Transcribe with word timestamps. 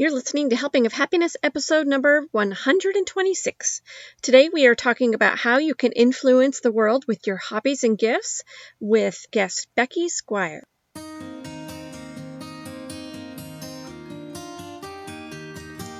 You're 0.00 0.12
listening 0.12 0.48
to 0.48 0.56
Helping 0.56 0.86
of 0.86 0.94
Happiness 0.94 1.36
episode 1.42 1.86
number 1.86 2.24
126. 2.32 3.82
Today 4.22 4.48
we 4.50 4.64
are 4.64 4.74
talking 4.74 5.14
about 5.14 5.38
how 5.38 5.58
you 5.58 5.74
can 5.74 5.92
influence 5.92 6.60
the 6.60 6.72
world 6.72 7.04
with 7.06 7.26
your 7.26 7.36
hobbies 7.36 7.84
and 7.84 7.98
gifts 7.98 8.42
with 8.80 9.26
guest 9.30 9.68
Becky 9.76 10.08
Squire. 10.08 10.62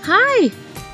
Hi, 0.05 0.51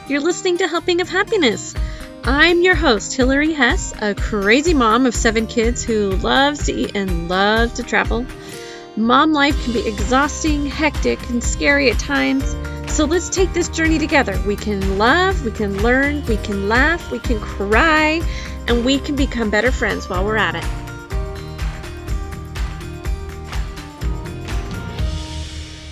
you're 0.08 0.18
listening 0.18 0.58
to 0.58 0.66
Helping 0.66 1.00
of 1.00 1.08
Happiness. 1.08 1.76
I'm 2.24 2.60
your 2.62 2.74
host, 2.74 3.14
Hillary 3.14 3.52
Hess, 3.52 3.94
a 4.02 4.16
crazy 4.16 4.74
mom 4.74 5.06
of 5.06 5.14
seven 5.14 5.46
kids 5.46 5.84
who 5.84 6.10
loves 6.10 6.66
to 6.66 6.72
eat 6.72 6.96
and 6.96 7.28
loves 7.28 7.74
to 7.74 7.84
travel. 7.84 8.26
Mom 8.98 9.34
life 9.34 9.62
can 9.62 9.74
be 9.74 9.86
exhausting, 9.86 10.64
hectic, 10.64 11.28
and 11.28 11.44
scary 11.44 11.90
at 11.90 11.98
times. 11.98 12.56
So 12.90 13.04
let's 13.04 13.28
take 13.28 13.52
this 13.52 13.68
journey 13.68 13.98
together. 13.98 14.40
We 14.46 14.56
can 14.56 14.96
love, 14.96 15.44
we 15.44 15.50
can 15.50 15.82
learn, 15.82 16.24
we 16.24 16.38
can 16.38 16.66
laugh, 16.66 17.10
we 17.10 17.18
can 17.18 17.38
cry, 17.38 18.22
and 18.66 18.86
we 18.86 18.98
can 18.98 19.14
become 19.14 19.50
better 19.50 19.70
friends 19.70 20.08
while 20.08 20.24
we're 20.24 20.38
at 20.38 20.54
it. 20.54 20.64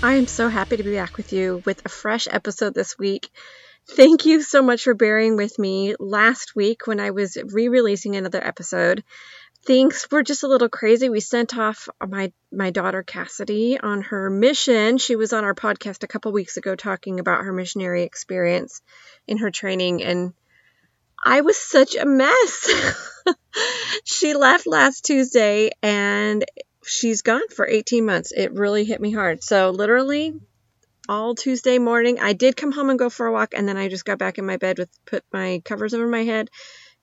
I 0.03 0.15
am 0.15 0.27
so 0.27 0.49
happy 0.49 0.79
to 0.79 0.83
be 0.83 0.95
back 0.95 1.19
with 1.19 1.35
you 1.35 1.63
with 1.67 1.85
a 1.85 1.91
fresh 1.91 2.27
episode 2.31 2.73
this 2.73 2.99
week. 2.99 3.29
Thank 3.87 4.25
you 4.25 4.41
so 4.41 4.63
much 4.63 4.85
for 4.85 4.95
bearing 4.95 5.37
with 5.37 5.59
me 5.59 5.95
last 6.01 6.57
week 6.57 6.87
when 6.87 7.01
I 7.01 7.11
was 7.11 7.37
re 7.37 7.69
releasing 7.69 8.17
another 8.17 8.43
episode 8.43 9.05
things 9.65 10.07
were 10.11 10.23
just 10.23 10.43
a 10.43 10.49
little 10.49 10.69
crazy. 10.69 11.09
We 11.09 11.21
sent 11.21 11.57
off 11.57 11.89
my 12.07 12.33
my 12.53 12.71
daughter 12.71 13.03
Cassidy 13.03 13.79
on 13.79 14.03
her 14.03 14.31
mission. 14.31 14.99
She 14.99 15.17
was 15.17 15.33
on 15.33 15.45
our 15.45 15.55
podcast 15.55 16.03
a 16.03 16.07
couple 16.09 16.33
weeks 16.33 16.57
ago 16.57 16.77
talking 16.77 17.21
about 17.21 17.45
her 17.45 17.53
missionary 17.53 18.03
experience 18.03 18.83
in 19.27 19.39
her 19.39 19.51
training 19.51 20.03
and 20.03 20.35
I 21.25 21.41
was 21.41 21.57
such 21.57 21.97
a 21.97 22.05
mess. 22.05 22.69
she 24.05 24.35
left 24.35 24.67
last 24.67 25.07
Tuesday 25.07 25.71
and 25.83 26.45
she's 26.85 27.23
gone 27.23 27.49
for 27.49 27.67
18 27.67 28.05
months. 28.05 28.33
It 28.33 28.53
really 28.53 28.85
hit 28.85 29.01
me 29.01 29.11
hard. 29.11 29.43
So 29.43 29.71
literally 29.71 30.35
all 31.09 31.35
Tuesday 31.35 31.79
morning, 31.79 32.21
I 32.21 32.35
did 32.35 32.57
come 32.57 32.73
home 32.73 32.91
and 32.91 32.99
go 32.99 33.09
for 33.09 33.27
a 33.27 33.33
walk 33.33 33.55
and 33.57 33.67
then 33.67 33.79
I 33.79 33.89
just 33.89 34.05
got 34.05 34.19
back 34.19 34.39
in 34.39 34.45
my 34.45 34.59
bed 34.59 34.79
with 34.79 34.91
put 35.07 35.25
my 35.33 35.63
covers 35.65 35.95
over 35.95 36.07
my 36.07 36.25
head 36.25 36.51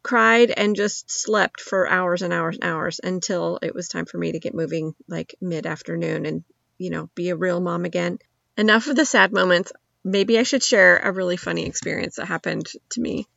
cried 0.04 0.52
and 0.52 0.76
just 0.76 1.12
slept 1.12 1.62
for 1.62 1.88
hours 1.88 2.22
and 2.22 2.34
hours 2.34 2.58
and 2.62 2.70
hours 2.70 3.00
until 3.04 3.60
it 3.62 3.76
was 3.76 3.88
time 3.88 4.06
for 4.06 4.18
me 4.18 4.32
to 4.32 4.40
get 4.40 4.56
moving 4.56 4.96
like 5.08 5.36
mid 5.42 5.66
afternoon 5.66 6.26
and, 6.26 6.44
you 6.78 6.90
know, 6.90 7.10
be 7.16 7.30
a 7.30 7.36
real 7.36 7.60
mom 7.60 7.86
again. 7.86 8.20
Enough 8.58 8.88
of 8.88 8.96
the 8.96 9.06
sad 9.06 9.32
moments. 9.32 9.72
Maybe 10.04 10.40
I 10.40 10.44
should 10.44 10.64
share 10.64 10.98
a 10.98 11.12
really 11.12 11.38
funny 11.38 11.66
experience 11.66 12.16
that 12.16 12.26
happened 12.26 12.68
to 12.92 13.02
me 13.02 13.28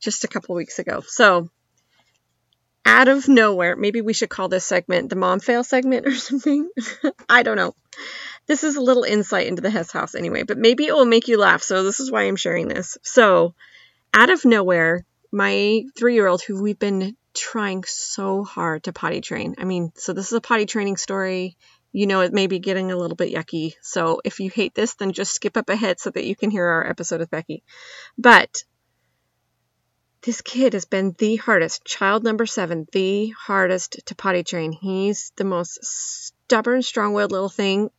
just 0.00 0.24
a 0.24 0.28
couple 0.28 0.54
weeks 0.56 0.78
ago. 0.78 1.02
So, 1.06 1.48
out 2.84 3.08
of 3.08 3.28
nowhere, 3.28 3.76
maybe 3.76 4.02
we 4.02 4.12
should 4.12 4.28
call 4.28 4.48
this 4.48 4.66
segment 4.66 5.08
the 5.08 5.16
mom 5.16 5.40
fail 5.40 5.64
segment 5.64 6.06
or 6.06 6.14
something. 6.14 6.68
I 7.28 7.42
don't 7.42 7.56
know. 7.56 7.74
This 8.46 8.64
is 8.64 8.76
a 8.76 8.82
little 8.82 9.04
insight 9.04 9.46
into 9.46 9.62
the 9.62 9.70
Hess 9.70 9.90
house 9.90 10.14
anyway, 10.14 10.42
but 10.42 10.58
maybe 10.58 10.84
it 10.86 10.92
will 10.92 11.06
make 11.06 11.28
you 11.28 11.38
laugh. 11.38 11.62
So, 11.62 11.84
this 11.84 12.00
is 12.00 12.10
why 12.10 12.22
I'm 12.22 12.36
sharing 12.36 12.68
this. 12.68 12.98
So, 13.02 13.54
out 14.12 14.30
of 14.30 14.44
nowhere, 14.44 15.04
my 15.34 15.82
three 15.96 16.14
year 16.14 16.28
old 16.28 16.42
who 16.42 16.62
we've 16.62 16.78
been 16.78 17.16
trying 17.34 17.82
so 17.82 18.44
hard 18.44 18.84
to 18.84 18.92
potty 18.92 19.20
train. 19.20 19.56
I 19.58 19.64
mean, 19.64 19.90
so 19.96 20.12
this 20.12 20.28
is 20.28 20.32
a 20.32 20.40
potty 20.40 20.64
training 20.64 20.96
story. 20.96 21.56
You 21.90 22.06
know, 22.06 22.20
it 22.20 22.32
may 22.32 22.46
be 22.46 22.60
getting 22.60 22.92
a 22.92 22.96
little 22.96 23.16
bit 23.16 23.34
yucky. 23.34 23.74
So 23.82 24.20
if 24.24 24.38
you 24.38 24.48
hate 24.48 24.76
this, 24.76 24.94
then 24.94 25.10
just 25.10 25.34
skip 25.34 25.56
up 25.56 25.68
ahead 25.68 25.98
so 25.98 26.10
that 26.10 26.24
you 26.24 26.36
can 26.36 26.52
hear 26.52 26.64
our 26.64 26.88
episode 26.88 27.18
with 27.18 27.32
Becky. 27.32 27.64
But 28.16 28.62
this 30.22 30.40
kid 30.40 30.72
has 30.72 30.84
been 30.84 31.16
the 31.18 31.34
hardest, 31.34 31.84
child 31.84 32.22
number 32.22 32.46
seven, 32.46 32.86
the 32.92 33.30
hardest 33.30 34.06
to 34.06 34.14
potty 34.14 34.44
train. 34.44 34.70
He's 34.70 35.32
the 35.34 35.44
most 35.44 35.84
stubborn, 35.84 36.82
strong 36.82 37.12
willed 37.12 37.32
little 37.32 37.48
thing, 37.48 37.90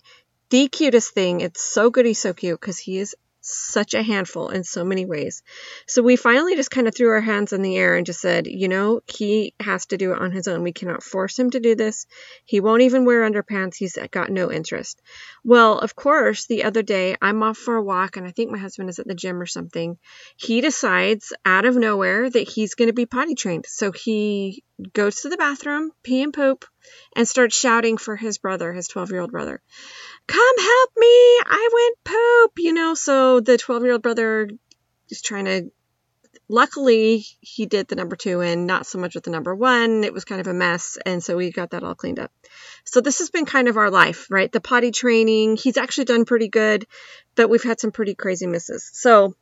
the 0.51 0.69
cutest 0.69 1.13
thing. 1.13 1.41
It's 1.41 1.62
so 1.62 1.90
good 1.90 2.06
he's 2.06 2.19
so 2.19 2.34
cute 2.34 2.62
because 2.62 2.79
he 2.79 2.97
is 2.97 3.13
such 3.45 3.94
a 3.94 4.03
handful 4.03 4.50
in 4.50 4.63
so 4.63 4.83
many 4.83 5.06
ways. 5.06 5.44
So 5.88 6.01
we 6.01 6.16
finally 6.16 6.56
just 6.56 6.72
kind 6.72 6.88
of 6.88 6.95
threw 6.95 7.09
our 7.09 7.22
hands 7.22 7.53
in 7.53 7.61
the 7.61 7.78
air 7.78 7.95
and 7.95 8.06
just 8.06 8.22
said, 8.22 8.47
you 8.47 8.67
know, 8.67 9.01
he 9.06 9.53
has 9.59 9.85
to 9.88 9.97
do 9.97 10.11
it 10.13 10.19
on 10.19 10.31
his 10.31 10.47
own. 10.47 10.63
We 10.63 10.73
cannot 10.73 11.03
force 11.03 11.38
him 11.38 11.51
to 11.51 11.59
do 11.59 11.75
this. 11.75 12.07
He 12.45 12.59
won't 12.59 12.81
even 12.81 13.06
wear 13.06 13.29
underpants. 13.29 13.75
He's 13.78 13.97
got 14.11 14.29
no 14.29 14.51
interest. 14.51 15.01
Well, 15.44 15.78
of 15.79 15.95
course, 15.95 16.47
the 16.47 16.63
other 16.63 16.81
day 16.81 17.16
I'm 17.22 17.44
off 17.44 17.57
for 17.57 17.75
a 17.75 17.83
walk 17.83 18.17
and 18.17 18.25
I 18.25 18.31
think 18.31 18.51
my 18.51 18.57
husband 18.57 18.89
is 18.89 19.00
at 19.00 19.07
the 19.07 19.16
gym 19.16 19.41
or 19.41 19.45
something. 19.45 19.97
He 20.38 20.62
decides 20.62 21.33
out 21.45 21.66
of 21.66 21.75
nowhere 21.75 22.29
that 22.29 22.50
he's 22.50 22.75
going 22.75 22.89
to 22.89 22.94
be 22.94 23.06
potty 23.06 23.35
trained. 23.35 23.66
So 23.67 23.91
he 23.91 24.63
goes 24.94 25.22
to 25.22 25.30
the 25.30 25.38
bathroom, 25.38 25.91
pee 26.03 26.22
and 26.22 26.34
poop, 26.34 26.66
and 27.16 27.28
starts 27.28 27.58
shouting 27.58 27.97
for 27.97 28.16
his 28.16 28.38
brother, 28.38 28.74
his 28.74 28.88
12 28.88 29.12
year 29.12 29.22
old 29.22 29.31
brother 29.31 29.62
come 30.28 30.58
help 30.58 30.90
me. 30.97 31.08
I 31.08 31.69
went 31.74 32.03
poop, 32.03 32.63
you 32.63 32.74
know. 32.74 32.94
So 32.94 33.40
the 33.40 33.58
12 33.58 33.84
year 33.84 33.94
old 33.94 34.02
brother 34.02 34.50
is 35.09 35.22
trying 35.22 35.46
to, 35.46 35.72
luckily, 36.47 37.25
he 37.40 37.66
did 37.66 37.88
the 37.88 37.96
number 37.96 38.16
two 38.16 38.41
and 38.41 38.66
not 38.66 38.86
so 38.86 38.97
much 38.97 39.16
with 39.16 39.24
the 39.24 39.31
number 39.31 39.53
one. 39.53 40.03
It 40.03 40.13
was 40.13 40.25
kind 40.25 40.41
of 40.41 40.47
a 40.47 40.53
mess. 40.53 40.97
And 41.06 41.24
so 41.24 41.38
we 41.38 41.52
got 41.52 41.72
that 41.72 41.84
all 41.84 41.96
cleaned 41.96 42.19
up. 42.19 42.31
So 42.84 43.02
this 43.02 43.19
has 43.19 43.30
been 43.30 43.46
kind 43.46 43.68
of 43.68 43.78
our 43.78 43.92
life, 43.92 44.28
right? 44.30 44.52
The 44.52 44.62
potty 44.62 44.92
training, 44.92 45.57
he's 45.57 45.78
actually 45.78 46.06
done 46.06 46.25
pretty 46.25 46.47
good, 46.47 46.86
but 47.36 47.50
we've 47.50 47.63
had 47.63 47.80
some 47.80 47.92
pretty 47.92 48.16
crazy 48.16 48.47
misses. 48.47 48.90
So 48.94 49.36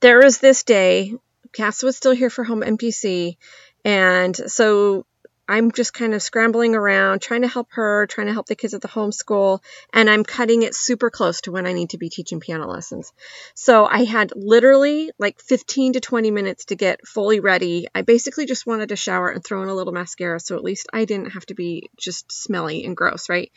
there 0.00 0.24
is 0.24 0.38
this 0.38 0.64
day, 0.64 1.14
Cass 1.52 1.82
was 1.82 1.96
still 1.96 2.12
here 2.12 2.30
for 2.30 2.42
home 2.42 2.62
MTC. 2.62 3.36
And 3.84 4.34
so 4.34 5.06
I'm 5.46 5.72
just 5.72 5.92
kind 5.92 6.14
of 6.14 6.22
scrambling 6.22 6.74
around, 6.74 7.20
trying 7.20 7.42
to 7.42 7.48
help 7.48 7.68
her, 7.72 8.06
trying 8.06 8.28
to 8.28 8.32
help 8.32 8.46
the 8.46 8.54
kids 8.54 8.72
at 8.72 8.80
the 8.80 8.88
homeschool, 8.88 9.62
and 9.92 10.08
I'm 10.08 10.24
cutting 10.24 10.62
it 10.62 10.74
super 10.74 11.10
close 11.10 11.42
to 11.42 11.52
when 11.52 11.66
I 11.66 11.74
need 11.74 11.90
to 11.90 11.98
be 11.98 12.08
teaching 12.08 12.40
piano 12.40 12.66
lessons. 12.66 13.12
So 13.54 13.84
I 13.84 14.04
had 14.04 14.32
literally 14.34 15.10
like 15.18 15.40
15 15.40 15.94
to 15.94 16.00
20 16.00 16.30
minutes 16.30 16.66
to 16.66 16.76
get 16.76 17.06
fully 17.06 17.40
ready. 17.40 17.86
I 17.94 18.02
basically 18.02 18.46
just 18.46 18.66
wanted 18.66 18.88
to 18.88 18.96
shower 18.96 19.28
and 19.28 19.44
throw 19.44 19.62
in 19.62 19.68
a 19.68 19.74
little 19.74 19.92
mascara 19.92 20.40
so 20.40 20.56
at 20.56 20.64
least 20.64 20.86
I 20.92 21.04
didn't 21.04 21.32
have 21.32 21.44
to 21.46 21.54
be 21.54 21.90
just 21.98 22.32
smelly 22.32 22.84
and 22.84 22.96
gross, 22.96 23.28
right? 23.28 23.52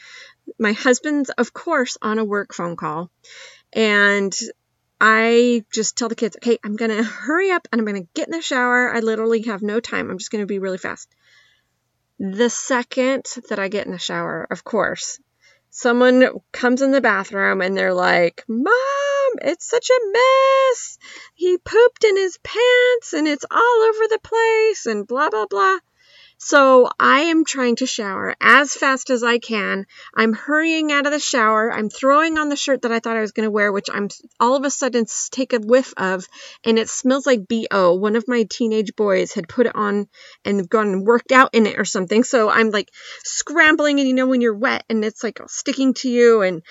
My 0.60 0.74
husband's, 0.74 1.30
of 1.30 1.54
course, 1.54 1.98
on 2.02 2.20
a 2.20 2.26
work 2.26 2.54
phone 2.54 2.76
call, 2.76 3.10
and 3.72 4.38
I 5.00 5.64
just 5.72 5.98
tell 5.98 6.10
the 6.10 6.16
kids, 6.16 6.36
okay, 6.38 6.58
I'm 6.64 6.76
going 6.76 6.92
to 6.98 7.04
hurry 7.04 7.52
up 7.52 7.68
and 7.72 7.80
I'm 7.80 7.86
going 7.86 8.04
to 8.04 8.10
get 8.14 8.28
in 8.28 8.32
the 8.32 8.42
shower. 8.42 8.94
I 8.94 9.00
literally 9.00 9.44
have 9.44 9.62
no 9.62 9.80
time. 9.80 10.10
I'm 10.10 10.18
just 10.18 10.32
going 10.32 10.42
to 10.42 10.48
be 10.48 10.60
really 10.60 10.78
fast. 10.78 11.10
The 12.20 12.50
second 12.50 13.26
that 13.50 13.60
I 13.60 13.68
get 13.68 13.86
in 13.86 13.92
the 13.92 14.00
shower, 14.00 14.48
of 14.50 14.64
course, 14.64 15.20
someone 15.70 16.28
comes 16.52 16.82
in 16.82 16.92
the 16.92 17.02
bathroom 17.02 17.62
and 17.62 17.78
they're 17.78 17.94
like, 17.94 18.44
Mom, 18.48 18.74
it's 19.42 19.70
such 19.70 19.90
a 19.90 20.12
mess. 20.12 20.98
He 21.36 21.60
pooped 21.60 22.04
in 22.04 22.18
his 22.18 22.40
pants 22.40 23.14
and 23.14 23.28
it's 23.28 23.46
all 23.52 23.60
over 23.62 24.08
the 24.10 24.20
place 24.24 24.88
and 24.88 25.06
blah, 25.06 25.30
blah, 25.30 25.46
blah. 25.46 25.78
So 26.40 26.88
I 27.00 27.22
am 27.22 27.46
trying 27.46 27.78
to 27.78 27.88
shower 27.88 28.36
as 28.40 28.72
fast 28.72 29.10
as 29.10 29.24
I 29.24 29.40
can. 29.40 29.88
I'm 30.16 30.34
hurrying 30.34 30.92
out 30.92 31.08
of 31.08 31.12
the 31.12 31.20
shower. 31.20 31.74
I'm 31.74 31.90
throwing 31.90 32.38
on 32.38 32.50
the 32.50 32.56
shirt 32.56 32.84
that 32.84 32.92
I 32.92 33.00
thought 33.00 33.18
I 33.18 33.22
was 33.22 33.32
going 33.32 33.46
to 33.46 33.52
wear, 33.52 33.72
which 33.72 33.90
I'm 33.92 34.10
all 34.40 34.56
of 34.56 34.64
a 34.64 34.70
sudden 34.70 35.06
take 35.32 35.54
a 35.54 35.60
whiff 35.60 35.96
of, 35.98 36.28
and 36.64 36.78
it 36.78 36.90
smells 36.90 37.26
like 37.26 37.48
BO. 37.48 37.96
One 37.96 38.16
of 38.16 38.28
my 38.28 38.44
teenage 38.44 38.96
boys 38.96 39.34
had 39.34 39.50
put 39.50 39.66
it 39.66 39.76
on 39.76 40.08
and 40.46 40.70
gone 40.70 40.90
and 40.90 41.08
worked 41.08 41.32
out 41.32 41.50
in 41.54 41.66
it 41.66 41.80
or 41.80 41.86
something. 41.86 42.24
So 42.24 42.50
I'm 42.52 42.70
like 42.70 42.92
scrambling, 43.24 44.00
and 44.00 44.08
you 44.08 44.14
know, 44.14 44.28
when 44.28 44.42
you're 44.42 44.56
wet 44.56 44.84
and 44.90 45.04
it's 45.04 45.24
like 45.24 45.40
sticking 45.48 45.96
to 45.96 46.10
you, 46.10 46.44
and 46.44 46.62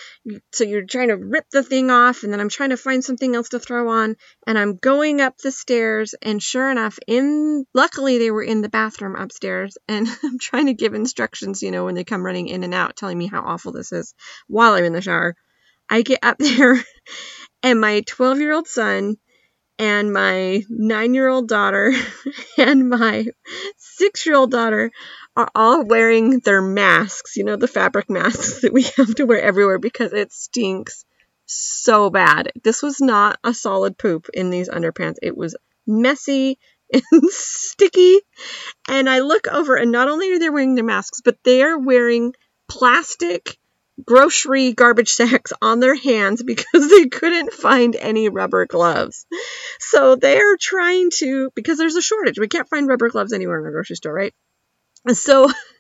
so 0.53 0.63
you're 0.63 0.87
trying 0.87 1.09
to 1.09 1.17
rip 1.17 1.51
the 1.51 1.65
thing 1.65 1.91
off, 1.91 2.23
and 2.23 2.33
then 2.33 2.41
I'm 2.41 2.51
trying 2.51 2.71
to 2.71 2.77
find 2.77 3.05
something 3.05 3.35
else 3.35 3.49
to 3.49 3.59
throw 3.59 3.89
on, 3.89 4.15
and 4.47 4.57
I'm 4.57 4.77
going 4.77 5.21
up 5.21 5.39
the 5.39 5.51
stairs, 5.51 6.15
and 6.23 6.41
sure 6.41 6.71
enough, 6.71 7.01
in 7.09 7.67
luckily 7.75 8.19
they 8.19 8.31
were 8.31 8.45
in 8.45 8.63
the 8.63 8.69
bathroom 8.69 9.17
upstairs 9.17 9.56
and 9.89 10.07
I'm 10.23 10.39
trying 10.39 10.67
to 10.67 10.75
give 10.75 10.95
instructions, 10.95 11.63
you 11.63 11.71
know, 11.71 11.85
when 11.85 11.95
they 11.95 12.05
come 12.05 12.25
running 12.25 12.49
in 12.49 12.65
and 12.65 12.75
out 12.75 12.97
telling 12.97 13.19
me 13.19 13.27
how 13.27 13.43
awful 13.43 13.73
this 13.73 13.93
is 13.93 14.15
while 14.47 14.75
I'm 14.75 14.85
in 14.85 14.93
the 14.93 15.01
shower. 15.01 15.37
I 15.89 16.03
get 16.03 16.21
up 16.23 16.39
there 16.39 16.83
and 17.63 17.81
my 17.81 18.03
12 18.07 18.41
year 18.41 18.53
old 18.53 18.69
son 18.69 19.17
and 19.79 20.13
my 20.13 20.63
nine 20.69 21.15
year 21.15 21.29
old 21.29 21.49
daughter 21.49 21.93
and 22.59 22.89
my 22.89 23.27
six 23.77 24.25
year 24.27 24.37
old 24.37 24.51
daughter 24.51 24.91
are 25.37 25.51
all 25.55 25.85
wearing 25.85 26.41
their 26.41 26.63
masks, 26.63 27.37
you 27.37 27.45
know, 27.45 27.57
the 27.57 27.69
fabric 27.69 28.09
masks 28.09 28.63
that 28.63 28.73
we 28.73 28.85
have 28.97 29.15
to 29.17 29.27
wear 29.27 29.41
everywhere 29.41 29.79
because 29.79 30.13
it 30.13 30.33
stinks 30.33 31.05
so 31.47 32.11
bad. 32.11 32.53
This 32.65 32.83
was 32.83 33.01
not 33.01 33.39
a 33.45 33.53
solid 33.53 33.99
poop 33.99 34.29
in 34.33 34.51
these 34.51 34.71
underpants. 34.71 35.17
It 35.23 35.37
was 35.37 35.55
messy 35.87 36.59
and 36.93 37.03
sticky. 37.31 38.21
And 38.89 39.09
I 39.09 39.21
look 39.21 39.47
over, 39.49 39.77
and 39.77 39.93
not 39.93 40.09
only 40.09 40.33
are 40.33 40.39
they 40.39 40.51
wearing 40.51 40.75
their 40.75 40.85
masks, 40.85 41.21
but 41.25 41.39
they 41.45 41.63
are 41.63 41.79
wearing 41.79 42.35
plastic 42.69 43.59
grocery 44.05 44.73
garbage 44.73 45.11
sacks 45.11 45.53
on 45.63 45.81
their 45.81 45.95
hands 45.95 46.43
because 46.43 46.91
they 46.91 47.07
couldn't 47.07 47.53
find 47.53 47.97
any 47.97 48.29
rubber 48.29 48.67
gloves. 48.67 49.27
So 49.79 50.17
they're 50.17 50.57
trying 50.57 51.11
to, 51.19 51.51
because 51.55 51.79
there's 51.79 51.97
a 51.97 52.03
shortage, 52.03 52.39
we 52.39 52.49
can't 52.49 52.69
find 52.69 52.89
rubber 52.89 53.09
gloves 53.09 53.33
anywhere 53.33 53.61
in 53.61 53.67
a 53.67 53.71
grocery 53.71 53.97
store, 53.97 54.15
right? 54.15 54.35
So 55.13 55.51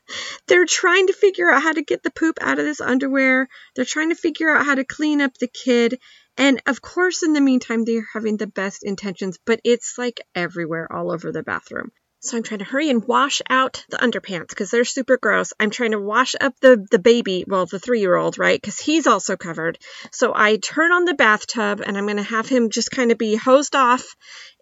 they're 0.46 0.66
trying 0.66 1.06
to 1.08 1.12
figure 1.12 1.50
out 1.50 1.62
how 1.62 1.72
to 1.72 1.82
get 1.82 2.02
the 2.02 2.10
poop 2.10 2.38
out 2.40 2.58
of 2.58 2.64
this 2.64 2.80
underwear. 2.80 3.48
They're 3.74 3.84
trying 3.84 4.10
to 4.10 4.14
figure 4.14 4.50
out 4.50 4.66
how 4.66 4.74
to 4.74 4.84
clean 4.84 5.20
up 5.20 5.34
the 5.38 5.48
kid. 5.48 5.98
And 6.36 6.60
of 6.66 6.82
course, 6.82 7.22
in 7.22 7.32
the 7.32 7.40
meantime, 7.40 7.84
they're 7.84 8.06
having 8.12 8.36
the 8.36 8.46
best 8.46 8.84
intentions, 8.84 9.38
but 9.44 9.60
it's 9.64 9.94
like 9.96 10.20
everywhere, 10.34 10.92
all 10.92 11.10
over 11.10 11.32
the 11.32 11.42
bathroom. 11.42 11.90
So 12.20 12.36
I'm 12.36 12.42
trying 12.42 12.58
to 12.58 12.64
hurry 12.64 12.90
and 12.90 13.04
wash 13.04 13.40
out 13.48 13.84
the 13.88 13.98
underpants 13.98 14.48
because 14.48 14.70
they're 14.70 14.84
super 14.84 15.16
gross. 15.16 15.52
I'm 15.60 15.70
trying 15.70 15.92
to 15.92 16.00
wash 16.00 16.34
up 16.40 16.54
the, 16.60 16.84
the 16.90 16.98
baby, 16.98 17.44
well, 17.46 17.66
the 17.66 17.78
three 17.78 18.00
year 18.00 18.16
old, 18.16 18.36
right? 18.38 18.60
Because 18.60 18.80
he's 18.80 19.06
also 19.06 19.36
covered. 19.36 19.78
So 20.10 20.32
I 20.34 20.56
turn 20.56 20.92
on 20.92 21.04
the 21.04 21.14
bathtub 21.14 21.82
and 21.84 21.96
I'm 21.96 22.06
going 22.06 22.16
to 22.16 22.22
have 22.24 22.48
him 22.48 22.70
just 22.70 22.90
kind 22.90 23.12
of 23.12 23.18
be 23.18 23.36
hosed 23.36 23.76
off 23.76 24.16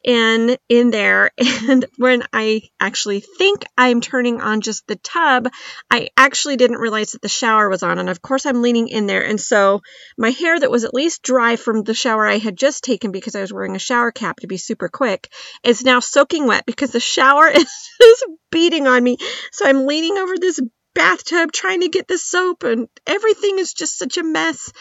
in 0.05 0.57
in 0.69 0.91
there. 0.91 1.31
And 1.67 1.87
when 1.97 2.23
I 2.33 2.63
actually 2.79 3.21
think 3.21 3.65
I'm 3.79 4.03
turning 4.03 4.41
on 4.43 4.61
just 4.61 4.87
the 4.87 4.97
tub, 4.97 5.49
I 5.91 6.09
actually 6.17 6.57
didn't 6.57 6.77
realize 6.77 7.13
that 7.13 7.23
the 7.23 7.29
shower 7.29 7.71
was 7.71 7.83
on. 7.83 7.99
And 7.99 8.11
of 8.11 8.21
course 8.21 8.45
I'm 8.45 8.61
leaning 8.61 8.89
in 8.89 9.07
there. 9.07 9.25
And 9.25 9.41
so 9.41 9.81
my 10.19 10.31
hair 10.31 10.61
that 10.61 10.71
was 10.71 10.85
at 10.85 10.93
least 10.93 11.23
dry 11.23 11.57
from 11.57 11.83
the 11.83 11.95
shower 11.95 12.27
I 12.27 12.37
had 12.39 12.57
just 12.57 12.85
taken 12.85 13.13
because 13.13 13.35
I 13.35 13.41
was 13.41 13.53
wearing 13.53 13.77
a 13.77 13.79
shower 13.81 14.13
cap 14.13 14.41
to 14.41 14.47
be 14.47 14.59
super 14.59 14.89
quick 14.89 15.33
is 15.63 15.85
now 15.85 16.01
soaking 16.01 16.47
wet 16.47 16.67
because 16.67 16.91
the 16.91 17.01
shower 17.01 17.49
is 17.49 18.25
beating 18.51 18.87
on 18.87 19.03
me. 19.03 19.17
So 19.53 19.67
I'm 19.67 19.87
leaning 19.87 20.19
over 20.19 20.35
this 20.39 20.61
bathtub 20.95 21.53
trying 21.53 21.81
to 21.81 21.89
get 21.89 22.09
the 22.09 22.19
soap 22.19 22.63
and 22.63 22.89
everything 23.07 23.59
is 23.59 23.75
just 23.75 23.99
such 23.99 24.17
a 24.17 24.23
mess 24.23 24.73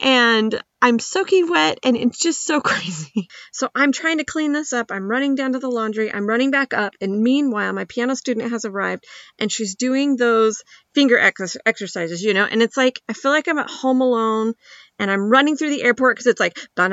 and 0.00 0.60
I'm 0.82 0.98
soaking 0.98 1.48
wet 1.48 1.78
and 1.84 1.96
it's 1.96 2.18
just 2.18 2.44
so 2.44 2.60
crazy. 2.70 3.28
So 3.52 3.68
I'm 3.74 3.92
trying 3.92 4.18
to 4.18 4.24
clean 4.24 4.52
this 4.52 4.72
up. 4.72 4.90
I'm 4.90 5.08
running 5.08 5.34
down 5.34 5.52
to 5.52 5.58
the 5.58 5.70
laundry. 5.70 6.12
I'm 6.12 6.26
running 6.26 6.50
back 6.50 6.74
up 6.74 6.94
and 7.00 7.22
meanwhile 7.22 7.72
my 7.72 7.84
piano 7.84 8.14
student 8.16 8.50
has 8.50 8.64
arrived 8.64 9.04
and 9.38 9.50
she's 9.50 9.74
doing 9.76 10.16
those 10.16 10.62
finger 10.94 11.18
ex- 11.18 11.56
exercises, 11.64 12.22
you 12.22 12.34
know, 12.34 12.44
and 12.44 12.62
it's 12.62 12.76
like 12.76 13.00
I 13.08 13.12
feel 13.12 13.30
like 13.30 13.46
I'm 13.46 13.58
at 13.58 13.70
home 13.70 14.00
alone 14.00 14.54
and 15.00 15.10
I'm 15.10 15.30
running 15.30 15.56
through 15.56 15.70
the 15.70 15.82
airport 15.82 16.16
because 16.16 16.26
it's 16.26 16.38
like 16.38 16.58
as 16.76 16.90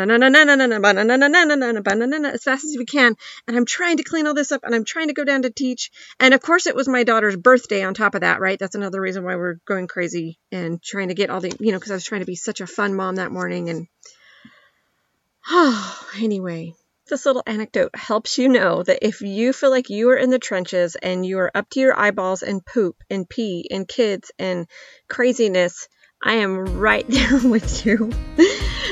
fast 2.43 2.65
as 2.65 2.75
we 2.77 2.85
can. 2.85 3.15
And 3.47 3.57
I'm 3.57 3.65
trying 3.65 3.97
to 3.97 4.03
clean 4.03 4.25
all 4.25 4.33
this 4.33 4.53
up 4.53 4.61
and 4.63 4.73
I'm 4.73 4.85
trying 4.85 5.09
to 5.09 5.13
go 5.13 5.25
down 5.25 5.41
to 5.41 5.49
teach. 5.49 5.91
And 6.19 6.33
of 6.33 6.41
course, 6.41 6.67
it 6.67 6.75
was 6.75 6.87
my 6.87 7.03
daughter's 7.03 7.35
birthday 7.35 7.83
on 7.83 7.93
top 7.93 8.15
of 8.15 8.21
that, 8.21 8.39
right? 8.39 8.57
That's 8.57 8.75
another 8.75 9.01
reason 9.01 9.25
why 9.25 9.35
we're 9.35 9.55
going 9.65 9.87
crazy 9.87 10.39
and 10.53 10.81
trying 10.81 11.09
to 11.09 11.15
get 11.15 11.29
all 11.29 11.41
the, 11.41 11.53
you 11.59 11.73
know, 11.73 11.77
because 11.77 11.91
I 11.91 11.95
was 11.95 12.05
trying 12.05 12.21
to 12.21 12.25
be 12.25 12.35
such 12.35 12.61
a 12.61 12.67
fun 12.67 12.95
mom 12.95 13.15
that 13.15 13.33
morning. 13.33 13.69
And 13.69 13.87
oh, 15.49 16.07
anyway, 16.17 16.75
this 17.09 17.25
little 17.25 17.43
anecdote 17.45 17.93
helps 17.93 18.37
you 18.37 18.47
know 18.47 18.83
that 18.83 19.05
if 19.05 19.19
you 19.19 19.51
feel 19.51 19.69
like 19.69 19.89
you 19.89 20.11
are 20.11 20.17
in 20.17 20.29
the 20.29 20.39
trenches 20.39 20.95
and 20.95 21.25
you 21.25 21.39
are 21.39 21.51
up 21.53 21.69
to 21.71 21.81
your 21.81 21.99
eyeballs 21.99 22.41
in 22.41 22.61
poop 22.61 22.95
and 23.09 23.27
pee 23.27 23.67
and 23.69 23.85
kids 23.85 24.31
and 24.39 24.65
craziness, 25.09 25.89
I 26.23 26.35
am 26.35 26.79
right 26.79 27.05
there 27.09 27.39
with 27.47 27.85
you, 27.85 28.11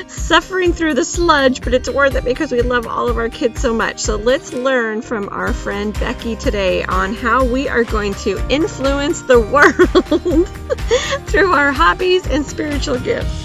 suffering 0.06 0.72
through 0.72 0.94
the 0.94 1.04
sludge, 1.04 1.60
but 1.60 1.74
it's 1.74 1.90
worth 1.90 2.14
it 2.14 2.24
because 2.24 2.52
we 2.52 2.62
love 2.62 2.86
all 2.86 3.08
of 3.08 3.18
our 3.18 3.28
kids 3.28 3.60
so 3.60 3.74
much. 3.74 4.00
So 4.00 4.16
let's 4.16 4.52
learn 4.52 5.02
from 5.02 5.28
our 5.30 5.52
friend 5.52 5.92
Becky 5.94 6.36
today 6.36 6.84
on 6.84 7.14
how 7.14 7.44
we 7.44 7.68
are 7.68 7.84
going 7.84 8.14
to 8.14 8.44
influence 8.48 9.22
the 9.22 9.40
world 9.52 10.48
through 11.28 11.52
our 11.52 11.72
hobbies 11.72 12.26
and 12.26 12.46
spiritual 12.46 12.98
gifts. 13.00 13.42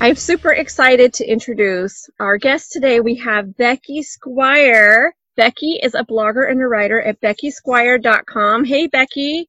I'm 0.00 0.14
super 0.14 0.52
excited 0.52 1.14
to 1.14 1.26
introduce 1.26 2.08
our 2.20 2.36
guest 2.36 2.70
today. 2.70 3.00
We 3.00 3.16
have 3.16 3.56
Becky 3.56 4.02
Squire. 4.02 5.14
Becky 5.36 5.80
is 5.82 5.94
a 5.94 6.04
blogger 6.04 6.48
and 6.48 6.60
a 6.60 6.68
writer 6.68 7.00
at 7.00 7.20
beckysquire.com. 7.20 8.64
Hey, 8.64 8.86
Becky. 8.86 9.48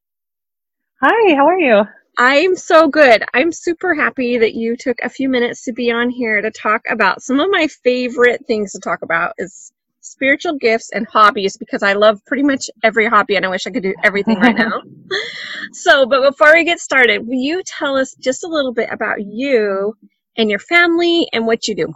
Hi, 1.02 1.36
how 1.36 1.48
are 1.48 1.60
you? 1.60 1.84
I'm 2.22 2.58
so 2.58 2.90
good. 2.90 3.24
I'm 3.34 3.54
super 3.54 3.96
happy 3.96 4.38
that 4.38 4.54
you 4.54 4.76
took 4.76 4.98
a 5.02 5.10
few 5.10 5.30
minutes 5.30 5.64
to 5.64 5.72
be 5.72 5.90
on 5.90 6.10
here 6.10 6.42
to 6.42 6.52
talk 6.52 6.82
about 6.90 7.22
some 7.24 7.40
of 7.40 7.50
my 7.50 7.68
favorite 7.68 8.46
things 8.46 8.74
to 8.74 8.80
talk 8.80 9.04
about 9.04 9.36
is 9.38 9.72
spiritual 10.02 10.58
gifts 10.58 10.90
and 10.92 11.08
hobbies 11.08 11.56
because 11.56 11.82
I 11.82 11.94
love 11.94 12.20
pretty 12.26 12.44
much 12.44 12.70
every 12.84 13.08
hobby 13.08 13.38
and 13.38 13.46
I 13.46 13.50
wish 13.50 13.66
I 13.66 13.70
could 13.70 13.84
do 13.84 13.94
everything 14.04 14.38
right 14.38 14.56
now. 14.56 14.82
so, 15.72 16.06
but 16.06 16.30
before 16.30 16.54
we 16.54 16.66
get 16.66 16.82
started, 16.82 17.26
will 17.26 17.36
you 17.36 17.64
tell 17.66 17.96
us 17.96 18.14
just 18.16 18.44
a 18.44 18.48
little 18.48 18.74
bit 18.74 18.90
about 18.92 19.24
you 19.24 19.96
and 20.36 20.50
your 20.50 20.60
family 20.60 21.26
and 21.32 21.48
what 21.48 21.70
you 21.70 21.76
do? 21.76 21.94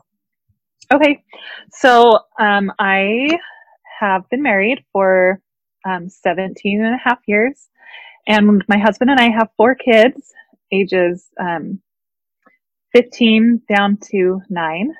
Okay. 0.90 1.22
So, 1.72 2.20
um, 2.40 2.72
I 2.80 3.28
have 4.00 4.30
been 4.30 4.42
married 4.42 4.86
for 4.94 5.42
um, 5.86 6.08
17 6.08 6.81
and 6.81 6.96
a 6.96 6.98
half 6.98 7.20
years. 7.28 7.68
And 8.28 8.64
my 8.70 8.78
husband 8.78 9.12
and 9.12 9.20
I 9.20 9.30
have 9.31 9.50
four 9.58 9.75
kids, 9.75 10.34
ages 10.72 11.28
um, 11.40 11.81
15 12.94 13.62
down 13.70 13.98
to 14.12 14.42
nine. 14.50 14.94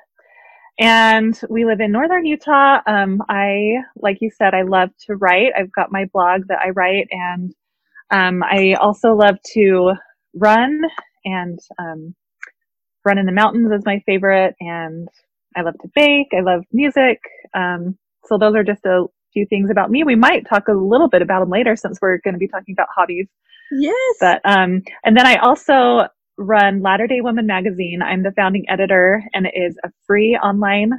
And 0.78 1.40
we 1.50 1.64
live 1.64 1.80
in 1.80 1.92
northern 1.92 2.26
Utah. 2.26 2.80
Um, 2.86 3.22
I, 3.28 3.76
like 3.96 4.18
you 4.20 4.30
said, 4.30 4.54
I 4.54 4.62
love 4.62 4.90
to 5.06 5.16
write. 5.16 5.52
I've 5.56 5.72
got 5.72 5.92
my 5.92 6.06
blog 6.12 6.42
that 6.48 6.58
I 6.60 6.70
write, 6.70 7.08
and 7.12 7.54
um, 8.10 8.42
I 8.42 8.74
also 8.80 9.14
love 9.14 9.36
to 9.54 9.92
run 10.34 10.82
and 11.24 11.58
um, 11.78 12.14
run 13.04 13.18
in 13.18 13.26
the 13.26 13.32
mountains 13.32 13.72
is 13.72 13.84
my 13.86 14.02
favorite. 14.06 14.54
And 14.60 15.08
I 15.56 15.62
love 15.62 15.74
to 15.82 15.90
bake. 15.94 16.28
I 16.36 16.40
love 16.42 16.64
music. 16.72 17.20
Um, 17.54 17.98
so 18.26 18.38
those 18.38 18.54
are 18.56 18.64
just 18.64 18.84
a 18.86 19.06
few 19.34 19.46
things 19.46 19.68
about 19.70 19.90
me. 19.90 20.04
We 20.04 20.14
might 20.14 20.48
talk 20.48 20.68
a 20.68 20.72
little 20.72 21.08
bit 21.08 21.20
about 21.20 21.40
them 21.40 21.50
later 21.50 21.76
since 21.76 21.98
we're 22.00 22.18
going 22.24 22.34
to 22.34 22.38
be 22.38 22.48
talking 22.48 22.74
about 22.74 22.88
hobbies. 22.96 23.26
Yes. 23.70 24.16
But 24.20 24.40
um, 24.44 24.82
and 25.04 25.16
then 25.16 25.26
I 25.26 25.36
also 25.36 26.08
run 26.38 26.82
Latter 26.82 27.06
Day 27.06 27.20
Woman 27.20 27.46
magazine. 27.46 28.00
I'm 28.02 28.22
the 28.22 28.32
founding 28.32 28.64
editor, 28.68 29.22
and 29.34 29.46
it 29.46 29.52
is 29.54 29.76
a 29.84 29.90
free 30.06 30.38
online 30.42 30.92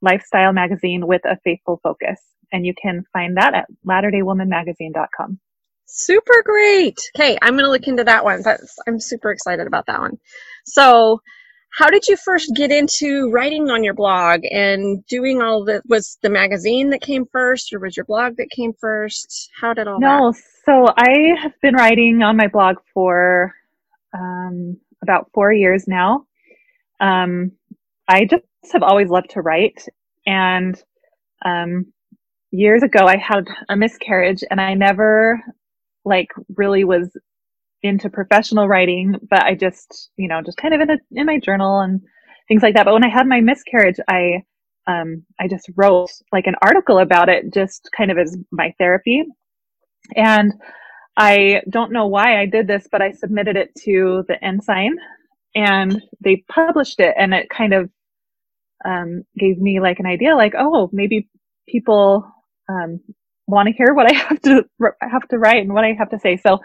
lifestyle 0.00 0.52
magazine 0.52 1.06
with 1.06 1.22
a 1.24 1.38
faithful 1.44 1.80
focus. 1.82 2.20
And 2.52 2.66
you 2.66 2.74
can 2.80 3.04
find 3.12 3.36
that 3.36 3.54
at 3.54 3.66
latterdaywomanmagazine.com. 3.86 5.40
Super 5.86 6.42
great. 6.44 6.98
Okay, 7.16 7.36
I'm 7.42 7.54
going 7.54 7.64
to 7.64 7.70
look 7.70 7.86
into 7.86 8.04
that 8.04 8.24
one. 8.24 8.42
That's 8.42 8.76
I'm 8.86 9.00
super 9.00 9.30
excited 9.30 9.66
about 9.66 9.86
that 9.86 10.00
one. 10.00 10.18
So, 10.64 11.20
how 11.72 11.88
did 11.88 12.06
you 12.06 12.16
first 12.16 12.52
get 12.54 12.70
into 12.70 13.30
writing 13.30 13.70
on 13.70 13.82
your 13.82 13.94
blog 13.94 14.42
and 14.50 15.04
doing 15.06 15.40
all 15.40 15.64
the 15.64 15.82
was 15.88 16.18
the 16.22 16.30
magazine 16.30 16.90
that 16.90 17.00
came 17.00 17.24
first 17.32 17.72
or 17.72 17.80
was 17.80 17.96
your 17.96 18.04
blog 18.06 18.36
that 18.36 18.50
came 18.50 18.72
first 18.78 19.50
how 19.58 19.72
did 19.72 19.86
all 19.88 19.98
no 19.98 20.32
that? 20.32 20.42
so 20.64 20.86
i 20.96 21.34
have 21.40 21.52
been 21.60 21.74
writing 21.74 22.22
on 22.22 22.36
my 22.36 22.46
blog 22.46 22.76
for 22.92 23.54
um, 24.14 24.76
about 25.02 25.30
four 25.34 25.52
years 25.52 25.88
now 25.88 26.26
um, 27.00 27.50
i 28.08 28.24
just 28.24 28.44
have 28.72 28.82
always 28.82 29.08
loved 29.08 29.30
to 29.30 29.40
write 29.40 29.86
and 30.26 30.82
um, 31.44 31.86
years 32.50 32.82
ago 32.82 33.06
i 33.06 33.16
had 33.16 33.46
a 33.68 33.76
miscarriage 33.76 34.44
and 34.50 34.60
i 34.60 34.74
never 34.74 35.42
like 36.04 36.28
really 36.56 36.84
was 36.84 37.16
into 37.82 38.10
professional 38.10 38.68
writing, 38.68 39.16
but 39.30 39.42
I 39.42 39.54
just, 39.54 40.10
you 40.16 40.28
know, 40.28 40.40
just 40.44 40.58
kind 40.58 40.74
of 40.74 40.80
in 40.80 40.90
a, 40.90 40.96
in 41.12 41.26
my 41.26 41.38
journal 41.38 41.80
and 41.80 42.00
things 42.48 42.62
like 42.62 42.74
that. 42.74 42.84
But 42.84 42.94
when 42.94 43.04
I 43.04 43.08
had 43.08 43.26
my 43.26 43.40
miscarriage, 43.40 43.96
I 44.08 44.44
um, 44.86 45.24
I 45.40 45.48
just 45.48 45.70
wrote 45.76 46.10
like 46.32 46.46
an 46.46 46.56
article 46.62 46.98
about 46.98 47.28
it, 47.28 47.52
just 47.54 47.88
kind 47.96 48.10
of 48.10 48.18
as 48.18 48.36
my 48.50 48.74
therapy. 48.78 49.22
And 50.16 50.52
I 51.16 51.62
don't 51.70 51.92
know 51.92 52.06
why 52.08 52.40
I 52.40 52.46
did 52.46 52.66
this, 52.66 52.88
but 52.90 53.02
I 53.02 53.12
submitted 53.12 53.56
it 53.56 53.70
to 53.84 54.24
the 54.28 54.42
Ensign, 54.44 54.96
and 55.54 56.02
they 56.20 56.44
published 56.48 57.00
it, 57.00 57.14
and 57.18 57.34
it 57.34 57.48
kind 57.50 57.74
of 57.74 57.90
um, 58.84 59.24
gave 59.38 59.58
me 59.58 59.80
like 59.80 60.00
an 60.00 60.06
idea, 60.06 60.34
like, 60.34 60.54
oh, 60.58 60.90
maybe 60.92 61.28
people 61.68 62.26
um, 62.68 63.00
want 63.46 63.68
to 63.68 63.74
hear 63.74 63.94
what 63.94 64.10
I 64.10 64.14
have 64.14 64.40
to 64.42 64.64
have 65.00 65.28
to 65.28 65.38
write 65.38 65.62
and 65.62 65.72
what 65.74 65.84
I 65.84 65.92
have 65.92 66.10
to 66.10 66.18
say. 66.18 66.36
So 66.36 66.58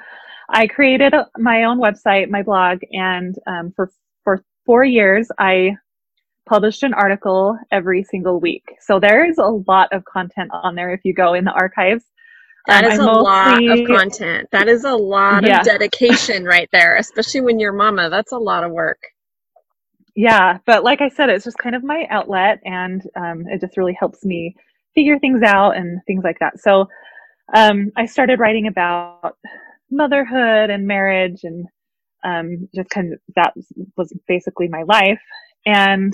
I 0.49 0.67
created 0.67 1.13
my 1.37 1.63
own 1.63 1.79
website, 1.79 2.29
my 2.29 2.43
blog, 2.43 2.79
and 2.91 3.35
um, 3.47 3.73
for 3.75 3.91
for 4.23 4.43
four 4.65 4.83
years, 4.83 5.29
I 5.37 5.75
published 6.47 6.83
an 6.83 6.93
article 6.93 7.57
every 7.71 8.03
single 8.03 8.39
week. 8.39 8.63
So 8.81 8.99
there 8.99 9.29
is 9.29 9.37
a 9.37 9.61
lot 9.67 9.89
of 9.91 10.05
content 10.05 10.49
on 10.53 10.75
there 10.75 10.93
if 10.93 11.01
you 11.03 11.13
go 11.13 11.33
in 11.33 11.43
the 11.43 11.51
archives. 11.51 12.05
That 12.67 12.83
um, 12.85 12.91
is 12.91 12.99
a 12.99 13.03
mostly, 13.03 13.67
lot 13.67 13.79
of 13.79 13.87
content. 13.87 14.49
That 14.51 14.67
is 14.67 14.83
a 14.83 14.95
lot 14.95 15.45
yeah. 15.45 15.59
of 15.59 15.65
dedication 15.65 16.43
right 16.43 16.69
there, 16.71 16.97
especially 16.97 17.41
when 17.41 17.59
you're 17.59 17.73
mama. 17.73 18.09
That's 18.09 18.31
a 18.31 18.37
lot 18.37 18.63
of 18.63 18.71
work. 18.71 18.99
Yeah, 20.15 20.57
but 20.65 20.83
like 20.83 20.99
I 21.01 21.09
said, 21.09 21.29
it's 21.29 21.45
just 21.45 21.57
kind 21.59 21.75
of 21.75 21.83
my 21.83 22.07
outlet, 22.09 22.59
and 22.65 23.03
um, 23.15 23.45
it 23.47 23.61
just 23.61 23.77
really 23.77 23.95
helps 23.97 24.25
me 24.25 24.55
figure 24.95 25.19
things 25.19 25.43
out 25.43 25.77
and 25.77 26.01
things 26.07 26.23
like 26.23 26.39
that. 26.39 26.59
So 26.59 26.87
um, 27.53 27.91
I 27.95 28.05
started 28.05 28.39
writing 28.39 28.67
about 28.67 29.37
motherhood 29.91 30.69
and 30.69 30.87
marriage 30.87 31.41
and 31.43 31.67
um, 32.23 32.67
just 32.75 32.89
kind 32.89 33.13
of 33.13 33.19
that 33.35 33.53
was 33.95 34.13
basically 34.27 34.67
my 34.67 34.83
life. 34.83 35.21
And 35.65 36.13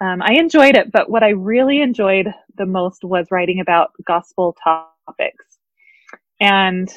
um, 0.00 0.22
I 0.22 0.34
enjoyed 0.34 0.76
it, 0.76 0.90
but 0.92 1.10
what 1.10 1.22
I 1.22 1.30
really 1.30 1.80
enjoyed 1.82 2.26
the 2.56 2.66
most 2.66 3.04
was 3.04 3.26
writing 3.30 3.60
about 3.60 3.90
gospel 4.06 4.56
topics. 4.62 5.44
And 6.40 6.88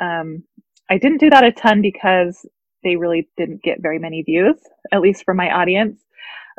um, 0.00 0.44
I 0.90 0.98
didn't 0.98 1.20
do 1.20 1.30
that 1.30 1.44
a 1.44 1.52
ton 1.52 1.80
because 1.80 2.46
they 2.84 2.96
really 2.96 3.28
didn't 3.36 3.62
get 3.62 3.80
very 3.80 3.98
many 3.98 4.22
views, 4.22 4.56
at 4.92 5.00
least 5.00 5.24
from 5.24 5.36
my 5.38 5.50
audience. 5.50 6.00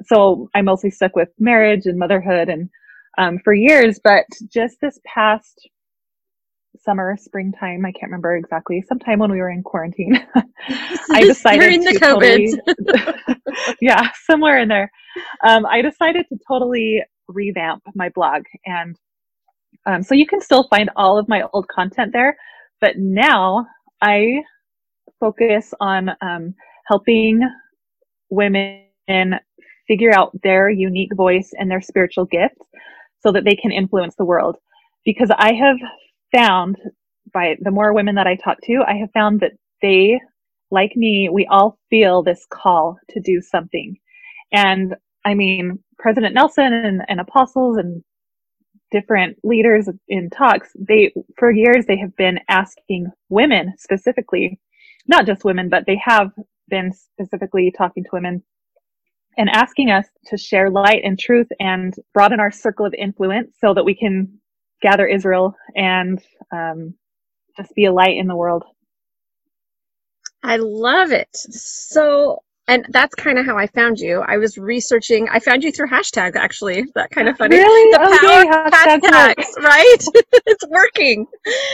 So 0.05 0.49
I 0.55 0.61
mostly 0.61 0.89
stuck 0.89 1.15
with 1.15 1.29
marriage 1.37 1.85
and 1.85 1.99
motherhood 1.99 2.49
and 2.49 2.69
um, 3.17 3.39
for 3.43 3.53
years. 3.53 3.99
But 4.03 4.25
just 4.51 4.81
this 4.81 4.99
past 5.05 5.69
summer, 6.83 7.17
springtime, 7.17 7.85
I 7.85 7.91
can't 7.91 8.11
remember 8.11 8.35
exactly, 8.35 8.83
sometime 8.87 9.19
when 9.19 9.31
we 9.31 9.37
were 9.37 9.49
in 9.49 9.63
quarantine, 9.63 10.25
I 11.11 11.23
decided 11.23 11.59
During 11.59 11.83
the 11.83 11.93
to 11.93 11.99
COVID. 11.99 12.59
totally, 12.65 13.75
yeah, 13.81 14.09
somewhere 14.25 14.59
in 14.59 14.67
there. 14.67 14.91
Um, 15.43 15.65
I 15.65 15.81
decided 15.81 16.25
to 16.29 16.37
totally 16.47 17.03
revamp 17.27 17.83
my 17.95 18.09
blog. 18.09 18.43
And 18.65 18.95
um, 19.85 20.03
so 20.03 20.15
you 20.15 20.27
can 20.27 20.41
still 20.41 20.67
find 20.69 20.89
all 20.95 21.17
of 21.17 21.27
my 21.27 21.43
old 21.53 21.67
content 21.67 22.11
there. 22.13 22.37
But 22.81 22.97
now 22.97 23.65
I 24.01 24.41
focus 25.19 25.73
on 25.79 26.09
um, 26.21 26.53
helping 26.87 27.41
women 28.29 28.83
figure 29.87 30.11
out 30.13 30.31
their 30.43 30.69
unique 30.69 31.15
voice 31.15 31.51
and 31.57 31.69
their 31.69 31.81
spiritual 31.81 32.25
gifts 32.25 32.61
so 33.19 33.31
that 33.31 33.45
they 33.45 33.55
can 33.55 33.71
influence 33.71 34.15
the 34.15 34.25
world. 34.25 34.57
Because 35.05 35.29
I 35.37 35.53
have 35.53 35.77
found 36.33 36.77
by 37.33 37.55
the 37.61 37.71
more 37.71 37.93
women 37.93 38.15
that 38.15 38.27
I 38.27 38.35
talk 38.35 38.57
to, 38.63 38.83
I 38.87 38.95
have 38.95 39.11
found 39.11 39.39
that 39.39 39.53
they, 39.81 40.19
like 40.71 40.95
me, 40.95 41.29
we 41.31 41.47
all 41.47 41.77
feel 41.89 42.23
this 42.23 42.45
call 42.49 42.97
to 43.09 43.19
do 43.19 43.41
something. 43.41 43.97
And 44.51 44.95
I 45.25 45.33
mean, 45.33 45.79
President 45.97 46.35
Nelson 46.35 46.73
and, 46.73 47.01
and 47.07 47.19
apostles 47.19 47.77
and 47.77 48.03
different 48.91 49.37
leaders 49.43 49.89
in 50.07 50.29
talks, 50.29 50.69
they, 50.75 51.13
for 51.37 51.51
years, 51.51 51.85
they 51.85 51.97
have 51.97 52.15
been 52.15 52.39
asking 52.49 53.07
women 53.29 53.73
specifically, 53.77 54.59
not 55.07 55.25
just 55.25 55.43
women, 55.43 55.69
but 55.69 55.85
they 55.87 55.99
have 56.03 56.29
been 56.69 56.91
specifically 56.93 57.73
talking 57.75 58.03
to 58.03 58.09
women 58.13 58.43
and 59.37 59.49
asking 59.49 59.89
us 59.89 60.05
to 60.27 60.37
share 60.37 60.69
light 60.69 61.01
and 61.03 61.17
truth 61.17 61.47
and 61.59 61.95
broaden 62.13 62.39
our 62.39 62.51
circle 62.51 62.85
of 62.85 62.93
influence 62.93 63.55
so 63.59 63.73
that 63.73 63.83
we 63.83 63.95
can 63.95 64.39
gather 64.83 65.07
Israel 65.07 65.57
and 65.75 66.21
um, 66.53 66.95
just 67.57 67.75
be 67.75 67.85
a 67.85 67.93
light 67.93 68.17
in 68.17 68.27
the 68.27 68.35
world. 68.37 68.63
I 70.43 70.57
love 70.57 71.11
it. 71.11 71.29
So 71.33 72.39
and 72.67 72.85
that's 72.89 73.13
kind 73.15 73.37
of 73.37 73.45
how 73.45 73.57
I 73.57 73.67
found 73.67 73.99
you. 73.99 74.21
I 74.25 74.37
was 74.37 74.57
researching. 74.57 75.27
I 75.29 75.39
found 75.39 75.63
you 75.63 75.71
through 75.71 75.89
hashtag. 75.89 76.35
Actually, 76.35 76.85
that 76.95 77.11
kind 77.11 77.27
of 77.27 77.37
funny. 77.39 77.57
Really? 77.57 77.91
The 77.91 78.01
okay, 78.01 78.49
power 78.49 78.69
hashtag 78.69 79.01
hashtags, 79.01 79.63
right? 79.63 79.95
it's 80.45 80.67
working. 80.69 81.25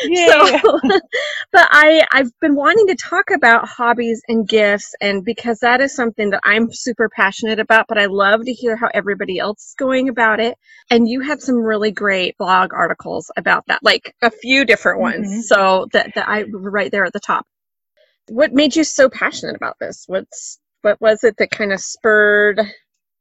Yay. 0.05 0.27
So, 0.27 0.79
but 1.51 1.67
I 1.69 2.03
I've 2.12 2.31
been 2.39 2.55
wanting 2.55 2.88
to 2.88 2.96
talk 2.96 3.29
about 3.29 3.67
hobbies 3.67 4.22
and 4.27 4.48
gifts, 4.48 4.96
and 5.00 5.24
because 5.24 5.60
that 5.60 5.79
is 5.79 5.96
something 5.96 6.31
that 6.31 6.41
I'm 6.43 6.74
super 6.74 7.08
passionate 7.15 7.60
about. 7.60 7.86
But 7.88 8.00
I 8.00 8.08
love 8.08 8.46
to 8.46 8.53
hear 8.53 8.75
how 8.75 8.89
everybody 8.91 9.38
else 9.38 9.60
is 9.60 9.75
going 9.77 10.10
about 10.10 10.39
it. 10.39 10.58
And 10.89 11.08
you 11.08 11.22
have 11.22 11.39
some 11.39 11.58
really 11.58 11.91
great 11.91 12.36
blog 12.39 12.74
articles 12.74 13.31
about 13.38 13.63
that, 13.67 13.81
like 13.84 14.15
a 14.24 14.31
few 14.31 14.65
different 14.65 15.01
ones. 15.01 15.29
Mhm. 15.29 15.43
So 15.43 15.88
that 15.93 16.13
that 16.15 16.27
I 16.27 16.46
right 16.51 16.91
there 16.91 17.05
at 17.05 17.13
the 17.13 17.19
top. 17.19 17.46
What 18.29 18.53
made 18.53 18.75
you 18.75 18.84
so 18.84 19.10
passionate 19.10 19.55
about 19.55 19.77
this? 19.79 20.05
What's 20.08 20.60
what 20.83 21.00
was 21.01 21.24
it 21.24 21.36
that 21.38 21.51
kind 21.51 21.74
of 21.74 21.79
spurred 21.79 22.62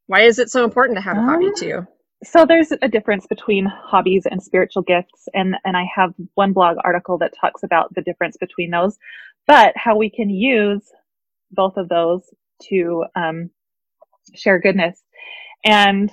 why 0.07 0.23
is 0.23 0.39
it 0.39 0.51
so 0.51 0.65
important 0.65 0.97
to 0.97 1.03
have 1.03 1.19
a 1.19 1.23
hobby 1.23 1.47
Um, 1.47 1.55
to 1.57 1.67
you 1.67 1.87
so 2.25 2.47
there's 2.47 2.73
a 2.83 2.89
difference 2.89 3.27
between 3.29 3.67
hobbies 3.67 4.27
and 4.31 4.43
spiritual 4.43 4.83
gifts 4.83 5.29
and 5.35 5.57
and 5.65 5.77
I 5.77 5.87
have 5.95 6.15
one 6.35 6.53
blog 6.53 6.77
article 6.85 7.19
that 7.19 7.35
talks 7.41 7.63
about 7.65 7.95
the 7.95 8.03
difference 8.03 8.37
between 8.39 8.71
those 8.71 8.99
but 9.47 9.73
how 9.77 9.97
we 9.97 10.11
can 10.11 10.31
use 10.31 10.83
both 11.53 11.77
of 11.77 11.89
those 11.89 12.23
to 12.71 13.05
um, 13.17 13.51
share 14.35 14.59
goodness. 14.61 15.03
And 15.65 16.11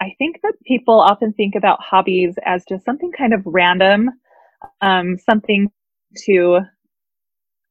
I 0.00 0.14
think 0.18 0.40
that 0.42 0.54
people 0.66 1.00
often 1.00 1.32
think 1.34 1.54
about 1.56 1.80
hobbies 1.82 2.34
as 2.44 2.64
just 2.68 2.84
something 2.84 3.12
kind 3.16 3.34
of 3.34 3.42
random 3.46 4.10
um, 4.80 5.18
something 5.18 5.70
to 6.26 6.60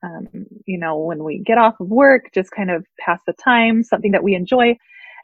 um, 0.03 0.27
you 0.65 0.77
know 0.77 0.97
when 0.97 1.23
we 1.23 1.39
get 1.39 1.57
off 1.57 1.79
of 1.79 1.87
work 1.87 2.25
just 2.33 2.51
kind 2.51 2.69
of 2.69 2.85
pass 2.99 3.19
the 3.25 3.33
time 3.33 3.83
something 3.83 4.11
that 4.11 4.23
we 4.23 4.35
enjoy 4.35 4.75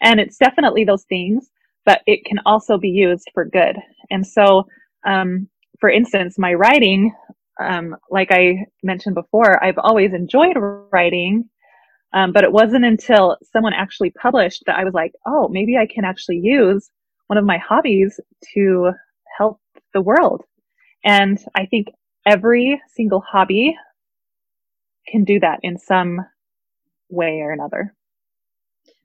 and 0.02 0.20
it's 0.20 0.38
definitely 0.38 0.84
those 0.84 1.04
things 1.04 1.50
but 1.86 2.02
it 2.06 2.26
can 2.26 2.40
also 2.46 2.78
be 2.78 2.90
used 2.90 3.30
for 3.34 3.46
good. 3.46 3.76
And 4.10 4.26
so, 4.26 4.68
um, 5.06 5.50
for 5.80 5.90
instance, 5.90 6.38
my 6.38 6.54
writing, 6.54 7.14
um, 7.60 7.96
like 8.10 8.32
I 8.32 8.66
mentioned 8.84 9.16
before, 9.16 9.64
I've 9.64 9.78
always 9.78 10.14
enjoyed 10.14 10.56
writing, 10.92 11.50
um, 12.14 12.32
but 12.32 12.44
it 12.44 12.52
wasn't 12.52 12.86
until 12.86 13.38
someone 13.52 13.74
actually 13.74 14.12
published 14.12 14.64
that 14.66 14.78
I 14.78 14.84
was 14.84 14.94
like, 14.94 15.14
oh, 15.26 15.50
maybe 15.50 15.78
I 15.78 15.88
can 15.88 16.06
actually 16.06 16.40
use 16.40 16.90
one 17.28 17.38
of 17.38 17.46
my 17.46 17.58
hobbies 17.58 18.20
to 18.54 18.92
help 19.38 19.60
the 19.94 20.02
world. 20.02 20.44
And 21.04 21.38
I 21.56 21.66
think 21.66 21.88
every 22.26 22.82
single 22.96 23.22
hobby 23.22 23.76
can 25.08 25.24
do 25.24 25.40
that 25.40 25.60
in 25.64 25.78
some 25.78 26.20
way 27.10 27.42
or 27.42 27.52
another. 27.52 27.96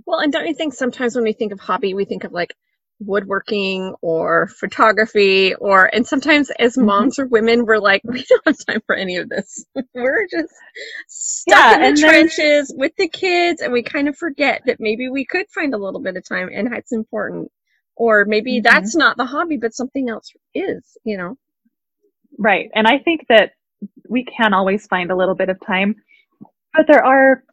well 0.06 0.20
and 0.20 0.32
don't 0.32 0.46
you 0.46 0.54
think 0.54 0.74
sometimes 0.74 1.14
when 1.14 1.24
we 1.24 1.32
think 1.32 1.52
of 1.52 1.60
hobby 1.60 1.94
we 1.94 2.04
think 2.04 2.24
of 2.24 2.32
like 2.32 2.54
woodworking 3.00 3.94
or 4.02 4.48
photography 4.48 5.54
or 5.56 5.86
and 5.94 6.06
sometimes 6.06 6.50
as 6.58 6.76
Mhm. 6.76 6.86
moms 6.86 7.18
or 7.18 7.26
women 7.26 7.64
we're 7.64 7.78
like 7.78 8.02
we 8.04 8.24
don't 8.24 8.42
have 8.46 8.58
time 8.66 8.80
for 8.86 8.96
any 8.96 9.16
of 9.16 9.28
this 9.28 9.64
we're 9.94 10.26
just 10.30 10.52
stuck 11.08 11.70
Yeah, 11.70 11.88
in 11.88 11.94
the 11.94 12.00
trenches 12.00 12.74
with 12.76 12.92
the 12.96 13.08
kids 13.08 13.62
and 13.62 13.72
we 13.72 13.82
kind 13.82 14.08
of 14.08 14.16
forget 14.16 14.62
that 14.66 14.80
maybe 14.80 15.08
we 15.08 15.24
could 15.24 15.46
find 15.50 15.74
a 15.74 15.78
little 15.78 16.00
bit 16.00 16.16
of 16.16 16.26
time 16.28 16.48
and 16.52 16.72
that's 16.72 16.92
important 16.92 17.50
or 17.96 18.24
maybe 18.24 18.60
Mhm. 18.60 18.62
that's 18.62 18.96
not 18.96 19.16
the 19.16 19.26
hobby 19.26 19.56
but 19.56 19.74
something 19.74 20.08
else 20.08 20.32
is 20.54 20.96
you 21.04 21.16
know 21.16 21.36
Right. 22.38 22.70
And 22.74 22.86
I 22.86 22.98
think 22.98 23.26
that 23.28 23.52
we 24.08 24.24
can 24.24 24.54
always 24.54 24.86
find 24.86 25.10
a 25.10 25.16
little 25.16 25.34
bit 25.34 25.48
of 25.48 25.58
time, 25.66 25.94
but 26.74 26.86
there 26.86 27.04
are 27.04 27.44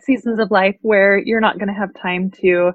seasons 0.00 0.38
of 0.38 0.50
life 0.50 0.76
where 0.82 1.18
you're 1.18 1.40
not 1.40 1.58
going 1.58 1.68
to 1.68 1.74
have 1.74 1.90
time 2.00 2.30
to 2.42 2.72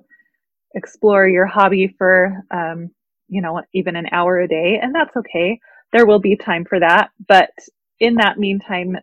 explore 0.76 1.28
your 1.28 1.46
hobby 1.46 1.94
for, 1.98 2.44
um, 2.52 2.90
you 3.28 3.42
know, 3.42 3.62
even 3.74 3.96
an 3.96 4.08
hour 4.12 4.40
a 4.40 4.48
day. 4.48 4.80
And 4.82 4.94
that's 4.94 5.16
okay. 5.18 5.60
There 5.92 6.06
will 6.06 6.20
be 6.20 6.36
time 6.36 6.66
for 6.66 6.80
that. 6.80 7.10
But 7.28 7.52
in 8.00 8.16
that 8.16 8.38
meantime, 8.38 8.98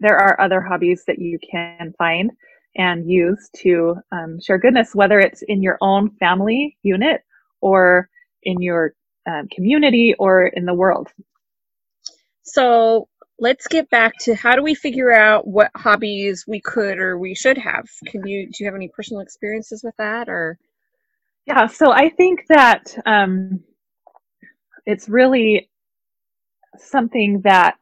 there 0.00 0.16
are 0.16 0.40
other 0.40 0.60
hobbies 0.60 1.04
that 1.06 1.18
you 1.18 1.38
can 1.50 1.92
find 1.98 2.30
and 2.76 3.10
use 3.10 3.50
to 3.56 3.96
um, 4.12 4.38
share 4.40 4.58
goodness, 4.58 4.94
whether 4.94 5.18
it's 5.18 5.42
in 5.42 5.62
your 5.62 5.78
own 5.80 6.10
family 6.20 6.76
unit 6.82 7.22
or 7.60 8.08
in 8.44 8.60
your 8.60 8.94
um, 9.28 9.48
community 9.52 10.14
or 10.18 10.46
in 10.46 10.64
the 10.64 10.74
world. 10.74 11.08
So 12.42 13.08
let's 13.38 13.66
get 13.68 13.88
back 13.90 14.12
to 14.20 14.34
how 14.34 14.56
do 14.56 14.62
we 14.62 14.74
figure 14.74 15.12
out 15.12 15.46
what 15.46 15.70
hobbies 15.76 16.44
we 16.46 16.60
could 16.60 16.98
or 16.98 17.18
we 17.18 17.34
should 17.34 17.58
have? 17.58 17.86
Can 18.06 18.26
you 18.26 18.46
do 18.46 18.52
you 18.60 18.66
have 18.66 18.74
any 18.74 18.88
personal 18.88 19.20
experiences 19.20 19.82
with 19.84 19.94
that 19.98 20.28
or 20.28 20.58
Yeah, 21.46 21.66
so 21.66 21.92
I 21.92 22.10
think 22.10 22.44
that 22.48 22.94
um, 23.06 23.60
it's 24.86 25.08
really 25.08 25.68
something 26.76 27.40
that 27.44 27.76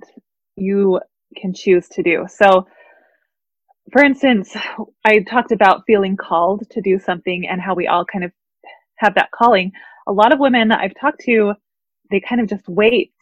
you 0.56 1.00
can 1.36 1.52
choose 1.54 1.88
to 1.88 2.02
do. 2.02 2.26
So, 2.28 2.66
for 3.92 4.04
instance, 4.04 4.56
I 5.04 5.20
talked 5.20 5.52
about 5.52 5.84
feeling 5.86 6.16
called 6.16 6.68
to 6.70 6.80
do 6.80 6.98
something 6.98 7.46
and 7.48 7.60
how 7.60 7.74
we 7.74 7.86
all 7.86 8.04
kind 8.04 8.24
of 8.24 8.32
have 8.96 9.14
that 9.14 9.30
calling. 9.30 9.72
A 10.08 10.12
lot 10.12 10.32
of 10.32 10.38
women 10.40 10.68
that 10.68 10.80
I've 10.80 10.98
talked 11.00 11.20
to, 11.22 11.54
they 12.10 12.20
kind 12.20 12.40
of 12.40 12.48
just 12.48 12.68
wait, 12.68 13.14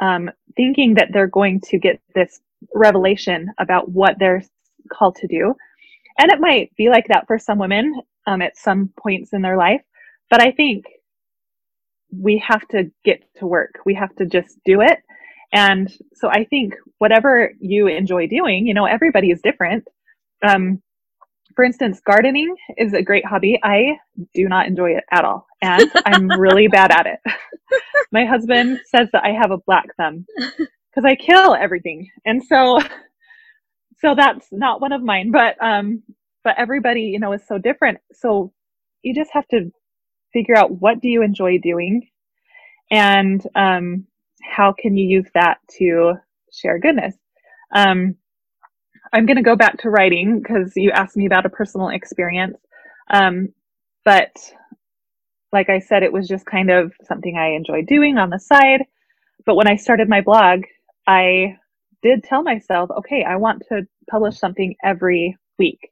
um, 0.00 0.30
thinking 0.56 0.94
that 0.94 1.10
they're 1.12 1.28
going 1.28 1.60
to 1.62 1.78
get 1.78 2.00
this 2.14 2.40
revelation 2.74 3.48
about 3.58 3.90
what 3.90 4.16
they're 4.18 4.42
called 4.92 5.16
to 5.16 5.26
do. 5.26 5.54
And 6.18 6.30
it 6.32 6.40
might 6.40 6.74
be 6.76 6.88
like 6.90 7.08
that 7.08 7.26
for 7.26 7.38
some 7.38 7.58
women 7.58 8.00
um, 8.26 8.42
at 8.42 8.56
some 8.58 8.90
points 9.00 9.32
in 9.32 9.42
their 9.42 9.56
life. 9.56 9.82
But 10.30 10.42
I 10.42 10.52
think 10.52 10.86
we 12.12 12.38
have 12.46 12.66
to 12.68 12.90
get 13.04 13.22
to 13.38 13.46
work. 13.46 13.80
We 13.86 13.94
have 13.94 14.14
to 14.16 14.26
just 14.26 14.58
do 14.64 14.80
it. 14.80 14.98
And 15.52 15.92
so 16.14 16.28
I 16.30 16.44
think 16.44 16.74
whatever 16.98 17.52
you 17.60 17.88
enjoy 17.88 18.28
doing, 18.28 18.66
you 18.66 18.74
know, 18.74 18.86
everybody 18.86 19.30
is 19.30 19.40
different. 19.42 19.86
Um, 20.46 20.82
for 21.56 21.64
instance, 21.64 22.00
gardening 22.06 22.54
is 22.78 22.94
a 22.94 23.02
great 23.02 23.26
hobby. 23.26 23.58
I 23.62 23.98
do 24.34 24.48
not 24.48 24.66
enjoy 24.68 24.92
it 24.92 25.04
at 25.12 25.24
all. 25.24 25.46
And 25.62 25.90
I'm 26.06 26.28
really 26.30 26.68
bad 26.72 26.92
at 26.92 27.06
it. 27.06 27.20
My 28.12 28.24
husband 28.24 28.80
says 28.86 29.08
that 29.12 29.24
I 29.24 29.32
have 29.32 29.50
a 29.50 29.58
black 29.58 29.94
thumb 29.96 30.26
because 30.36 31.04
I 31.04 31.14
kill 31.16 31.54
everything. 31.54 32.08
And 32.24 32.42
so 32.44 32.80
so 34.00 34.14
that's 34.16 34.48
not 34.52 34.80
one 34.80 34.92
of 34.92 35.02
mine, 35.02 35.30
but 35.30 35.56
um, 35.62 36.02
but 36.44 36.54
everybody, 36.58 37.02
you 37.02 37.18
know, 37.20 37.32
is 37.32 37.46
so 37.46 37.58
different. 37.58 37.98
So 38.12 38.52
you 39.02 39.14
just 39.14 39.30
have 39.32 39.46
to 39.48 39.70
figure 40.32 40.56
out 40.56 40.80
what 40.80 41.00
do 41.00 41.08
you 41.08 41.22
enjoy 41.22 41.58
doing, 41.58 42.08
and 42.90 43.42
um, 43.54 44.06
how 44.42 44.72
can 44.72 44.96
you 44.96 45.06
use 45.06 45.26
that 45.34 45.58
to 45.78 46.14
share 46.52 46.78
goodness. 46.78 47.14
Um, 47.74 48.16
I'm 49.12 49.26
going 49.26 49.36
to 49.36 49.42
go 49.42 49.56
back 49.56 49.78
to 49.82 49.90
writing 49.90 50.40
because 50.40 50.72
you 50.76 50.90
asked 50.92 51.16
me 51.16 51.26
about 51.26 51.46
a 51.46 51.50
personal 51.50 51.88
experience. 51.88 52.58
Um, 53.10 53.48
but 54.04 54.30
like 55.52 55.68
I 55.68 55.80
said, 55.80 56.02
it 56.02 56.12
was 56.12 56.28
just 56.28 56.46
kind 56.46 56.70
of 56.70 56.92
something 57.04 57.36
I 57.36 57.50
enjoyed 57.50 57.86
doing 57.86 58.18
on 58.18 58.30
the 58.30 58.38
side. 58.38 58.84
But 59.46 59.56
when 59.56 59.68
I 59.68 59.76
started 59.76 60.08
my 60.08 60.20
blog, 60.20 60.62
I 61.06 61.58
did 62.02 62.24
tell 62.24 62.42
myself, 62.42 62.90
okay, 62.98 63.24
I 63.24 63.36
want 63.36 63.62
to 63.68 63.86
publish 64.10 64.38
something 64.38 64.74
every 64.84 65.36
week. 65.58 65.90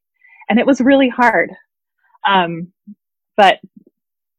And 0.49 0.59
it 0.59 0.67
was 0.67 0.81
really 0.81 1.09
hard. 1.09 1.51
Um, 2.27 2.73
but 3.37 3.59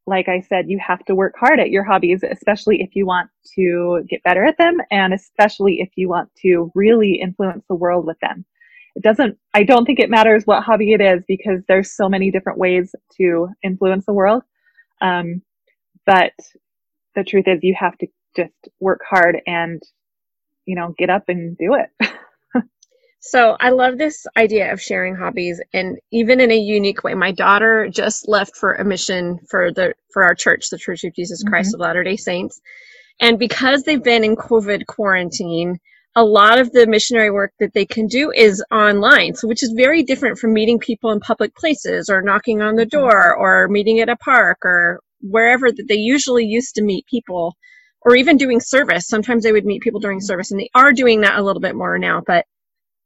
like 0.07 0.27
I 0.27 0.41
said, 0.41 0.69
you 0.69 0.79
have 0.79 1.05
to 1.05 1.15
work 1.15 1.35
hard 1.39 1.59
at 1.59 1.69
your 1.69 1.83
hobbies, 1.83 2.23
especially 2.29 2.81
if 2.81 2.95
you 2.95 3.05
want 3.05 3.29
to 3.55 4.03
get 4.09 4.23
better 4.23 4.43
at 4.43 4.57
them 4.57 4.77
and 4.89 5.13
especially 5.13 5.81
if 5.81 5.89
you 5.95 6.09
want 6.09 6.29
to 6.41 6.71
really 6.75 7.19
influence 7.21 7.63
the 7.69 7.75
world 7.75 8.05
with 8.05 8.19
them. 8.19 8.43
It 8.95 9.03
doesn't, 9.03 9.37
I 9.53 9.63
don't 9.63 9.85
think 9.85 9.99
it 9.99 10.09
matters 10.09 10.45
what 10.45 10.63
hobby 10.63 10.93
it 10.93 11.01
is 11.01 11.23
because 11.27 11.61
there's 11.67 11.95
so 11.95 12.09
many 12.09 12.31
different 12.31 12.57
ways 12.57 12.93
to 13.17 13.49
influence 13.63 14.05
the 14.05 14.13
world. 14.13 14.43
Um, 15.01 15.41
but 16.05 16.33
the 17.15 17.23
truth 17.23 17.47
is 17.47 17.59
you 17.61 17.75
have 17.79 17.97
to 17.99 18.07
just 18.35 18.53
work 18.79 19.01
hard 19.09 19.41
and, 19.47 19.81
you 20.65 20.75
know, 20.75 20.93
get 20.97 21.09
up 21.09 21.29
and 21.29 21.57
do 21.57 21.75
it. 21.75 21.89
So 23.21 23.57
I 23.59 23.71
love 23.71 23.97
this 23.97 24.25
idea 24.37 24.71
of 24.71 24.81
sharing 24.81 25.13
hobbies 25.15 25.61
and 25.73 25.97
even 26.11 26.39
in 26.39 26.51
a 26.51 26.57
unique 26.57 27.03
way. 27.03 27.13
My 27.15 27.33
daughter 27.33 27.89
just 27.89 28.29
left 28.29 28.55
for 28.55 28.73
a 28.73 28.85
mission 28.85 29.39
for 29.49 29.73
the 29.73 29.93
for 30.13 30.23
our 30.23 30.33
church, 30.33 30.69
the 30.69 30.77
Church 30.77 31.03
of 31.03 31.13
Jesus 31.13 31.43
Christ 31.43 31.69
mm-hmm. 31.69 31.81
of 31.81 31.81
Latter-day 31.81 32.15
Saints. 32.15 32.61
And 33.19 33.37
because 33.37 33.83
they've 33.83 34.03
been 34.03 34.23
in 34.23 34.37
COVID 34.37 34.85
quarantine, 34.85 35.77
a 36.15 36.23
lot 36.23 36.59
of 36.59 36.71
the 36.71 36.87
missionary 36.87 37.31
work 37.31 37.53
that 37.59 37.73
they 37.73 37.85
can 37.85 38.07
do 38.07 38.31
is 38.31 38.63
online. 38.71 39.35
So 39.35 39.47
which 39.47 39.63
is 39.63 39.73
very 39.75 40.03
different 40.03 40.39
from 40.39 40.53
meeting 40.53 40.79
people 40.79 41.11
in 41.11 41.19
public 41.19 41.55
places 41.55 42.09
or 42.09 42.21
knocking 42.21 42.61
on 42.61 42.75
the 42.75 42.85
mm-hmm. 42.85 42.99
door 42.99 43.35
or 43.35 43.67
meeting 43.67 43.99
at 43.99 44.09
a 44.09 44.15
park 44.17 44.59
or 44.63 45.01
wherever 45.21 45.71
that 45.71 45.85
they 45.87 45.95
usually 45.95 46.45
used 46.45 46.75
to 46.75 46.83
meet 46.83 47.05
people 47.05 47.55
or 48.01 48.15
even 48.15 48.37
doing 48.37 48.59
service. 48.59 49.07
Sometimes 49.07 49.43
they 49.43 49.51
would 49.51 49.65
meet 49.65 49.81
people 49.81 49.99
during 49.99 50.19
mm-hmm. 50.19 50.25
service 50.25 50.51
and 50.51 50.59
they 50.59 50.69
are 50.73 50.91
doing 50.91 51.21
that 51.21 51.37
a 51.37 51.43
little 51.43 51.61
bit 51.61 51.75
more 51.75 51.97
now, 51.99 52.21
but 52.25 52.45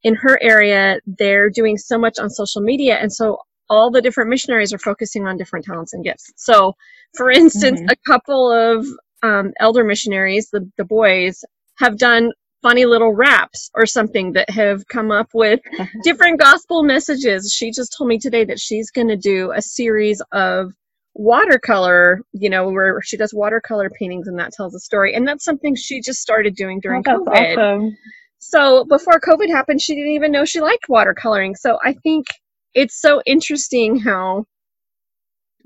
in 0.03 0.15
her 0.15 0.37
area, 0.41 0.99
they're 1.05 1.49
doing 1.49 1.77
so 1.77 1.97
much 1.97 2.19
on 2.19 2.29
social 2.29 2.61
media. 2.61 2.97
And 2.97 3.11
so 3.11 3.39
all 3.69 3.89
the 3.89 4.01
different 4.01 4.29
missionaries 4.29 4.73
are 4.73 4.77
focusing 4.77 5.25
on 5.25 5.37
different 5.37 5.65
talents 5.65 5.93
and 5.93 6.03
gifts. 6.03 6.31
So, 6.35 6.73
for 7.15 7.31
instance, 7.31 7.79
mm-hmm. 7.79 7.89
a 7.89 8.11
couple 8.11 8.51
of 8.51 8.85
um, 9.23 9.53
elder 9.59 9.83
missionaries, 9.83 10.49
the, 10.51 10.69
the 10.77 10.83
boys, 10.83 11.43
have 11.77 11.97
done 11.97 12.31
funny 12.63 12.85
little 12.85 13.13
raps 13.13 13.69
or 13.75 13.85
something 13.85 14.31
that 14.31 14.49
have 14.49 14.87
come 14.87 15.11
up 15.11 15.29
with 15.33 15.59
different 16.03 16.39
gospel 16.39 16.81
messages. 16.81 17.53
She 17.53 17.71
just 17.71 17.93
told 17.95 18.07
me 18.07 18.17
today 18.17 18.45
that 18.45 18.59
she's 18.59 18.89
going 18.89 19.09
to 19.09 19.17
do 19.17 19.51
a 19.51 19.61
series 19.61 20.21
of 20.31 20.71
watercolor, 21.13 22.21
you 22.31 22.49
know, 22.49 22.69
where 22.69 22.99
she 23.03 23.17
does 23.17 23.33
watercolor 23.33 23.91
paintings 23.91 24.27
and 24.27 24.39
that 24.39 24.53
tells 24.53 24.73
a 24.73 24.79
story. 24.79 25.13
And 25.13 25.27
that's 25.27 25.43
something 25.43 25.75
she 25.75 26.01
just 26.01 26.19
started 26.19 26.55
doing 26.55 26.79
during 26.79 27.03
oh, 27.07 27.19
COVID. 27.19 27.57
Awesome. 27.57 27.97
So 28.39 28.85
before 28.85 29.19
COVID 29.19 29.49
happened, 29.49 29.81
she 29.81 29.93
didn't 29.93 30.11
even 30.13 30.31
know 30.31 30.45
she 30.45 30.61
liked 30.61 30.87
watercoloring. 30.89 31.55
So 31.55 31.77
I 31.83 31.93
think 31.93 32.25
it's 32.73 32.99
so 32.99 33.21
interesting 33.25 33.99
how 33.99 34.45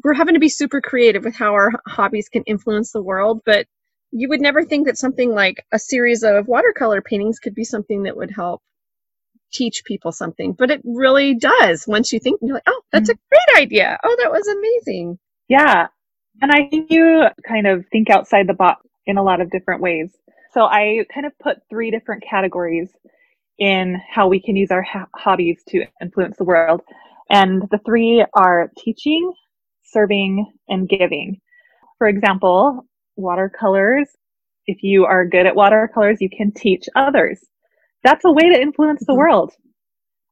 we're 0.04 0.14
having 0.14 0.34
to 0.34 0.40
be 0.40 0.50
super 0.50 0.82
creative 0.82 1.24
with 1.24 1.36
how 1.36 1.54
our 1.54 1.72
hobbies 1.88 2.30
can 2.30 2.44
influence 2.44 2.92
the 2.92 3.02
world. 3.02 3.42
But 3.46 3.66
you 4.12 4.30
would 4.30 4.42
never 4.42 4.64
think 4.64 4.88
that 4.88 4.98
something 4.98 5.32
like 5.32 5.66
a 5.72 5.80
series 5.80 6.24
of 6.24 6.48
watercolor 6.48 7.02
paintings 7.02 7.40
could 7.40 7.56
be 7.56 7.64
something 7.64 8.04
that 8.04 8.18
would 8.18 8.32
help 8.32 8.62
teach 9.52 9.84
people 9.86 10.12
something. 10.12 10.54
But 10.54 10.72
it 10.72 10.82
really 10.84 11.36
does 11.36 11.86
once 11.88 12.12
you 12.12 12.20
think, 12.20 12.40
you're 12.42 12.56
like, 12.56 12.64
oh, 12.68 12.82
that's 12.92 13.10
mm-hmm. 13.10 13.20
a 13.20 13.54
great 13.54 13.64
idea. 13.64 13.98
Oh, 14.04 14.16
that 14.22 14.32
was 14.32 14.48
amazing. 14.48 15.20
Yeah. 15.48 15.88
And 16.42 16.52
I 16.52 16.68
think 16.70 16.92
you 16.92 17.26
kind 17.48 17.68
of 17.68 17.86
think 17.92 18.10
outside 18.10 18.48
the 18.48 18.54
box 18.54 18.86
in 19.06 19.18
a 19.18 19.24
lot 19.24 19.42
of 19.42 19.50
different 19.50 19.82
ways. 19.82 20.16
So 20.54 20.62
I 20.62 21.06
kind 21.14 21.26
of 21.26 21.38
put 21.40 21.58
three 21.70 21.92
different 21.92 22.24
categories 22.30 22.90
in 23.58 24.00
how 24.10 24.28
we 24.28 24.42
can 24.42 24.56
use 24.56 24.72
our 24.72 24.84
ha- 24.84 25.08
hobbies 25.16 25.62
to 25.70 25.86
influence 26.02 26.38
the 26.38 26.44
world. 26.44 26.82
And 27.30 27.64
the 27.72 27.80
three 27.86 28.26
are 28.34 28.72
teaching, 28.78 29.34
serving, 29.84 30.52
and 30.68 30.88
giving. 30.88 31.42
For 31.98 32.08
example, 32.08 32.87
watercolors. 33.18 34.08
If 34.66 34.84
you 34.84 35.06
are 35.06 35.26
good 35.26 35.46
at 35.46 35.56
watercolors, 35.56 36.18
you 36.22 36.30
can 36.30 36.52
teach 36.52 36.86
others. 36.96 37.40
That's 38.04 38.26
a 38.26 38.32
way 38.32 38.50
to 38.50 38.62
influence 38.62 39.02
the 39.02 39.14
mm-hmm. 39.14 39.20
world. 39.20 39.54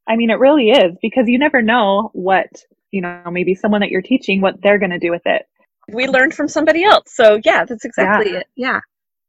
I 0.07 0.15
mean, 0.15 0.29
it 0.29 0.39
really 0.39 0.69
is 0.69 0.95
because 1.01 1.27
you 1.27 1.39
never 1.39 1.61
know 1.61 2.11
what, 2.13 2.47
you 2.91 3.01
know, 3.01 3.23
maybe 3.31 3.55
someone 3.55 3.81
that 3.81 3.89
you're 3.89 4.01
teaching, 4.01 4.39
what 4.39 4.61
they're 4.61 4.79
going 4.79 4.91
to 4.91 4.99
do 4.99 5.09
with 5.11 5.23
it. 5.25 5.43
We 5.91 6.07
learned 6.07 6.33
from 6.33 6.47
somebody 6.47 6.83
else. 6.83 7.05
So, 7.07 7.39
yeah, 7.43 7.65
that's 7.65 7.85
exactly 7.85 8.33
yeah. 8.33 8.39
it. 8.39 8.47
Yeah. 8.55 8.79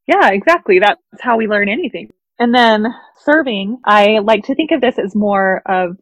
Yeah, 0.07 0.31
exactly. 0.31 0.79
That's 0.79 1.01
how 1.21 1.37
we 1.37 1.49
learn 1.49 1.69
anything. 1.69 2.11
And 2.39 2.55
then 2.55 2.87
serving, 3.25 3.79
I 3.85 4.19
like 4.19 4.45
to 4.45 4.55
think 4.55 4.71
of 4.71 4.81
this 4.81 4.99
as 4.99 5.15
more 5.15 5.63
of 5.67 5.97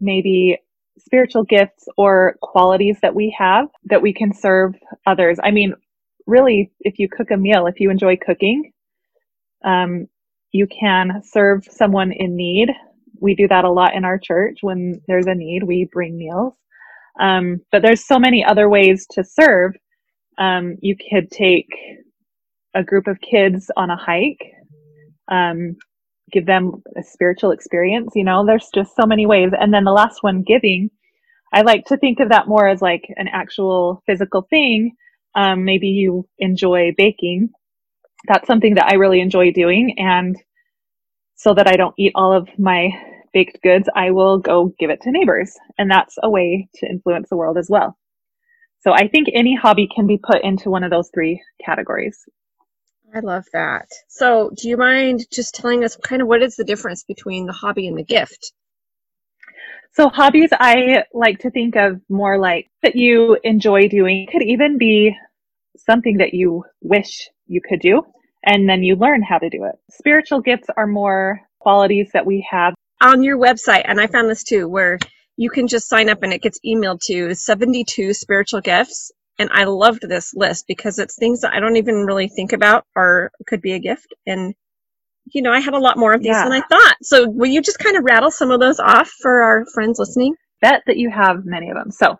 maybe 0.00 0.58
spiritual 0.98 1.44
gifts 1.44 1.88
or 1.96 2.36
qualities 2.42 2.98
that 3.02 3.14
we 3.14 3.34
have 3.38 3.68
that 3.84 4.02
we 4.02 4.12
can 4.12 4.32
serve 4.32 4.74
others. 5.06 5.38
I 5.42 5.50
mean, 5.50 5.74
really, 6.26 6.72
if 6.80 6.98
you 6.98 7.08
cook 7.08 7.30
a 7.30 7.36
meal, 7.36 7.66
if 7.66 7.80
you 7.80 7.90
enjoy 7.90 8.16
cooking, 8.16 8.72
um, 9.64 10.06
you 10.52 10.66
can 10.66 11.22
serve 11.24 11.64
someone 11.70 12.12
in 12.12 12.36
need. 12.36 12.70
We 13.20 13.34
do 13.34 13.48
that 13.48 13.64
a 13.64 13.70
lot 13.70 13.94
in 13.94 14.04
our 14.04 14.18
church. 14.18 14.58
When 14.62 15.00
there's 15.08 15.26
a 15.26 15.34
need, 15.34 15.62
we 15.62 15.88
bring 15.92 16.16
meals. 16.18 16.54
Um, 17.20 17.60
but 17.72 17.82
there's 17.82 18.06
so 18.06 18.18
many 18.18 18.44
other 18.44 18.68
ways 18.68 19.06
to 19.12 19.24
serve. 19.24 19.74
Um, 20.38 20.76
you 20.80 20.96
could 21.10 21.30
take 21.30 21.68
a 22.74 22.84
group 22.84 23.06
of 23.06 23.20
kids 23.20 23.70
on 23.76 23.90
a 23.90 23.96
hike, 23.96 24.44
um, 25.30 25.76
give 26.32 26.46
them 26.46 26.82
a 26.96 27.02
spiritual 27.02 27.52
experience. 27.52 28.12
You 28.14 28.24
know, 28.24 28.44
there's 28.44 28.68
just 28.74 28.94
so 28.94 29.06
many 29.06 29.26
ways. 29.26 29.50
And 29.58 29.72
then 29.72 29.84
the 29.84 29.92
last 29.92 30.22
one, 30.22 30.42
giving. 30.42 30.90
I 31.54 31.62
like 31.62 31.84
to 31.86 31.96
think 31.96 32.20
of 32.20 32.28
that 32.28 32.48
more 32.48 32.68
as 32.68 32.82
like 32.82 33.04
an 33.16 33.28
actual 33.32 34.02
physical 34.06 34.46
thing. 34.50 34.92
Um, 35.36 35.64
maybe 35.64 35.88
you 35.88 36.26
enjoy 36.38 36.92
baking. 36.96 37.50
That's 38.26 38.46
something 38.46 38.74
that 38.74 38.86
I 38.90 38.94
really 38.94 39.20
enjoy 39.20 39.52
doing. 39.52 39.94
And 39.98 40.36
so 41.36 41.54
that 41.54 41.68
I 41.68 41.76
don't 41.76 41.94
eat 41.98 42.12
all 42.14 42.32
of 42.32 42.48
my 42.58 42.88
baked 43.32 43.62
goods, 43.62 43.88
I 43.94 44.10
will 44.10 44.38
go 44.38 44.74
give 44.78 44.90
it 44.90 45.02
to 45.02 45.12
neighbors. 45.12 45.56
And 45.78 45.90
that's 45.90 46.16
a 46.22 46.30
way 46.30 46.68
to 46.76 46.86
influence 46.86 47.28
the 47.28 47.36
world 47.36 47.58
as 47.58 47.68
well. 47.68 47.96
So 48.80 48.92
I 48.92 49.08
think 49.08 49.28
any 49.34 49.54
hobby 49.54 49.88
can 49.94 50.06
be 50.06 50.18
put 50.18 50.42
into 50.42 50.70
one 50.70 50.84
of 50.84 50.90
those 50.90 51.10
three 51.12 51.42
categories. 51.64 52.24
I 53.14 53.20
love 53.20 53.44
that. 53.52 53.88
So, 54.08 54.50
do 54.56 54.68
you 54.68 54.76
mind 54.76 55.26
just 55.32 55.54
telling 55.54 55.84
us 55.84 55.96
kind 55.96 56.20
of 56.20 56.28
what 56.28 56.42
is 56.42 56.56
the 56.56 56.64
difference 56.64 57.04
between 57.04 57.46
the 57.46 57.52
hobby 57.52 57.86
and 57.88 57.96
the 57.96 58.04
gift? 58.04 58.52
So, 59.92 60.08
hobbies 60.08 60.50
I 60.52 61.04
like 61.14 61.38
to 61.40 61.50
think 61.50 61.76
of 61.76 62.00
more 62.08 62.38
like 62.38 62.68
that 62.82 62.96
you 62.96 63.38
enjoy 63.42 63.88
doing. 63.88 64.24
It 64.24 64.32
could 64.32 64.42
even 64.42 64.76
be 64.76 65.16
something 65.78 66.16
that 66.18 66.34
you 66.34 66.64
wish 66.80 67.28
you 67.46 67.60
could 67.66 67.80
do, 67.80 68.02
and 68.44 68.68
then 68.68 68.82
you 68.82 68.96
learn 68.96 69.22
how 69.22 69.38
to 69.38 69.50
do 69.50 69.64
it. 69.64 69.74
Spiritual 69.90 70.40
gifts 70.40 70.68
are 70.76 70.86
more 70.86 71.40
qualities 71.60 72.10
that 72.12 72.26
we 72.26 72.46
have 72.50 72.74
on 73.00 73.22
your 73.22 73.38
website, 73.38 73.82
and 73.84 74.00
I 74.00 74.06
found 74.06 74.30
this 74.30 74.44
too, 74.44 74.68
where 74.68 74.98
you 75.36 75.50
can 75.50 75.66
just 75.68 75.88
sign 75.88 76.08
up 76.08 76.22
and 76.22 76.32
it 76.32 76.42
gets 76.42 76.58
emailed 76.64 77.00
to 77.06 77.34
72 77.34 78.14
spiritual 78.14 78.60
gifts 78.60 79.12
and 79.38 79.50
I 79.52 79.64
loved 79.64 80.08
this 80.08 80.32
list 80.34 80.66
because 80.66 80.98
it's 80.98 81.16
things 81.16 81.40
that 81.40 81.52
I 81.52 81.60
don't 81.60 81.76
even 81.76 82.06
really 82.06 82.28
think 82.28 82.52
about 82.52 82.84
or 82.94 83.30
could 83.46 83.60
be 83.60 83.72
a 83.72 83.78
gift. 83.78 84.14
And, 84.26 84.54
you 85.32 85.42
know, 85.42 85.52
I 85.52 85.60
had 85.60 85.74
a 85.74 85.78
lot 85.78 85.98
more 85.98 86.14
of 86.14 86.22
these 86.22 86.30
yeah. 86.30 86.44
than 86.44 86.52
I 86.52 86.62
thought. 86.66 86.96
So 87.02 87.28
will 87.28 87.48
you 87.50 87.60
just 87.60 87.78
kind 87.78 87.96
of 87.96 88.04
rattle 88.04 88.30
some 88.30 88.50
of 88.50 88.60
those 88.60 88.80
off 88.80 89.10
for 89.20 89.42
our 89.42 89.66
friends 89.74 89.98
listening? 89.98 90.34
Bet 90.62 90.82
that 90.86 90.96
you 90.96 91.10
have 91.10 91.44
many 91.44 91.68
of 91.68 91.76
them. 91.76 91.90
So 91.90 92.18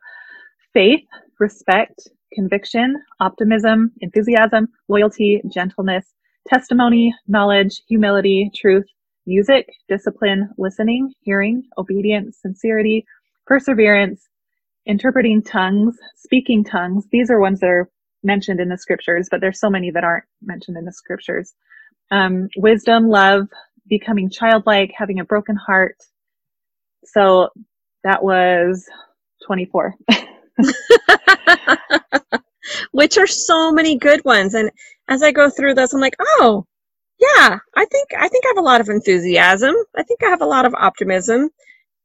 faith, 0.74 1.04
respect, 1.38 2.00
conviction, 2.36 3.02
optimism, 3.20 3.92
enthusiasm, 4.02 4.68
loyalty, 4.88 5.42
gentleness, 5.52 6.06
testimony, 6.48 7.14
knowledge, 7.28 7.82
humility, 7.88 8.52
truth, 8.56 8.86
music, 9.26 9.68
discipline, 9.88 10.50
listening, 10.58 11.12
hearing, 11.22 11.64
obedience, 11.78 12.38
sincerity, 12.42 13.06
perseverance, 13.48 14.28
interpreting 14.86 15.42
tongues, 15.42 15.96
speaking 16.16 16.64
tongues. 16.64 17.06
These 17.12 17.30
are 17.30 17.40
ones 17.40 17.60
that 17.60 17.68
are 17.70 17.90
mentioned 18.24 18.60
in 18.60 18.70
the 18.70 18.78
scriptures, 18.78 19.28
but 19.30 19.40
there's 19.40 19.60
so 19.60 19.70
many 19.70 19.90
that 19.92 20.04
aren't 20.04 20.26
mentioned 20.42 20.78
in 20.78 20.86
the 20.86 20.92
scriptures. 20.92 21.54
Um, 22.10 22.48
wisdom, 22.58 23.08
love, 23.08 23.48
becoming 23.88 24.30
childlike, 24.30 24.92
having 24.96 25.20
a 25.20 25.24
broken 25.26 25.56
heart, 25.56 25.96
So 27.04 27.50
that 28.04 28.22
was 28.22 28.86
24. 29.46 29.94
Which 32.92 33.18
are 33.18 33.26
so 33.26 33.70
many 33.72 33.96
good 33.96 34.24
ones. 34.24 34.54
And 34.54 34.70
as 35.08 35.22
I 35.22 35.32
go 35.32 35.48
through 35.50 35.74
this, 35.74 35.92
I'm 35.92 36.00
like, 36.00 36.16
oh, 36.20 36.66
yeah, 37.18 37.58
I 37.74 37.84
think 37.86 38.08
I 38.18 38.28
think 38.28 38.44
I 38.44 38.48
have 38.48 38.58
a 38.58 38.62
lot 38.62 38.80
of 38.80 38.88
enthusiasm. 38.88 39.74
I 39.96 40.02
think 40.02 40.22
I 40.22 40.28
have 40.28 40.42
a 40.42 40.46
lot 40.46 40.66
of 40.66 40.74
optimism. 40.74 41.50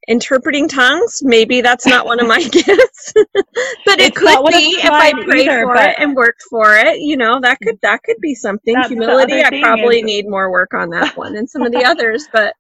Interpreting 0.07 0.67
tongues, 0.67 1.19
maybe 1.21 1.61
that's 1.61 1.85
not 1.85 2.07
one 2.07 2.19
of 2.19 2.27
my 2.27 2.41
gifts, 2.51 3.13
but 3.85 3.99
it 3.99 4.15
could 4.15 4.25
not 4.25 4.43
one 4.43 4.53
of 4.53 4.59
be 4.59 4.79
if 4.79 4.89
I 4.89 5.11
prayed 5.13 5.47
either, 5.47 5.63
for 5.63 5.75
it 5.75 5.95
and 5.99 6.15
worked 6.15 6.41
for 6.49 6.75
it. 6.75 6.99
You 6.99 7.17
know, 7.17 7.39
that 7.39 7.59
could 7.61 7.77
that 7.83 8.01
could 8.03 8.17
be 8.19 8.33
something. 8.33 8.75
Humility, 8.87 9.43
I 9.43 9.61
probably 9.61 9.99
is- 9.99 10.05
need 10.05 10.27
more 10.27 10.51
work 10.51 10.73
on 10.73 10.89
that 10.89 11.15
one 11.15 11.35
and 11.35 11.47
some 11.47 11.61
of 11.61 11.71
the 11.71 11.83
others, 11.83 12.27
but 12.33 12.55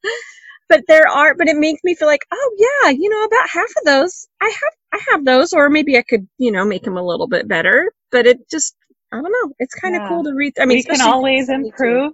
but 0.71 0.83
there 0.89 1.07
are 1.09 1.35
but 1.35 1.49
it 1.49 1.57
makes 1.57 1.83
me 1.85 1.95
feel 1.95 2.09
like 2.09 2.25
oh 2.33 2.51
yeah 2.59 2.91
you 2.91 3.09
know 3.09 3.25
about 3.25 3.49
half 3.49 3.69
of 3.79 3.85
those 3.85 4.27
i 4.41 4.47
have 4.49 4.73
i 5.01 5.11
have 5.11 5.25
those 5.25 5.53
or 5.53 5.69
maybe 5.69 5.97
i 5.99 6.03
could 6.09 6.27
you 6.39 6.51
know 6.51 6.65
make 6.65 6.83
them 6.83 6.97
a 6.97 7.03
little 7.05 7.27
bit 7.29 7.47
better 7.49 7.93
but 8.11 8.27
it 8.27 8.39
just 8.51 8.75
i 9.13 9.17
don't 9.21 9.31
know 9.31 9.53
it's 9.59 9.75
kind 9.75 9.95
of 9.97 10.03
Yeah. 10.03 10.09
cool 10.09 10.23
to 10.25 10.33
read 10.35 10.53
i 10.61 10.65
mean 10.65 10.79
we 10.79 10.83
can 10.83 11.01
always 11.01 11.49
improve. 11.49 12.13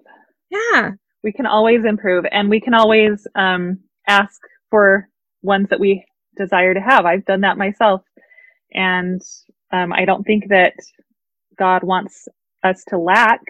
yeah 0.51 0.91
We 1.23 1.33
can 1.33 1.47
always 1.47 1.85
improve, 1.85 2.25
and 2.31 2.49
we 2.49 2.61
can 2.61 2.75
always 2.75 3.27
um, 3.35 3.79
ask 4.07 4.39
for 4.71 5.09
ones 5.43 5.69
that 5.69 5.79
we 5.81 6.05
desire 6.37 6.73
to 6.73 6.81
have. 6.81 7.05
I've 7.05 7.25
done 7.25 7.41
that 7.41 7.57
myself, 7.57 8.03
and 8.73 9.21
um, 9.73 9.93
I 9.93 10.05
don't 10.05 10.23
think 10.25 10.49
that 10.49 10.73
God 11.59 11.83
wants 11.83 12.27
us 12.63 12.83
to 12.89 12.99
lack. 12.99 13.41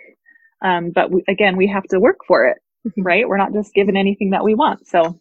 Um, 0.64 0.92
but 0.96 1.12
we, 1.12 1.24
again, 1.30 1.58
we 1.58 1.68
have 1.68 1.86
to 1.92 2.00
work 2.00 2.20
for 2.28 2.48
it. 2.48 2.58
right? 2.98 3.28
We're 3.28 3.38
not 3.38 3.54
just 3.54 3.74
given 3.74 3.98
anything 3.98 4.32
that 4.32 4.44
we 4.44 4.56
want. 4.56 4.88
So, 4.88 5.20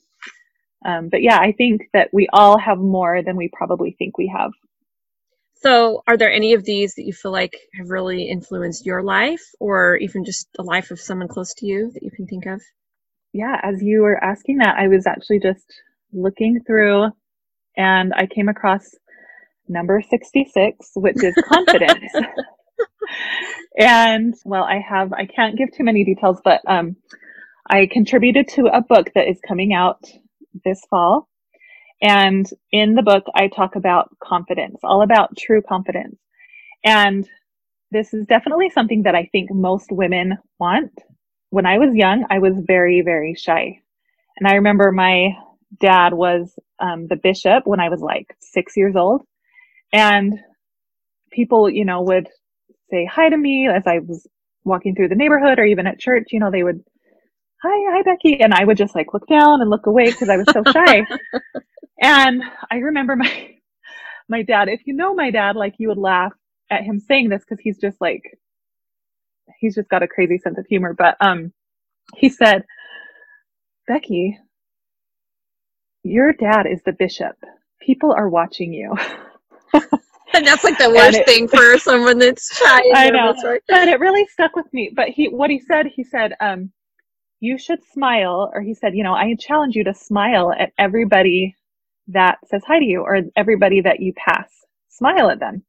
um, 0.84 1.08
but 1.10 1.22
yeah, 1.22 1.38
I 1.38 1.52
think 1.52 1.88
that 1.94 2.10
we 2.12 2.28
all 2.32 2.58
have 2.58 2.78
more 2.78 3.22
than 3.22 3.36
we 3.36 3.50
probably 3.52 3.92
think 3.98 4.18
we 4.18 4.28
have. 4.28 4.52
so 5.62 6.02
are 6.08 6.16
there 6.18 6.32
any 6.32 6.54
of 6.54 6.64
these 6.64 6.94
that 6.96 7.04
you 7.06 7.12
feel 7.12 7.32
like 7.32 7.56
have 7.78 7.90
really 7.90 8.28
influenced 8.30 8.86
your 8.86 9.02
life 9.02 9.44
or 9.60 9.96
even 9.96 10.24
just 10.24 10.48
the 10.56 10.62
life 10.64 10.90
of 10.92 11.00
someone 11.00 11.28
close 11.28 11.54
to 11.54 11.66
you 11.66 11.90
that 11.92 12.02
you 12.04 12.10
can 12.12 12.26
think 12.26 12.46
of 12.46 12.62
yeah, 13.34 13.60
as 13.62 13.82
you 13.82 14.02
were 14.02 14.22
asking 14.22 14.58
that, 14.58 14.76
I 14.78 14.88
was 14.88 15.06
actually 15.06 15.40
just 15.40 15.66
looking 16.12 16.62
through 16.66 17.08
and 17.76 18.14
I 18.14 18.26
came 18.26 18.48
across 18.48 18.88
number 19.68 20.02
66, 20.08 20.90
which 20.96 21.22
is 21.24 21.34
confidence. 21.48 22.12
and 23.78 24.34
well, 24.44 24.64
I 24.64 24.80
have, 24.80 25.12
I 25.12 25.26
can't 25.26 25.58
give 25.58 25.72
too 25.72 25.84
many 25.84 26.04
details, 26.04 26.40
but 26.44 26.62
um, 26.66 26.96
I 27.68 27.86
contributed 27.86 28.48
to 28.48 28.66
a 28.66 28.80
book 28.80 29.10
that 29.14 29.28
is 29.28 29.38
coming 29.46 29.72
out 29.72 30.04
this 30.64 30.82
fall. 30.88 31.28
And 32.02 32.46
in 32.72 32.94
the 32.94 33.02
book, 33.02 33.24
I 33.34 33.48
talk 33.48 33.76
about 33.76 34.14
confidence, 34.22 34.78
all 34.84 35.02
about 35.02 35.36
true 35.36 35.62
confidence. 35.62 36.16
And 36.84 37.28
this 37.90 38.12
is 38.12 38.26
definitely 38.26 38.70
something 38.70 39.04
that 39.04 39.14
I 39.14 39.28
think 39.32 39.50
most 39.50 39.90
women 39.90 40.38
want 40.58 40.92
when 41.50 41.66
I 41.66 41.78
was 41.78 41.94
young, 41.94 42.26
I 42.30 42.38
was 42.38 42.54
very, 42.66 43.02
very 43.02 43.34
shy. 43.34 43.80
And 44.36 44.46
I 44.46 44.56
remember 44.56 44.92
my 44.92 45.30
dad 45.80 46.12
was 46.12 46.54
um, 46.78 47.06
the 47.06 47.16
bishop 47.16 47.66
when 47.66 47.80
I 47.80 47.88
was 47.88 48.00
like 48.00 48.36
six 48.40 48.76
years 48.76 48.96
old. 48.96 49.22
And 49.92 50.38
people, 51.30 51.70
you 51.70 51.84
know, 51.84 52.02
would 52.02 52.28
say 52.90 53.06
hi 53.10 53.28
to 53.28 53.36
me 53.36 53.68
as 53.68 53.84
I 53.86 54.00
was 54.00 54.26
walking 54.64 54.94
through 54.94 55.08
the 55.08 55.14
neighborhood 55.14 55.58
or 55.58 55.64
even 55.64 55.86
at 55.86 55.98
church. 55.98 56.28
You 56.30 56.40
know, 56.40 56.50
they 56.50 56.62
would, 56.62 56.84
hi, 57.62 57.92
hi, 57.96 58.02
Becky. 58.02 58.40
And 58.40 58.54
I 58.54 58.64
would 58.64 58.76
just 58.76 58.94
like 58.94 59.14
look 59.14 59.26
down 59.28 59.60
and 59.60 59.70
look 59.70 59.86
away 59.86 60.06
because 60.06 60.28
I 60.28 60.36
was 60.36 60.48
so 60.52 60.62
shy. 60.72 61.06
and 62.02 62.42
I 62.70 62.76
remember 62.78 63.16
my, 63.16 63.56
my 64.28 64.42
dad, 64.42 64.68
if 64.68 64.82
you 64.86 64.94
know 64.94 65.14
my 65.14 65.30
dad, 65.30 65.56
like 65.56 65.74
you 65.78 65.88
would 65.88 65.98
laugh 65.98 66.32
at 66.70 66.84
him 66.84 67.00
saying 67.00 67.28
this 67.30 67.42
because 67.44 67.60
he's 67.62 67.78
just 67.78 68.00
like, 68.00 68.22
he's 69.60 69.74
just 69.76 69.88
got 69.88 70.02
a 70.02 70.08
crazy 70.08 70.38
sense 70.38 70.58
of 70.58 70.66
humor. 70.66 70.94
But 70.94 71.16
um, 71.20 71.52
he 72.16 72.28
said, 72.28 72.64
Becky, 73.88 74.38
your 76.02 76.32
dad 76.32 76.66
is 76.66 76.82
the 76.84 76.92
bishop. 76.92 77.36
People 77.80 78.12
are 78.12 78.28
watching 78.28 78.72
you. 78.72 78.94
and 80.34 80.46
that's 80.46 80.64
like 80.64 80.78
the 80.78 80.90
worst 80.90 81.18
it- 81.18 81.26
thing 81.26 81.48
for 81.48 81.78
someone 81.78 82.18
that's 82.18 82.56
shy 82.56 82.80
and 82.80 82.96
I 82.96 83.10
know. 83.10 83.34
right? 83.44 83.62
but 83.68 83.88
it 83.88 84.00
really 84.00 84.26
stuck 84.28 84.56
with 84.56 84.72
me. 84.72 84.92
But 84.94 85.08
he, 85.08 85.28
what 85.28 85.50
he 85.50 85.60
said, 85.60 85.86
he 85.86 86.04
said, 86.04 86.34
um, 86.40 86.72
you 87.46 87.58
should 87.58 87.78
smile, 87.92 88.50
or 88.52 88.60
he 88.60 88.74
said, 88.74 88.94
you 88.94 89.04
know, 89.04 89.14
I 89.14 89.36
challenge 89.38 89.76
you 89.76 89.84
to 89.84 89.94
smile 89.94 90.52
at 90.52 90.72
everybody 90.78 91.54
that 92.08 92.38
says 92.46 92.62
hi 92.66 92.78
to 92.80 92.84
you 92.84 93.02
or 93.02 93.20
everybody 93.36 93.80
that 93.80 94.00
you 94.00 94.12
pass. 94.14 94.50
Smile 94.88 95.30
at 95.30 95.40
them. 95.40 95.62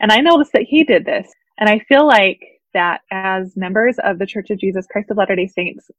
And 0.00 0.10
I 0.10 0.18
noticed 0.18 0.52
that 0.52 0.66
he 0.68 0.84
did 0.84 1.04
this. 1.04 1.30
And 1.58 1.68
I 1.68 1.80
feel 1.80 2.06
like 2.06 2.40
that 2.72 3.02
as 3.12 3.56
members 3.56 3.96
of 4.02 4.18
the 4.18 4.26
Church 4.26 4.50
of 4.50 4.58
Jesus 4.58 4.86
Christ 4.90 5.10
of 5.10 5.18
Latter 5.18 5.36
day 5.36 5.46
Saints, 5.46 5.90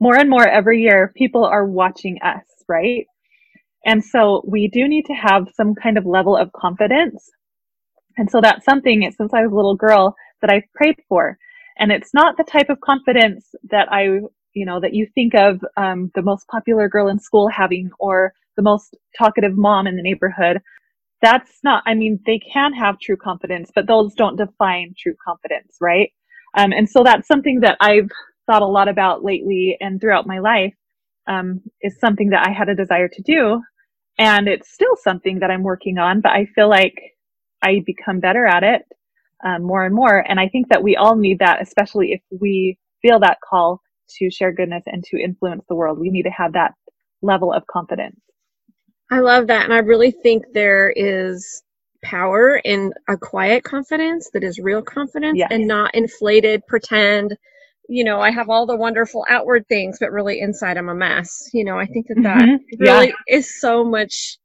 more 0.00 0.16
and 0.16 0.28
more 0.28 0.46
every 0.46 0.82
year, 0.82 1.12
people 1.16 1.44
are 1.44 1.64
watching 1.64 2.18
us, 2.22 2.44
right? 2.68 3.06
And 3.86 4.04
so 4.04 4.42
we 4.46 4.68
do 4.68 4.88
need 4.88 5.06
to 5.06 5.14
have 5.14 5.48
some 5.54 5.74
kind 5.74 5.96
of 5.96 6.06
level 6.06 6.36
of 6.36 6.52
confidence. 6.52 7.30
And 8.16 8.30
so 8.30 8.40
that's 8.40 8.64
something 8.64 9.02
since 9.16 9.32
I 9.32 9.42
was 9.42 9.52
a 9.52 9.54
little 9.54 9.76
girl 9.76 10.14
that 10.40 10.50
I've 10.50 10.72
prayed 10.74 10.96
for. 11.08 11.38
And 11.78 11.90
it's 11.90 12.14
not 12.14 12.36
the 12.36 12.44
type 12.44 12.70
of 12.70 12.80
confidence 12.80 13.54
that 13.70 13.92
I, 13.92 14.20
you 14.52 14.66
know, 14.66 14.80
that 14.80 14.94
you 14.94 15.06
think 15.14 15.34
of 15.34 15.60
um, 15.76 16.10
the 16.14 16.22
most 16.22 16.46
popular 16.48 16.88
girl 16.88 17.08
in 17.08 17.18
school 17.18 17.48
having 17.48 17.90
or 17.98 18.32
the 18.56 18.62
most 18.62 18.96
talkative 19.16 19.56
mom 19.56 19.86
in 19.86 19.96
the 19.96 20.02
neighborhood. 20.02 20.60
That's 21.22 21.58
not, 21.64 21.82
I 21.86 21.94
mean, 21.94 22.20
they 22.26 22.38
can 22.38 22.72
have 22.74 23.00
true 23.00 23.16
confidence, 23.16 23.70
but 23.74 23.86
those 23.86 24.14
don't 24.14 24.36
define 24.36 24.94
true 24.98 25.14
confidence, 25.24 25.76
right? 25.80 26.10
Um, 26.56 26.72
and 26.72 26.88
so 26.88 27.02
that's 27.02 27.26
something 27.26 27.60
that 27.60 27.76
I've 27.80 28.10
thought 28.46 28.62
a 28.62 28.66
lot 28.66 28.88
about 28.88 29.24
lately 29.24 29.76
and 29.80 30.00
throughout 30.00 30.26
my 30.26 30.38
life 30.38 30.74
um, 31.26 31.62
is 31.80 31.98
something 31.98 32.30
that 32.30 32.46
I 32.46 32.52
had 32.52 32.68
a 32.68 32.74
desire 32.74 33.08
to 33.08 33.22
do. 33.22 33.62
And 34.18 34.46
it's 34.46 34.72
still 34.72 34.94
something 35.02 35.40
that 35.40 35.50
I'm 35.50 35.64
working 35.64 35.98
on, 35.98 36.20
but 36.20 36.32
I 36.32 36.46
feel 36.54 36.68
like 36.68 36.94
I 37.62 37.82
become 37.84 38.20
better 38.20 38.46
at 38.46 38.62
it 38.62 38.82
um, 39.44 39.62
more 39.62 39.84
and 39.84 39.94
more. 39.94 40.18
And 40.28 40.40
I 40.40 40.48
think 40.48 40.68
that 40.68 40.82
we 40.82 40.96
all 40.96 41.16
need 41.16 41.38
that, 41.40 41.60
especially 41.62 42.12
if 42.12 42.20
we 42.40 42.78
feel 43.02 43.20
that 43.20 43.38
call 43.48 43.80
to 44.18 44.30
share 44.30 44.52
goodness 44.52 44.84
and 44.86 45.04
to 45.04 45.18
influence 45.18 45.64
the 45.68 45.74
world. 45.74 45.98
We 45.98 46.10
need 46.10 46.24
to 46.24 46.30
have 46.30 46.52
that 46.54 46.72
level 47.22 47.52
of 47.52 47.66
confidence. 47.66 48.20
I 49.10 49.20
love 49.20 49.46
that. 49.48 49.64
And 49.64 49.72
I 49.72 49.78
really 49.78 50.10
think 50.10 50.44
there 50.52 50.92
is 50.96 51.62
power 52.02 52.56
in 52.64 52.92
a 53.08 53.16
quiet 53.16 53.64
confidence 53.64 54.30
that 54.32 54.44
is 54.44 54.58
real 54.58 54.82
confidence 54.82 55.38
Yes. 55.38 55.48
and 55.50 55.66
not 55.66 55.94
inflated, 55.94 56.62
pretend. 56.66 57.36
You 57.88 58.04
know, 58.04 58.20
I 58.20 58.30
have 58.30 58.48
all 58.48 58.66
the 58.66 58.76
wonderful 58.76 59.26
outward 59.28 59.66
things, 59.68 59.98
but 60.00 60.10
really 60.10 60.40
inside 60.40 60.76
I'm 60.76 60.88
a 60.88 60.94
mess. 60.94 61.50
You 61.52 61.64
know, 61.64 61.78
I 61.78 61.86
think 61.86 62.08
that 62.08 62.22
that 62.22 62.46
Mhm. 62.46 62.58
Yeah. 62.78 62.98
really 62.98 63.14
is 63.28 63.60
so 63.60 63.84
much 63.84 64.38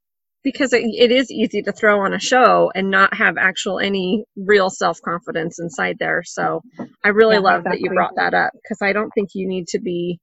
because 0.44 0.72
it, 0.72 0.82
it 0.84 1.12
is 1.12 1.30
easy 1.30 1.62
to 1.62 1.72
throw 1.72 2.00
on 2.02 2.14
a 2.14 2.20
show 2.20 2.72
and 2.74 2.90
not 2.90 3.14
have 3.14 3.36
actual 3.38 3.80
any 3.80 4.24
real 4.36 4.70
self 4.70 5.00
confidence 5.02 5.58
inside 5.60 5.96
there. 6.00 6.22
So 6.24 6.62
I 7.04 7.08
really 7.10 7.36
Yeah, 7.36 7.42
love 7.42 7.64
that 7.64 7.80
you 7.80 7.90
brought 7.90 8.14
that 8.16 8.34
up 8.34 8.52
because 8.54 8.82
I 8.82 8.92
don't 8.94 9.10
think 9.12 9.30
you 9.34 9.48
need 9.48 9.68
to 9.68 9.80
be. 9.80 10.18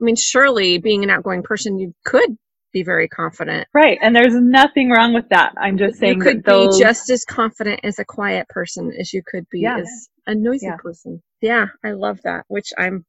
I 0.00 0.04
mean, 0.04 0.16
surely 0.16 0.78
being 0.78 1.04
an 1.04 1.10
outgoing 1.10 1.42
person, 1.42 1.78
you 1.78 1.94
could 2.04 2.36
be 2.72 2.84
very 2.84 3.08
confident. 3.08 3.68
Right. 3.74 3.98
And 4.02 4.16
there's 4.16 4.34
nothing 4.34 4.90
wrong 4.90 5.14
with 5.14 5.28
that. 5.30 5.54
I'm 5.58 5.78
just 5.78 5.98
saying 5.98 6.18
you 6.18 6.22
could 6.22 6.44
those, 6.44 6.78
be 6.78 6.78
just 6.78 7.10
as 7.10 7.24
confident 7.24 7.80
as 7.84 7.98
a 7.98 8.04
quiet 8.04 8.48
person 8.48 8.92
as 8.98 9.12
you 9.12 9.22
could 9.26 9.46
be 9.50 9.62
Yeah. 9.62 9.78
as 9.80 10.08
a 10.26 10.34
noisy 10.34 10.66
Yeah. 10.66 10.76
person. 10.78 11.22
Yeah, 11.40 11.66
I 11.84 11.92
love 11.92 12.20
that. 12.24 12.44
Which 12.48 12.72
I'm 12.78 13.04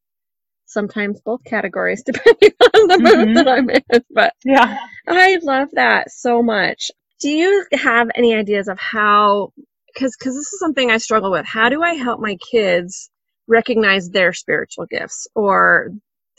sometimes 0.70 1.20
both 1.22 1.44
categories 1.46 2.04
depending 2.06 2.52
on 2.62 2.88
the 2.88 3.00
mood 3.00 3.30
Mhm. 3.30 3.34
that 3.34 3.48
I'm 3.48 3.70
in. 3.70 4.04
But 4.12 4.34
yeah. 4.46 4.78
I 5.08 5.38
love 5.44 5.70
that 5.74 6.12
so 6.12 6.42
much. 6.44 6.92
Do 7.20 7.30
you 7.30 7.66
have 7.74 8.10
any 8.16 8.36
ideas 8.36 8.68
of 8.70 8.80
how? 8.80 9.52
Because 9.94 10.16
because 10.18 10.36
this 10.36 10.54
is 10.54 10.60
something 10.60 10.92
I 10.92 10.98
struggle 10.98 11.32
with. 11.32 11.46
How 11.46 11.70
do 11.70 11.82
I 11.84 11.96
help 11.96 12.22
my 12.22 12.38
kids 12.52 13.10
recognize 13.48 14.10
their 14.10 14.34
spiritual 14.34 14.86
gifts 14.86 15.28
or 15.36 15.90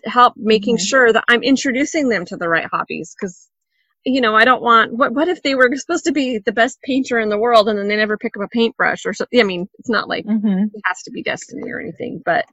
help 0.06 0.34
making 0.36 0.76
Mhm. 0.76 0.86
sure 0.88 1.12
that 1.12 1.24
I'm 1.28 1.42
introducing 1.42 2.08
them 2.08 2.24
to 2.26 2.36
the 2.36 2.48
right 2.48 2.66
hobbies? 2.66 3.14
Because 3.20 3.48
you 4.04 4.20
know, 4.22 4.34
I 4.34 4.44
don't 4.46 4.62
want 4.62 4.94
what 4.94 5.12
what 5.12 5.28
if 5.28 5.42
they 5.42 5.54
were 5.54 5.70
supposed 5.76 6.06
to 6.06 6.12
be 6.12 6.38
the 6.38 6.52
best 6.52 6.80
painter 6.82 7.18
in 7.18 7.28
the 7.28 7.38
world 7.38 7.68
and 7.68 7.78
then 7.78 7.88
they 7.88 7.96
never 7.96 8.16
pick 8.16 8.36
up 8.36 8.42
a 8.44 8.48
paintbrush 8.48 9.04
or 9.06 9.12
something? 9.12 9.40
I 9.40 9.44
mean, 9.44 9.68
it's 9.78 9.90
not 9.90 10.08
like 10.08 10.24
hmm 10.24 10.64
it 10.72 10.82
has 10.84 11.02
to 11.04 11.10
be 11.10 11.22
destiny 11.22 11.70
or 11.70 11.80
anything, 11.80 12.22
but 12.24 12.46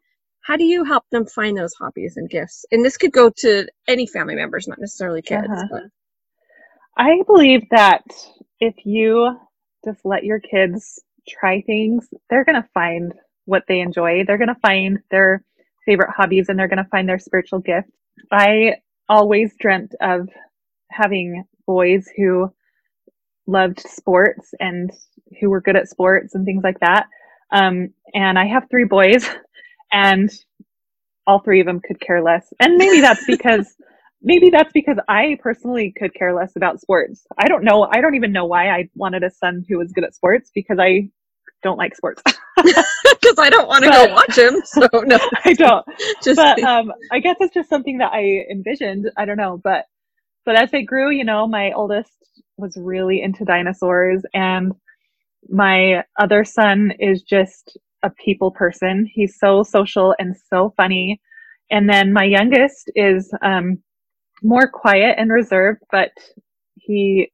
how 0.48 0.56
do 0.56 0.64
you 0.64 0.86
help 0.86 1.04
them 1.12 1.26
find 1.26 1.58
those 1.58 1.74
hobbies 1.74 2.16
and 2.16 2.30
gifts? 2.30 2.64
And 2.72 2.84
this 2.84 2.96
could 2.96 3.12
go 3.12 3.30
to 3.40 3.68
any 3.86 4.08
family 4.08 4.34
members, 4.34 4.66
not 4.66 4.80
necessarily 4.80 5.22
kids. 5.22 5.50
Uh-huh. 5.52 5.68
But 5.70 5.84
I 6.98 7.22
believe 7.28 7.64
that 7.72 8.04
if 8.62 8.74
you 8.86 9.38
just 9.84 10.00
let 10.06 10.24
your 10.24 10.40
kids 10.40 11.02
try 11.28 11.62
things, 11.64 12.08
they're 12.30 12.46
going 12.46 12.62
to 12.62 12.70
find 12.74 13.14
what 13.44 13.64
they 13.68 13.82
enjoy. 13.82 14.24
They're 14.26 14.38
going 14.38 14.48
to 14.48 14.60
find 14.62 15.00
their 15.12 15.44
favorite 15.86 16.12
hobbies 16.16 16.48
and 16.48 16.58
they're 16.58 16.70
going 16.70 16.84
to 16.84 16.90
find 16.90 17.10
their 17.10 17.20
spiritual 17.20 17.60
gifts. 17.60 17.92
I 18.32 18.76
always 19.10 19.54
dreamt 19.60 19.96
of 20.00 20.30
having 20.92 21.44
boys 21.66 22.08
who 22.16 22.54
loved 23.48 23.82
sports 23.82 24.54
and 24.62 24.92
who 25.42 25.50
were 25.50 25.62
good 25.62 25.76
at 25.76 25.90
sports 25.90 26.36
and 26.36 26.46
things 26.46 26.64
like 26.64 26.80
that. 26.80 27.08
Um, 27.52 27.94
and 28.14 28.38
I 28.38 28.46
have 28.46 28.70
three 28.70 28.86
boys, 28.86 29.28
and 29.92 30.30
all 31.26 31.40
three 31.40 31.60
of 31.60 31.66
them 31.66 31.82
could 31.86 32.00
care 32.00 32.22
less. 32.22 32.54
And 32.60 32.78
maybe 32.78 33.02
that's 33.02 33.26
because 33.26 33.76
maybe 34.22 34.50
that's 34.50 34.72
because 34.74 34.98
I 35.08 35.38
personally 35.42 35.94
could 35.98 36.14
care 36.14 36.34
less 36.34 36.56
about 36.56 36.82
sports. 36.82 37.26
I 37.38 37.48
don't 37.48 37.64
know. 37.64 37.88
I 37.92 38.02
don't 38.02 38.16
even 38.16 38.32
know 38.32 38.46
why 38.46 38.70
I 38.70 38.90
wanted 38.96 39.24
a 39.24 39.30
son 39.30 39.66
who 39.68 39.78
was 39.78 39.92
good 39.92 40.04
at 40.04 40.16
sports 40.16 40.52
because 40.54 40.80
I 40.80 41.10
don't 41.64 41.78
like 41.78 41.96
sports. 41.96 42.22
Because 43.22 43.40
I 43.40 43.50
don't 43.50 43.68
want 43.68 43.84
to 43.84 43.90
go 43.90 44.14
watch 44.14 44.38
him. 44.38 44.62
So 44.66 44.88
no, 45.06 45.18
I 45.44 45.54
don't. 45.54 45.86
Just 46.24 46.38
but 46.38 46.62
um, 46.64 46.92
I 47.12 47.20
guess 47.20 47.36
it's 47.40 47.54
just 47.54 47.70
something 47.70 47.98
that 47.98 48.12
I 48.14 48.46
envisioned. 48.50 49.12
I 49.18 49.26
don't 49.26 49.38
know, 49.38 49.60
but 49.64 49.86
but 50.46 50.56
as 50.56 50.74
I 50.74 50.82
grew, 50.82 51.10
you 51.10 51.24
know, 51.24 51.48
my 51.48 51.72
oldest 51.74 52.14
was 52.58 52.78
really 52.78 53.22
into 53.22 53.44
dinosaurs, 53.44 54.24
and 54.34 54.74
my 55.50 56.04
other 56.20 56.46
son 56.46 56.94
is 57.00 57.22
just 57.22 57.78
a 58.04 58.12
people 58.12 58.52
person. 58.52 59.10
He's 59.12 59.38
so 59.40 59.64
social 59.64 60.16
and 60.20 60.36
so 60.50 60.74
funny. 60.78 61.20
And 61.70 61.90
then 61.90 62.14
my 62.14 62.24
youngest 62.24 62.92
is 62.96 63.32
um, 63.42 63.80
more 64.44 64.68
quiet 64.68 65.16
and 65.18 65.32
reserved, 65.32 65.82
but 65.92 66.12
he 66.76 67.32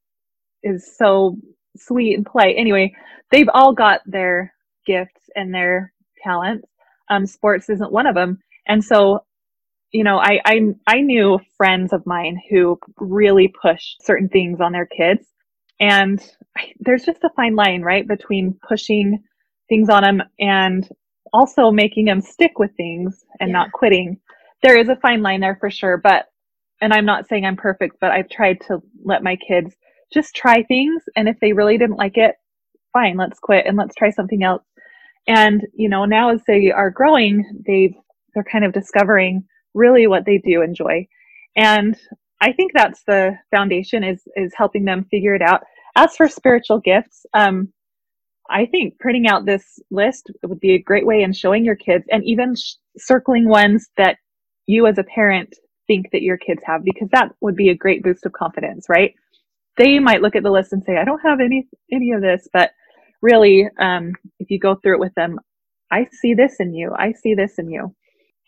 is 0.64 0.96
so 0.98 1.38
sweet 1.78 2.16
and 2.16 2.26
polite. 2.26 2.56
Anyway, 2.58 2.94
they've 3.32 3.50
all 3.54 3.74
got 3.74 4.02
their 4.06 4.54
gifts 4.86 5.30
and 5.36 5.54
their 5.54 5.92
talents. 6.24 6.68
Um, 7.10 7.26
sports 7.26 7.70
isn't 7.70 7.92
one 7.92 8.08
of 8.08 8.16
them. 8.16 8.40
And 8.68 8.84
so, 8.84 9.26
you 9.92 10.04
know, 10.04 10.18
I, 10.18 10.40
I, 10.46 10.62
I 10.88 11.02
knew 11.02 11.40
friends 11.58 11.94
of 11.94 12.06
mine 12.06 12.42
who 12.50 12.80
really 12.98 13.54
push 13.62 13.82
certain 14.02 14.30
things 14.30 14.60
on 14.62 14.72
their 14.72 14.88
kids. 14.88 15.28
And 15.80 16.24
there's 16.80 17.04
just 17.04 17.24
a 17.24 17.30
fine 17.36 17.56
line, 17.56 17.82
right, 17.82 18.08
between 18.08 18.58
pushing 18.68 19.22
things 19.74 19.90
on 19.90 20.04
them 20.04 20.22
and 20.40 20.88
also 21.34 21.72
making 21.72 22.06
them 22.06 22.22
stick 22.22 22.60
with 22.60 22.70
things 22.78 23.26
and 23.40 23.50
yeah. 23.50 23.54
not 23.54 23.72
quitting. 23.72 24.20
There 24.62 24.78
is 24.78 24.88
a 24.88 24.98
fine 24.98 25.24
line 25.24 25.42
there 25.42 25.58
for 25.60 25.72
sure. 25.72 25.98
But, 25.98 26.28
and 26.80 26.94
I'm 26.94 27.06
not 27.06 27.28
saying 27.28 27.44
I'm 27.44 27.56
perfect, 27.56 27.98
but 28.00 28.12
I've 28.12 28.30
tried 28.30 28.62
to 28.68 28.84
let 29.04 29.24
my 29.24 29.36
kids 29.36 29.76
just 30.14 30.36
try 30.36 30.62
things. 30.62 31.02
And 31.16 31.28
if 31.28 31.38
they 31.42 31.54
really 31.54 31.80
didn't 31.80 31.98
like 31.98 32.18
it, 32.18 32.36
fine, 32.94 33.18
let's 33.18 33.40
quit 33.40 33.66
and 33.66 33.76
let's 33.76 33.96
try 33.96 34.12
something 34.12 34.44
else. 34.44 34.64
And, 35.28 35.66
you 35.74 35.90
know, 35.90 36.06
now 36.06 36.30
as 36.30 36.42
they 36.46 36.72
are 36.72 36.92
growing, 36.92 37.64
they've, 37.66 37.96
they're 38.36 38.44
kind 38.44 38.64
of 38.64 38.74
discovering 38.74 39.44
really 39.74 40.06
what 40.06 40.26
they 40.26 40.38
do 40.38 40.62
enjoy. 40.62 41.08
And 41.56 41.98
I 42.42 42.54
think 42.54 42.74
that's 42.74 43.02
the 43.08 43.32
foundation 43.50 44.04
is, 44.04 44.22
is 44.36 44.54
helping 44.56 44.86
them 44.86 45.08
figure 45.10 45.34
it 45.34 45.42
out. 45.42 45.64
As 45.96 46.16
for 46.16 46.28
spiritual 46.28 46.80
gifts, 46.80 47.26
um, 47.34 47.74
I 48.50 48.68
think 48.68 49.00
printing 49.00 49.28
out 49.28 49.46
this 49.46 49.80
list 49.92 50.32
would 50.44 50.60
be 50.62 50.76
a 50.76 50.80
great 50.84 51.06
way 51.08 51.24
in 51.24 51.34
showing 51.34 51.66
your 51.66 51.76
kids 51.78 52.06
and 52.12 52.24
even 52.26 52.56
sh- 52.56 52.76
circling 52.98 53.48
ones 53.50 53.90
that 53.98 54.18
you 54.68 54.88
as 54.88 54.98
a 55.00 55.04
parent 55.04 55.56
think 55.88 56.12
that 56.12 56.22
your 56.24 56.38
kids 56.38 56.62
have 56.66 56.84
because 56.84 57.10
that 57.12 57.32
would 57.42 57.56
be 57.56 57.70
a 57.70 57.76
great 57.76 58.04
boost 58.04 58.26
of 58.26 58.34
confidence, 58.34 58.88
right? 58.90 59.14
They 59.78 60.00
might 60.00 60.22
look 60.22 60.36
at 60.36 60.44
the 60.44 60.52
list 60.52 60.74
and 60.74 60.84
say, 60.84 60.98
I 60.98 61.06
don't 61.06 61.22
have 61.22 61.40
any 61.42 61.68
any 61.92 62.12
of 62.14 62.22
this, 62.22 62.48
but 62.54 62.72
really, 63.22 63.68
um, 63.80 64.14
if 64.40 64.52
you 64.52 64.60
go 64.60 64.76
through 64.76 64.96
it 64.96 65.02
with 65.02 65.16
them, 65.16 65.40
I 65.92 66.08
see 66.12 66.34
this 66.36 66.58
in 66.60 66.74
you. 66.76 66.94
I 66.98 67.14
see 67.14 67.36
this 67.36 67.60
in 67.60 67.72
you. 67.72 67.96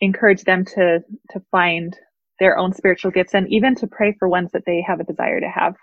Encourage 0.00 0.44
them 0.44 0.64
to 0.66 1.00
to 1.32 1.40
find 1.52 1.96
their 2.40 2.58
own 2.58 2.72
spiritual 2.74 3.12
gifts 3.12 3.34
and 3.34 3.48
even 3.50 3.74
to 3.76 3.88
pray 3.88 4.14
for 4.18 4.28
ones 4.28 4.50
that 4.52 4.64
they 4.66 4.84
have 4.86 5.00
a 5.00 5.04
desire 5.04 5.40
to 5.40 5.48
have. 5.48 5.74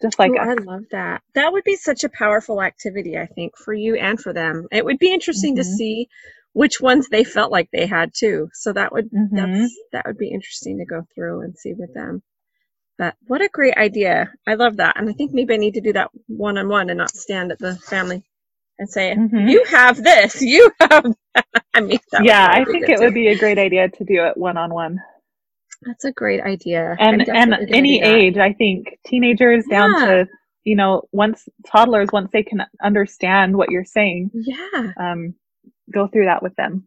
Just 0.00 0.18
like 0.18 0.30
Ooh, 0.30 0.38
I 0.38 0.54
love 0.54 0.84
that. 0.92 1.22
That 1.34 1.52
would 1.52 1.64
be 1.64 1.76
such 1.76 2.04
a 2.04 2.08
powerful 2.08 2.62
activity, 2.62 3.18
I 3.18 3.26
think, 3.26 3.56
for 3.56 3.74
you 3.74 3.96
and 3.96 4.20
for 4.20 4.32
them. 4.32 4.68
It 4.70 4.84
would 4.84 4.98
be 4.98 5.12
interesting 5.12 5.54
mm-hmm. 5.54 5.70
to 5.70 5.76
see 5.76 6.08
which 6.52 6.80
ones 6.80 7.08
they 7.08 7.24
felt 7.24 7.52
like 7.52 7.68
they 7.72 7.86
had 7.86 8.12
too. 8.14 8.48
So 8.54 8.72
that 8.72 8.92
would 8.92 9.10
mm-hmm. 9.10 9.36
that's 9.36 9.76
that 9.92 10.06
would 10.06 10.18
be 10.18 10.28
interesting 10.28 10.78
to 10.78 10.84
go 10.84 11.02
through 11.14 11.42
and 11.42 11.56
see 11.56 11.74
with 11.74 11.92
them. 11.94 12.22
But 12.96 13.14
what 13.26 13.42
a 13.42 13.48
great 13.48 13.76
idea. 13.76 14.32
I 14.46 14.54
love 14.54 14.76
that. 14.78 14.98
And 14.98 15.08
I 15.08 15.12
think 15.12 15.32
maybe 15.32 15.54
I 15.54 15.58
need 15.58 15.74
to 15.74 15.80
do 15.80 15.92
that 15.92 16.10
one 16.26 16.58
on 16.58 16.68
one 16.68 16.90
and 16.90 16.98
not 16.98 17.14
stand 17.14 17.52
at 17.52 17.58
the 17.58 17.76
family 17.76 18.24
and 18.78 18.88
say, 18.88 19.14
mm-hmm. 19.16 19.48
"You 19.48 19.64
have 19.64 20.02
this, 20.02 20.40
you 20.42 20.70
have." 20.80 21.06
That. 21.34 21.64
I 21.72 21.80
mean, 21.82 22.00
yeah, 22.22 22.48
I 22.50 22.64
think 22.64 22.88
it 22.88 22.96
too. 22.96 23.04
would 23.04 23.14
be 23.14 23.28
a 23.28 23.38
great 23.38 23.58
idea 23.58 23.88
to 23.88 24.04
do 24.04 24.24
it 24.24 24.36
one 24.36 24.56
on 24.56 24.74
one. 24.74 24.98
That's 25.82 26.04
a 26.04 26.12
great 26.12 26.40
idea. 26.40 26.96
And 26.98 27.28
and 27.28 27.54
any 27.70 28.02
age, 28.02 28.36
I 28.36 28.52
think 28.52 28.98
teenagers 29.06 29.64
yeah. 29.68 29.78
down 29.78 30.00
to 30.00 30.26
you 30.64 30.76
know 30.76 31.02
once 31.12 31.48
toddlers 31.66 32.08
once 32.12 32.30
they 32.32 32.42
can 32.42 32.62
understand 32.82 33.56
what 33.56 33.70
you're 33.70 33.84
saying. 33.84 34.30
Yeah. 34.34 34.92
Um, 34.98 35.34
go 35.92 36.08
through 36.08 36.26
that 36.26 36.42
with 36.42 36.54
them. 36.56 36.84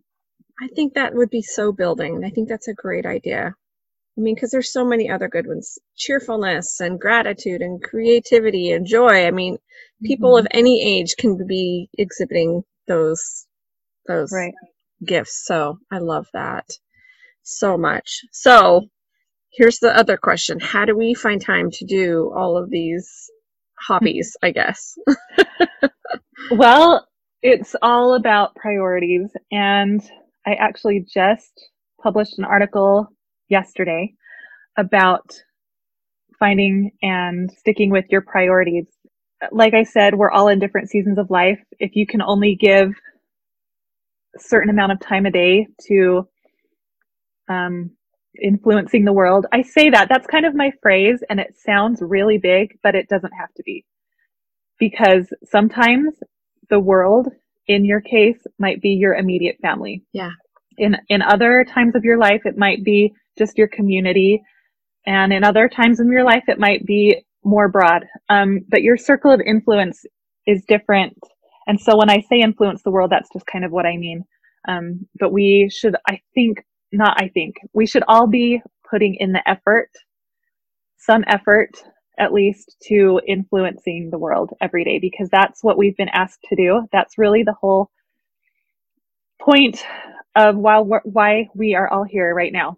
I 0.62 0.68
think 0.76 0.94
that 0.94 1.16
would 1.16 1.30
be 1.30 1.42
so 1.42 1.72
building. 1.72 2.24
I 2.24 2.30
think 2.30 2.50
that's 2.50 2.68
a 2.68 2.74
great 2.74 3.06
idea. 3.06 3.56
I 4.18 4.22
mean, 4.22 4.36
because 4.36 4.52
there's 4.52 4.72
so 4.72 4.86
many 4.86 5.10
other 5.10 5.30
good 5.30 5.48
ones 5.48 5.80
cheerfulness 5.96 6.82
and 6.82 7.00
gratitude 7.00 7.62
and 7.62 7.82
creativity 7.82 8.72
and 8.72 8.86
joy. 8.86 9.26
I 9.26 9.32
mean, 9.32 9.58
people 10.04 10.32
mm-hmm. 10.32 10.46
of 10.46 10.52
any 10.52 10.84
age 10.84 11.16
can 11.18 11.48
be 11.48 11.90
exhibiting 11.98 12.64
those 12.88 13.48
those 14.08 14.34
right. 14.34 14.54
gifts. 15.04 15.46
So 15.46 15.80
I 15.90 16.00
love 16.00 16.28
that 16.34 16.66
so 17.44 17.78
much. 17.78 18.22
So 18.32 18.88
here's 19.52 19.80
the 19.80 19.96
other 19.96 20.18
question 20.18 20.60
How 20.60 20.86
do 20.86 20.96
we 20.96 21.14
find 21.14 21.42
time 21.42 21.70
to 21.72 21.86
do 21.86 22.32
all 22.36 22.58
of 22.58 22.70
these 22.70 23.10
hobbies, 23.80 24.36
I 24.42 24.52
guess? 24.52 24.96
well, 26.52 27.08
it's 27.42 27.76
all 27.82 28.16
about 28.16 28.56
priorities. 28.56 29.30
And 29.52 30.02
I 30.46 30.54
actually 30.54 31.06
just 31.12 31.70
published 32.02 32.38
an 32.38 32.46
article 32.46 33.08
yesterday 33.50 34.14
about 34.78 35.34
finding 36.40 36.92
and 37.02 37.52
sticking 37.52 37.92
with 37.92 38.06
your 38.10 38.22
priorities. 38.22 38.86
Like 39.52 39.74
I 39.74 39.84
said, 39.84 40.16
we're 40.16 40.32
all 40.32 40.48
in 40.48 40.60
different 40.60 40.90
seasons 40.90 41.18
of 41.18 41.30
life. 41.30 41.60
If 41.80 41.96
you 41.96 42.06
can 42.08 42.22
only 42.22 42.56
give 42.56 42.90
a 44.36 44.40
certain 44.40 44.70
amount 44.70 44.94
of 44.94 45.00
time 45.00 45.26
a 45.26 45.32
day 45.32 45.68
to 45.88 46.28
um, 47.52 47.92
influencing 48.42 49.06
the 49.06 49.14
world, 49.14 49.46
I 49.52 49.62
say 49.62 49.90
that. 49.90 50.08
That's 50.10 50.28
kind 50.28 50.46
of 50.46 50.56
my 50.56 50.72
phrase, 50.82 51.20
and 51.30 51.40
it 51.40 51.56
sounds 51.58 52.02
really 52.02 52.38
big, 52.38 52.78
but 52.84 52.96
it 52.96 53.10
doesn't 53.10 53.34
have 53.34 53.54
to 53.56 53.64
be. 53.64 53.86
Because 54.80 55.28
sometimes 55.44 56.14
the 56.70 56.80
world, 56.80 57.28
in 57.68 57.86
your 57.86 58.02
case, 58.02 58.42
might 58.58 58.82
be 58.82 58.90
your 58.90 59.14
immediate 59.16 59.58
family. 59.62 60.04
Yeah. 60.14 60.32
In 60.78 60.98
in 61.10 61.22
other 61.22 61.66
times 61.66 61.96
of 61.96 62.04
your 62.04 62.18
life, 62.18 62.42
it 62.46 62.58
might 62.58 62.84
be 62.84 63.14
just 63.38 63.58
your 63.58 63.68
community. 63.68 64.42
And 65.06 65.34
in 65.34 65.44
other 65.44 65.68
times 65.68 66.00
in 66.00 66.12
your 66.12 66.24
life, 66.24 66.44
it 66.48 66.60
might 66.60 66.86
be 66.86 67.24
more 67.44 67.70
broad. 67.70 68.06
Um, 68.30 68.60
but 68.70 68.84
your 68.84 68.98
circle 68.98 69.32
of 69.32 69.42
influence 69.42 70.06
is 70.48 70.64
different. 70.68 71.18
And 71.68 71.80
so 71.80 71.98
when 71.98 72.10
I 72.10 72.22
say 72.22 72.40
influence 72.42 72.82
the 72.84 72.92
world, 72.92 73.12
that's 73.12 73.30
just 73.34 73.46
kind 73.46 73.66
of 73.66 73.72
what 73.72 73.86
I 73.86 73.98
mean. 73.98 74.24
Um, 74.68 75.08
but 75.20 75.32
we 75.32 75.70
should, 75.72 75.96
I 76.08 76.22
think, 76.36 76.64
not 76.92 77.22
I 77.22 77.30
think, 77.30 77.56
we 77.74 77.86
should 77.86 78.04
all 78.08 78.28
be 78.28 78.62
putting 78.90 79.16
in 79.16 79.32
the 79.32 79.48
effort, 79.50 79.90
some 80.98 81.24
effort 81.28 81.72
at 82.20 82.34
least 82.34 82.76
to 82.84 83.20
influencing 83.28 84.10
the 84.12 84.20
world 84.20 84.52
every 84.62 84.84
day 84.84 85.00
because 85.00 85.30
that's 85.30 85.64
what 85.64 85.78
we've 85.78 85.98
been 85.98 86.10
asked 86.10 86.44
to 86.50 86.56
do. 86.56 86.88
That's 86.92 87.18
really 87.18 87.44
the 87.44 87.56
whole 87.60 87.90
point 89.42 89.84
of 90.36 90.56
why, 90.56 90.80
why 91.04 91.50
we 91.56 91.74
are 91.76 91.88
all 91.92 92.04
here 92.04 92.34
right 92.34 92.54
now. 92.54 92.78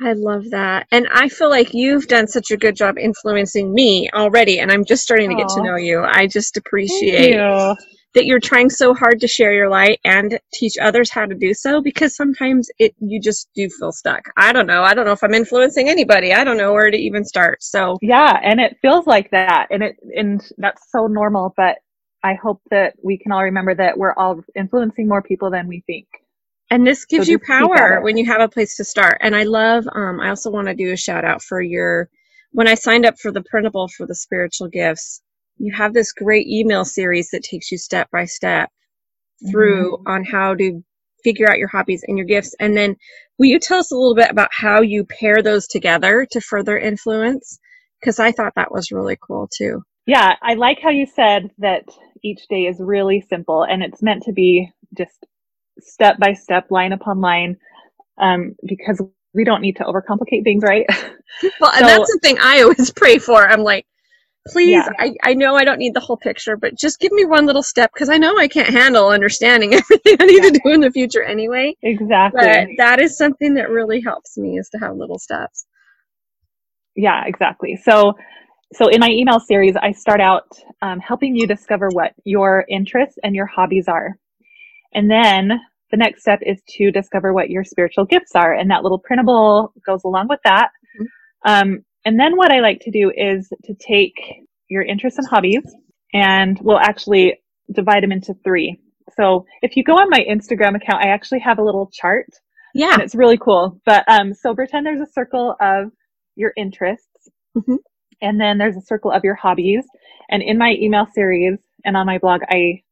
I 0.00 0.12
love 0.12 0.50
that. 0.50 0.86
And 0.92 1.08
I 1.12 1.28
feel 1.28 1.50
like 1.50 1.74
you've 1.74 2.06
done 2.06 2.28
such 2.28 2.52
a 2.52 2.56
good 2.56 2.76
job 2.76 2.98
influencing 2.98 3.74
me 3.74 4.08
already, 4.14 4.60
and 4.60 4.70
I'm 4.70 4.84
just 4.84 5.02
starting 5.02 5.28
to 5.30 5.34
get 5.34 5.48
to 5.48 5.62
know 5.62 5.76
you. 5.76 6.04
I 6.04 6.28
just 6.28 6.56
appreciate. 6.56 7.34
That 8.14 8.26
you're 8.26 8.40
trying 8.40 8.70
so 8.70 8.94
hard 8.94 9.20
to 9.20 9.28
share 9.28 9.52
your 9.52 9.68
light 9.68 10.00
and 10.04 10.38
teach 10.54 10.74
others 10.80 11.10
how 11.10 11.26
to 11.26 11.34
do 11.34 11.52
so 11.52 11.80
because 11.82 12.16
sometimes 12.16 12.68
it 12.78 12.94
you 13.00 13.20
just 13.20 13.48
do 13.54 13.68
feel 13.68 13.92
stuck. 13.92 14.22
I 14.36 14.52
don't 14.52 14.66
know. 14.66 14.82
I 14.82 14.94
don't 14.94 15.04
know 15.04 15.12
if 15.12 15.22
I'm 15.22 15.34
influencing 15.34 15.88
anybody. 15.88 16.32
I 16.32 16.44
don't 16.44 16.56
know 16.56 16.72
where 16.72 16.90
to 16.90 16.96
even 16.96 17.24
start. 17.24 17.62
So 17.62 17.98
Yeah, 18.00 18.40
and 18.42 18.60
it 18.60 18.76
feels 18.80 19.06
like 19.06 19.30
that. 19.30 19.68
And 19.70 19.82
it 19.82 19.96
and 20.16 20.42
that's 20.58 20.90
so 20.90 21.06
normal, 21.06 21.54
but 21.56 21.78
I 22.24 22.34
hope 22.34 22.60
that 22.70 22.94
we 23.02 23.18
can 23.18 23.32
all 23.32 23.42
remember 23.42 23.74
that 23.74 23.96
we're 23.96 24.14
all 24.14 24.42
influencing 24.56 25.06
more 25.06 25.22
people 25.22 25.50
than 25.50 25.68
we 25.68 25.82
think. 25.86 26.06
And 26.70 26.86
this 26.86 27.04
gives 27.04 27.26
so 27.26 27.32
you 27.32 27.38
power 27.38 28.00
when 28.02 28.16
you 28.16 28.26
have 28.26 28.40
a 28.40 28.48
place 28.48 28.76
to 28.76 28.84
start. 28.84 29.18
And 29.20 29.34
I 29.34 29.44
love, 29.44 29.86
um, 29.94 30.20
I 30.20 30.28
also 30.28 30.50
want 30.50 30.68
to 30.68 30.74
do 30.74 30.92
a 30.92 30.96
shout 30.96 31.24
out 31.24 31.42
for 31.42 31.62
your, 31.62 32.10
when 32.52 32.68
I 32.68 32.74
signed 32.74 33.06
up 33.06 33.18
for 33.18 33.32
the 33.32 33.42
printable 33.42 33.88
for 33.88 34.06
the 34.06 34.14
spiritual 34.14 34.68
gifts, 34.68 35.22
you 35.58 35.72
have 35.74 35.92
this 35.92 36.12
great 36.12 36.46
email 36.46 36.84
series 36.84 37.30
that 37.30 37.42
takes 37.42 37.70
you 37.70 37.78
step 37.78 38.08
by 38.10 38.24
step 38.24 38.70
through 39.50 39.96
mm-hmm. 39.96 40.08
on 40.08 40.24
how 40.24 40.54
to 40.54 40.82
figure 41.24 41.50
out 41.50 41.58
your 41.58 41.68
hobbies 41.68 42.04
and 42.06 42.16
your 42.16 42.26
gifts. 42.26 42.54
And 42.60 42.76
then 42.76 42.96
will 43.38 43.46
you 43.46 43.58
tell 43.58 43.78
us 43.78 43.90
a 43.90 43.94
little 43.94 44.14
bit 44.14 44.30
about 44.30 44.50
how 44.52 44.80
you 44.80 45.04
pair 45.04 45.42
those 45.42 45.66
together 45.66 46.26
to 46.30 46.40
further 46.40 46.78
influence? 46.78 47.58
Because 48.00 48.18
I 48.18 48.32
thought 48.32 48.52
that 48.56 48.72
was 48.72 48.92
really 48.92 49.18
cool 49.20 49.48
too. 49.56 49.82
Yeah, 50.06 50.36
I 50.40 50.54
like 50.54 50.78
how 50.80 50.90
you 50.90 51.06
said 51.06 51.50
that 51.58 51.84
each 52.22 52.46
day 52.48 52.66
is 52.66 52.76
really 52.80 53.24
simple 53.28 53.64
and 53.64 53.82
it's 53.82 54.02
meant 54.02 54.22
to 54.24 54.32
be 54.32 54.70
just 54.96 55.26
step 55.80 56.18
by 56.18 56.32
step, 56.32 56.70
line 56.70 56.92
upon 56.92 57.20
line, 57.20 57.56
um, 58.20 58.56
because 58.66 59.02
we 59.34 59.44
don't 59.44 59.60
need 59.60 59.76
to 59.76 59.84
overcomplicate 59.84 60.44
things, 60.44 60.62
right? 60.62 60.86
Well, 61.60 61.70
and 61.72 61.80
so, 61.80 61.86
that's 61.86 62.12
the 62.14 62.18
thing 62.22 62.38
I 62.40 62.62
always 62.62 62.90
pray 62.90 63.18
for. 63.18 63.46
I'm 63.46 63.60
like, 63.60 63.86
please, 64.48 64.70
yeah. 64.70 64.88
I, 64.98 65.14
I 65.22 65.34
know 65.34 65.54
I 65.56 65.64
don't 65.64 65.78
need 65.78 65.94
the 65.94 66.00
whole 66.00 66.16
picture, 66.16 66.56
but 66.56 66.76
just 66.76 67.00
give 67.00 67.12
me 67.12 67.24
one 67.24 67.46
little 67.46 67.62
step 67.62 67.90
because 67.92 68.08
I 68.08 68.18
know 68.18 68.36
I 68.36 68.48
can't 68.48 68.68
handle 68.68 69.08
understanding 69.08 69.74
everything 69.74 70.16
I 70.20 70.26
need 70.26 70.44
yeah. 70.44 70.50
to 70.50 70.60
do 70.64 70.70
in 70.70 70.80
the 70.80 70.90
future 70.90 71.22
anyway. 71.22 71.74
Exactly. 71.82 72.40
But 72.42 72.68
that 72.78 73.00
is 73.00 73.16
something 73.16 73.54
that 73.54 73.70
really 73.70 74.00
helps 74.00 74.36
me 74.36 74.58
is 74.58 74.68
to 74.70 74.78
have 74.78 74.96
little 74.96 75.18
steps. 75.18 75.66
Yeah, 76.96 77.24
exactly. 77.26 77.76
So, 77.82 78.14
so 78.72 78.88
in 78.88 79.00
my 79.00 79.08
email 79.08 79.40
series, 79.40 79.76
I 79.76 79.92
start 79.92 80.20
out 80.20 80.58
um, 80.82 80.98
helping 81.00 81.36
you 81.36 81.46
discover 81.46 81.88
what 81.92 82.12
your 82.24 82.64
interests 82.68 83.18
and 83.22 83.34
your 83.34 83.46
hobbies 83.46 83.86
are. 83.88 84.18
And 84.94 85.10
then 85.10 85.60
the 85.90 85.96
next 85.96 86.22
step 86.22 86.40
is 86.42 86.60
to 86.76 86.90
discover 86.90 87.32
what 87.32 87.50
your 87.50 87.64
spiritual 87.64 88.04
gifts 88.04 88.32
are. 88.34 88.54
And 88.54 88.70
that 88.70 88.82
little 88.82 88.98
printable 88.98 89.72
goes 89.86 90.04
along 90.04 90.28
with 90.28 90.40
that. 90.44 90.70
Mm-hmm. 91.00 91.70
Um, 91.70 91.84
and 92.08 92.18
then 92.18 92.38
what 92.38 92.50
I 92.50 92.60
like 92.60 92.80
to 92.80 92.90
do 92.90 93.12
is 93.14 93.52
to 93.64 93.74
take 93.74 94.14
your 94.70 94.80
interests 94.82 95.18
and 95.18 95.28
hobbies 95.28 95.60
and 96.14 96.58
we'll 96.62 96.78
actually 96.78 97.38
divide 97.74 98.02
them 98.02 98.12
into 98.12 98.32
three. 98.42 98.80
So 99.14 99.44
if 99.60 99.76
you 99.76 99.84
go 99.84 99.92
on 99.92 100.08
my 100.08 100.20
Instagram 100.20 100.74
account, 100.74 101.04
I 101.04 101.08
actually 101.08 101.40
have 101.40 101.58
a 101.58 101.62
little 101.62 101.90
chart. 101.92 102.30
Yeah. 102.74 102.94
And 102.94 103.02
it's 103.02 103.14
really 103.14 103.36
cool. 103.36 103.78
But 103.84 104.08
um, 104.08 104.32
so 104.32 104.54
pretend 104.54 104.86
there's 104.86 105.06
a 105.06 105.12
circle 105.12 105.54
of 105.60 105.92
your 106.34 106.54
interests. 106.56 107.28
Mm-hmm. 107.54 107.76
And 108.22 108.40
then 108.40 108.56
there's 108.56 108.78
a 108.78 108.80
circle 108.80 109.12
of 109.12 109.22
your 109.22 109.34
hobbies. 109.34 109.84
And 110.30 110.42
in 110.42 110.56
my 110.56 110.76
email 110.80 111.06
series 111.14 111.58
and 111.84 111.94
on 111.94 112.06
my 112.06 112.16
blog, 112.16 112.40
I 112.48 112.82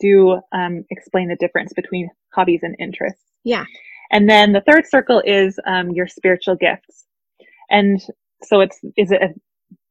do 0.00 0.40
um, 0.50 0.84
explain 0.90 1.28
the 1.28 1.36
difference 1.36 1.72
between 1.74 2.10
hobbies 2.34 2.64
and 2.64 2.74
interests. 2.80 3.22
Yeah. 3.44 3.66
And 4.10 4.28
then 4.28 4.50
the 4.50 4.62
third 4.62 4.84
circle 4.84 5.22
is 5.24 5.60
um, 5.64 5.90
your 5.90 6.08
spiritual 6.08 6.56
gifts. 6.56 7.04
And 7.70 8.00
so 8.42 8.60
it's, 8.60 8.78
is 8.96 9.10
it 9.10 9.22
a 9.22 9.34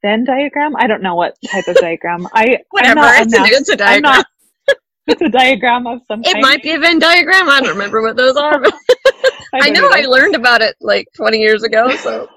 Venn 0.02 0.24
diagram? 0.24 0.76
I 0.76 0.88
don't 0.88 1.02
know 1.02 1.16
what 1.16 1.38
type 1.46 1.68
of 1.68 1.76
diagram. 1.82 2.28
I, 2.34 2.60
Whatever, 2.72 3.02
it's, 3.04 3.34
a, 3.34 3.44
it's 3.44 3.70
a 3.70 3.76
diagram. 3.76 4.02
Not, 4.02 4.26
it's 5.08 5.22
a 5.22 5.30
diagram 5.30 5.88
of 5.88 6.02
some 6.08 6.22
It 6.22 6.34
kind. 6.34 6.42
might 6.42 6.64
be 6.64 6.72
a 6.72 6.80
Venn 6.80 7.00
diagram. 7.00 7.50
I 7.50 7.60
don't 7.62 7.70
remember 7.70 8.02
what 8.02 8.16
those 8.16 8.38
are. 8.38 8.60
But 8.60 8.74
I, 9.54 9.68
I 9.68 9.70
know 9.70 9.90
I 9.92 10.02
learned 10.02 10.36
about 10.36 10.62
it 10.62 10.76
like 10.82 11.08
20 11.16 11.38
years 11.38 11.64
ago. 11.64 11.96
So 11.98 12.30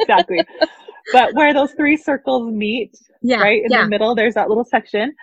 exactly. 0.00 0.40
But 1.12 1.34
where 1.34 1.54
those 1.54 1.72
three 1.72 1.96
circles 1.96 2.50
meet, 2.52 2.96
yeah, 3.22 3.36
right 3.36 3.62
in 3.64 3.70
yeah. 3.70 3.82
the 3.82 3.88
middle, 3.88 4.14
there's 4.14 4.34
that 4.34 4.48
little 4.48 4.64
section, 4.64 5.14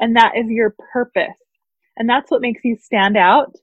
and 0.00 0.16
that 0.16 0.36
is 0.36 0.50
your 0.50 0.74
purpose. 0.92 1.36
And 1.96 2.08
that's 2.08 2.30
what 2.30 2.40
makes 2.40 2.64
you 2.64 2.76
stand 2.76 3.16
out 3.16 3.54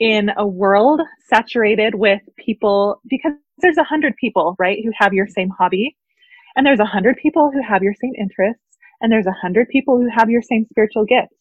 in 0.00 0.30
a 0.36 0.46
world 0.46 1.02
saturated 1.28 1.94
with 1.94 2.22
people 2.38 3.02
because 3.08 3.32
there's 3.58 3.78
a 3.78 3.84
hundred 3.84 4.16
people, 4.16 4.56
right, 4.58 4.78
who 4.84 4.92
have 4.98 5.14
your 5.14 5.28
same 5.28 5.50
hobby. 5.50 5.96
And 6.56 6.66
there's 6.66 6.80
a 6.80 6.86
hundred 6.86 7.18
people 7.22 7.50
who 7.52 7.62
have 7.62 7.82
your 7.82 7.94
same 7.94 8.14
interests. 8.18 8.62
And 9.00 9.12
there's 9.12 9.26
a 9.26 9.32
hundred 9.32 9.68
people 9.70 9.98
who 9.98 10.08
have 10.14 10.30
your 10.30 10.42
same 10.42 10.66
spiritual 10.70 11.06
gifts. 11.06 11.36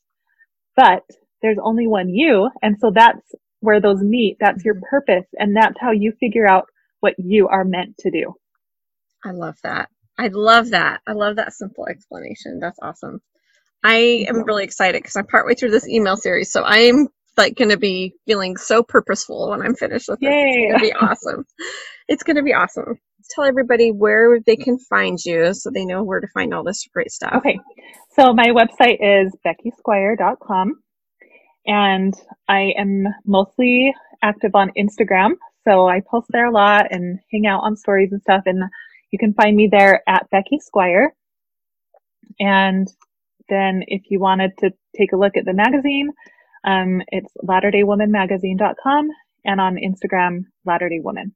But 0.75 1.03
there's 1.41 1.59
only 1.63 1.87
one 1.87 2.09
you. 2.09 2.49
And 2.61 2.77
so 2.79 2.91
that's 2.93 3.33
where 3.61 3.81
those 3.81 4.01
meet. 4.01 4.37
That's 4.39 4.65
your 4.65 4.75
purpose. 4.89 5.25
And 5.37 5.55
that's 5.55 5.79
how 5.79 5.91
you 5.91 6.13
figure 6.19 6.47
out 6.47 6.65
what 7.01 7.15
you 7.17 7.47
are 7.49 7.65
meant 7.65 7.97
to 7.99 8.11
do. 8.11 8.35
I 9.25 9.31
love 9.31 9.57
that. 9.63 9.89
I 10.17 10.29
love 10.29 10.71
that. 10.71 11.01
I 11.07 11.13
love 11.13 11.37
that 11.37 11.53
simple 11.53 11.87
explanation. 11.87 12.59
That's 12.59 12.79
awesome. 12.81 13.21
I 13.83 14.25
am 14.27 14.43
really 14.43 14.65
excited 14.65 15.01
because 15.01 15.15
I'm 15.15 15.27
partway 15.27 15.55
through 15.55 15.71
this 15.71 15.87
email 15.87 16.17
series, 16.17 16.51
so 16.51 16.63
I'm 16.63 17.07
like 17.37 17.55
going 17.55 17.69
to 17.69 17.77
be 17.77 18.13
feeling 18.25 18.57
so 18.57 18.83
purposeful 18.83 19.49
when 19.49 19.61
I'm 19.61 19.75
finished 19.75 20.09
with 20.09 20.19
Yay. 20.21 20.29
It's 20.31 20.67
going 20.67 20.79
to 20.79 20.85
be 20.85 20.93
awesome. 20.93 21.45
It's 22.07 22.23
going 22.23 22.35
to 22.35 22.43
be 22.43 22.53
awesome. 22.53 22.99
Tell 23.31 23.45
everybody 23.45 23.91
where 23.91 24.39
they 24.45 24.55
can 24.55 24.79
find 24.79 25.19
you 25.23 25.53
so 25.53 25.69
they 25.69 25.85
know 25.85 26.03
where 26.03 26.19
to 26.19 26.27
find 26.33 26.53
all 26.53 26.63
this 26.63 26.87
great 26.93 27.11
stuff. 27.11 27.33
Okay. 27.35 27.59
So 28.15 28.33
my 28.33 28.47
website 28.47 28.97
is 29.01 29.33
beckysquire.com 29.45 30.81
and 31.65 32.13
I 32.47 32.73
am 32.77 33.05
mostly 33.25 33.93
active 34.23 34.55
on 34.55 34.71
Instagram. 34.77 35.33
So 35.67 35.87
I 35.87 36.01
post 36.09 36.27
there 36.31 36.47
a 36.47 36.51
lot 36.51 36.87
and 36.89 37.19
hang 37.31 37.45
out 37.45 37.61
on 37.61 37.77
stories 37.77 38.11
and 38.11 38.21
stuff. 38.21 38.43
And 38.45 38.63
you 39.11 39.19
can 39.19 39.33
find 39.33 39.55
me 39.55 39.69
there 39.71 40.01
at 40.07 40.29
Becky 40.31 40.59
Squire. 40.59 41.13
And 42.39 42.87
then 43.49 43.83
if 43.87 44.03
you 44.09 44.19
wanted 44.19 44.57
to 44.59 44.71
take 44.97 45.11
a 45.13 45.17
look 45.17 45.37
at 45.37 45.45
the 45.45 45.53
magazine, 45.53 46.09
um, 46.63 47.01
it's 47.07 47.31
latterdaywomanmagazine.com 47.43 49.09
and 49.45 49.61
on 49.61 49.77
Instagram, 49.77 50.45
latterdaywoman. 50.67 51.31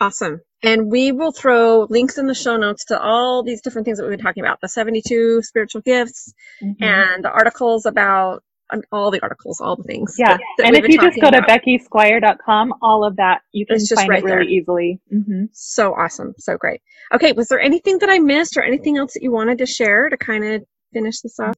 Awesome. 0.00 0.40
And 0.62 0.90
we 0.90 1.12
will 1.12 1.32
throw 1.32 1.86
links 1.88 2.18
in 2.18 2.26
the 2.26 2.34
show 2.34 2.56
notes 2.56 2.84
to 2.86 3.00
all 3.00 3.42
these 3.42 3.62
different 3.62 3.84
things 3.84 3.98
that 3.98 4.04
we've 4.04 4.16
been 4.16 4.24
talking 4.24 4.42
about 4.42 4.60
the 4.60 4.68
72 4.68 5.42
spiritual 5.42 5.80
gifts 5.80 6.32
mm-hmm. 6.62 6.82
and 6.82 7.24
the 7.24 7.30
articles 7.30 7.86
about 7.86 8.42
um, 8.70 8.82
all 8.90 9.10
the 9.10 9.20
articles, 9.20 9.60
all 9.60 9.76
the 9.76 9.84
things. 9.84 10.16
Yeah. 10.18 10.36
That, 10.36 10.40
that 10.58 10.66
and 10.66 10.76
if 10.76 10.88
you 10.88 11.00
just 11.00 11.20
go 11.20 11.28
about. 11.28 11.46
to 11.46 11.60
beckysquire.com, 11.60 12.74
all 12.82 13.04
of 13.04 13.16
that, 13.16 13.42
you 13.52 13.64
can 13.64 13.78
find 13.86 14.08
right 14.08 14.22
it 14.22 14.24
really 14.24 14.36
there. 14.36 14.42
easily. 14.42 15.00
Mm-hmm. 15.12 15.44
So 15.52 15.94
awesome. 15.94 16.34
So 16.38 16.56
great. 16.56 16.80
Okay. 17.14 17.32
Was 17.32 17.48
there 17.48 17.60
anything 17.60 17.98
that 18.00 18.10
I 18.10 18.18
missed 18.18 18.56
or 18.56 18.62
anything 18.62 18.96
else 18.96 19.14
that 19.14 19.22
you 19.22 19.30
wanted 19.30 19.58
to 19.58 19.66
share 19.66 20.08
to 20.08 20.16
kind 20.16 20.44
of 20.44 20.64
finish 20.92 21.20
this 21.20 21.38
off? 21.38 21.54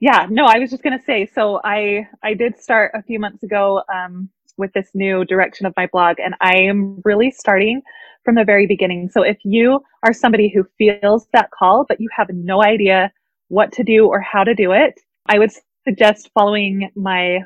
Yeah, 0.00 0.26
no, 0.30 0.46
I 0.46 0.58
was 0.58 0.70
just 0.70 0.82
going 0.82 0.96
to 0.96 1.04
say, 1.04 1.26
so 1.26 1.60
I, 1.64 2.06
I 2.22 2.34
did 2.34 2.60
start 2.60 2.92
a 2.94 3.02
few 3.02 3.18
months 3.18 3.42
ago, 3.42 3.82
um, 3.92 4.30
with 4.56 4.72
this 4.72 4.90
new 4.92 5.24
direction 5.24 5.66
of 5.66 5.72
my 5.76 5.86
blog 5.86 6.18
and 6.18 6.34
I 6.40 6.56
am 6.56 7.00
really 7.04 7.30
starting 7.30 7.80
from 8.24 8.34
the 8.34 8.44
very 8.44 8.66
beginning. 8.66 9.08
So 9.08 9.22
if 9.22 9.38
you 9.44 9.80
are 10.04 10.12
somebody 10.12 10.48
who 10.48 10.66
feels 10.76 11.28
that 11.32 11.50
call, 11.50 11.86
but 11.88 12.00
you 12.00 12.08
have 12.14 12.28
no 12.30 12.62
idea 12.62 13.12
what 13.48 13.72
to 13.72 13.84
do 13.84 14.06
or 14.06 14.20
how 14.20 14.44
to 14.44 14.54
do 14.54 14.72
it, 14.72 15.00
I 15.26 15.38
would 15.38 15.52
suggest 15.84 16.30
following 16.34 16.90
my, 16.96 17.40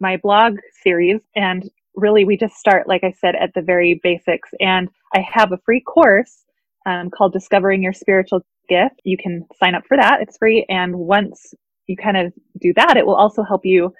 my 0.00 0.16
blog 0.16 0.58
series 0.82 1.20
and 1.36 1.68
really 1.96 2.24
we 2.24 2.36
just 2.36 2.56
start, 2.56 2.88
like 2.88 3.04
I 3.04 3.12
said, 3.20 3.34
at 3.34 3.52
the 3.54 3.62
very 3.62 4.00
basics. 4.02 4.50
And 4.60 4.88
I 5.14 5.20
have 5.20 5.52
a 5.52 5.58
free 5.58 5.80
course 5.80 6.44
um, 6.86 7.10
called 7.10 7.32
Discovering 7.32 7.82
Your 7.82 7.92
Spiritual 7.92 8.44
Gift. 8.68 9.00
You 9.04 9.16
can 9.16 9.46
sign 9.58 9.74
up 9.74 9.84
for 9.86 9.96
that. 9.96 10.20
It's 10.22 10.38
free. 10.38 10.64
And 10.68 10.94
once 10.96 11.54
you 11.86 11.96
kind 11.96 12.16
of 12.16 12.32
do 12.60 12.72
that, 12.74 12.96
it 12.96 13.06
will 13.06 13.16
also 13.16 13.42
help 13.42 13.62
you 13.64 13.92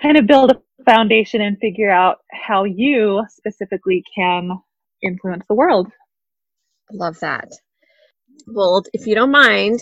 kind 0.00 0.16
of 0.16 0.26
build 0.26 0.50
a 0.50 0.84
foundation 0.84 1.40
and 1.40 1.58
figure 1.58 1.90
out 1.90 2.18
how 2.32 2.64
you 2.64 3.24
specifically 3.30 4.02
can 4.14 4.50
influence 5.02 5.44
the 5.48 5.54
world. 5.54 5.88
Love 6.92 7.18
that. 7.20 7.48
Well, 8.46 8.82
if 8.92 9.06
you 9.06 9.14
don't 9.14 9.30
mind, 9.30 9.80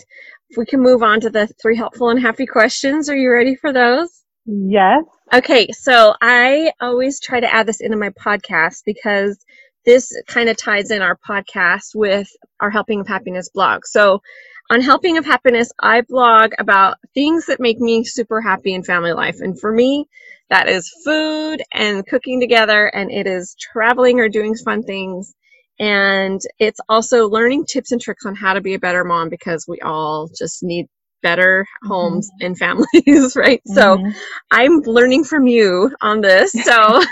if 0.49 0.57
we 0.57 0.65
can 0.65 0.81
move 0.81 1.03
on 1.03 1.19
to 1.21 1.29
the 1.29 1.47
three 1.61 1.75
helpful 1.75 2.09
and 2.09 2.19
happy 2.19 2.45
questions. 2.45 3.09
Are 3.09 3.15
you 3.15 3.31
ready 3.31 3.55
for 3.55 3.71
those? 3.71 4.23
Yes. 4.45 5.03
Okay, 5.33 5.67
so 5.71 6.15
I 6.21 6.71
always 6.79 7.19
try 7.19 7.39
to 7.39 7.53
add 7.53 7.67
this 7.67 7.81
into 7.81 7.97
my 7.97 8.09
podcast 8.11 8.83
because 8.85 9.37
this 9.85 10.11
kind 10.27 10.49
of 10.49 10.57
ties 10.57 10.91
in 10.91 11.01
our 11.01 11.17
podcast 11.17 11.95
with 11.95 12.29
our 12.61 12.69
Helping 12.69 13.01
of 13.01 13.07
Happiness 13.07 13.49
blog. 13.53 13.85
So 13.85 14.21
on 14.69 14.81
Helping 14.81 15.17
of 15.17 15.25
Happiness, 15.25 15.71
I 15.79 16.01
blog 16.01 16.51
about 16.59 16.97
things 17.13 17.45
that 17.45 17.59
make 17.59 17.79
me 17.79 18.03
super 18.03 18.41
happy 18.41 18.73
in 18.73 18.83
family 18.83 19.13
life. 19.13 19.37
And 19.39 19.59
for 19.59 19.71
me, 19.71 20.07
that 20.49 20.67
is 20.67 20.91
food 21.03 21.61
and 21.73 22.05
cooking 22.05 22.39
together, 22.39 22.87
and 22.87 23.11
it 23.11 23.27
is 23.27 23.55
traveling 23.59 24.19
or 24.19 24.29
doing 24.29 24.55
fun 24.55 24.83
things. 24.83 25.33
And 25.79 26.41
it's 26.59 26.79
also 26.89 27.27
learning 27.27 27.65
tips 27.65 27.91
and 27.91 28.01
tricks 28.01 28.25
on 28.25 28.35
how 28.35 28.53
to 28.53 28.61
be 28.61 28.73
a 28.73 28.79
better 28.79 29.03
mom 29.03 29.29
because 29.29 29.65
we 29.67 29.79
all 29.81 30.29
just 30.37 30.63
need 30.63 30.87
better 31.21 31.65
homes 31.83 32.29
mm-hmm. 32.29 32.45
and 32.45 32.57
families, 32.57 33.35
right? 33.35 33.61
Mm-hmm. 33.67 33.73
So 33.73 34.11
I'm 34.51 34.81
learning 34.81 35.23
from 35.25 35.47
you 35.47 35.95
on 36.01 36.21
this. 36.21 36.51
So 36.51 37.01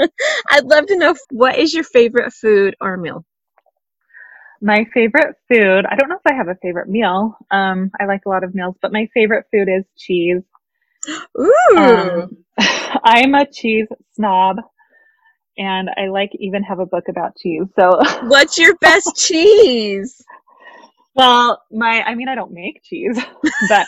I'd 0.50 0.64
love 0.64 0.86
to 0.86 0.96
know 0.96 1.14
what 1.30 1.58
is 1.58 1.74
your 1.74 1.84
favorite 1.84 2.32
food 2.32 2.76
or 2.80 2.96
meal? 2.96 3.24
My 4.60 4.86
favorite 4.94 5.36
food, 5.48 5.84
I 5.86 5.96
don't 5.96 6.08
know 6.08 6.16
if 6.16 6.32
I 6.32 6.34
have 6.34 6.48
a 6.48 6.56
favorite 6.62 6.88
meal. 6.88 7.36
Um, 7.50 7.90
I 8.00 8.06
like 8.06 8.22
a 8.26 8.28
lot 8.28 8.44
of 8.44 8.54
meals, 8.54 8.76
but 8.80 8.92
my 8.92 9.08
favorite 9.12 9.46
food 9.52 9.68
is 9.68 9.84
cheese. 9.96 10.42
Ooh. 11.38 11.76
Um, 11.76 12.36
I'm 13.04 13.34
a 13.34 13.46
cheese 13.50 13.88
snob 14.14 14.56
and 15.58 15.90
I 15.96 16.08
like 16.08 16.30
even 16.38 16.62
have 16.62 16.78
a 16.78 16.86
book 16.86 17.04
about 17.08 17.36
cheese. 17.36 17.66
So 17.78 18.00
What's 18.24 18.58
your 18.58 18.76
best 18.76 19.16
cheese? 19.16 20.22
Well, 21.14 21.62
my 21.70 22.02
I 22.02 22.14
mean 22.14 22.28
I 22.28 22.34
don't 22.34 22.52
make 22.52 22.82
cheese, 22.82 23.18
but 23.68 23.86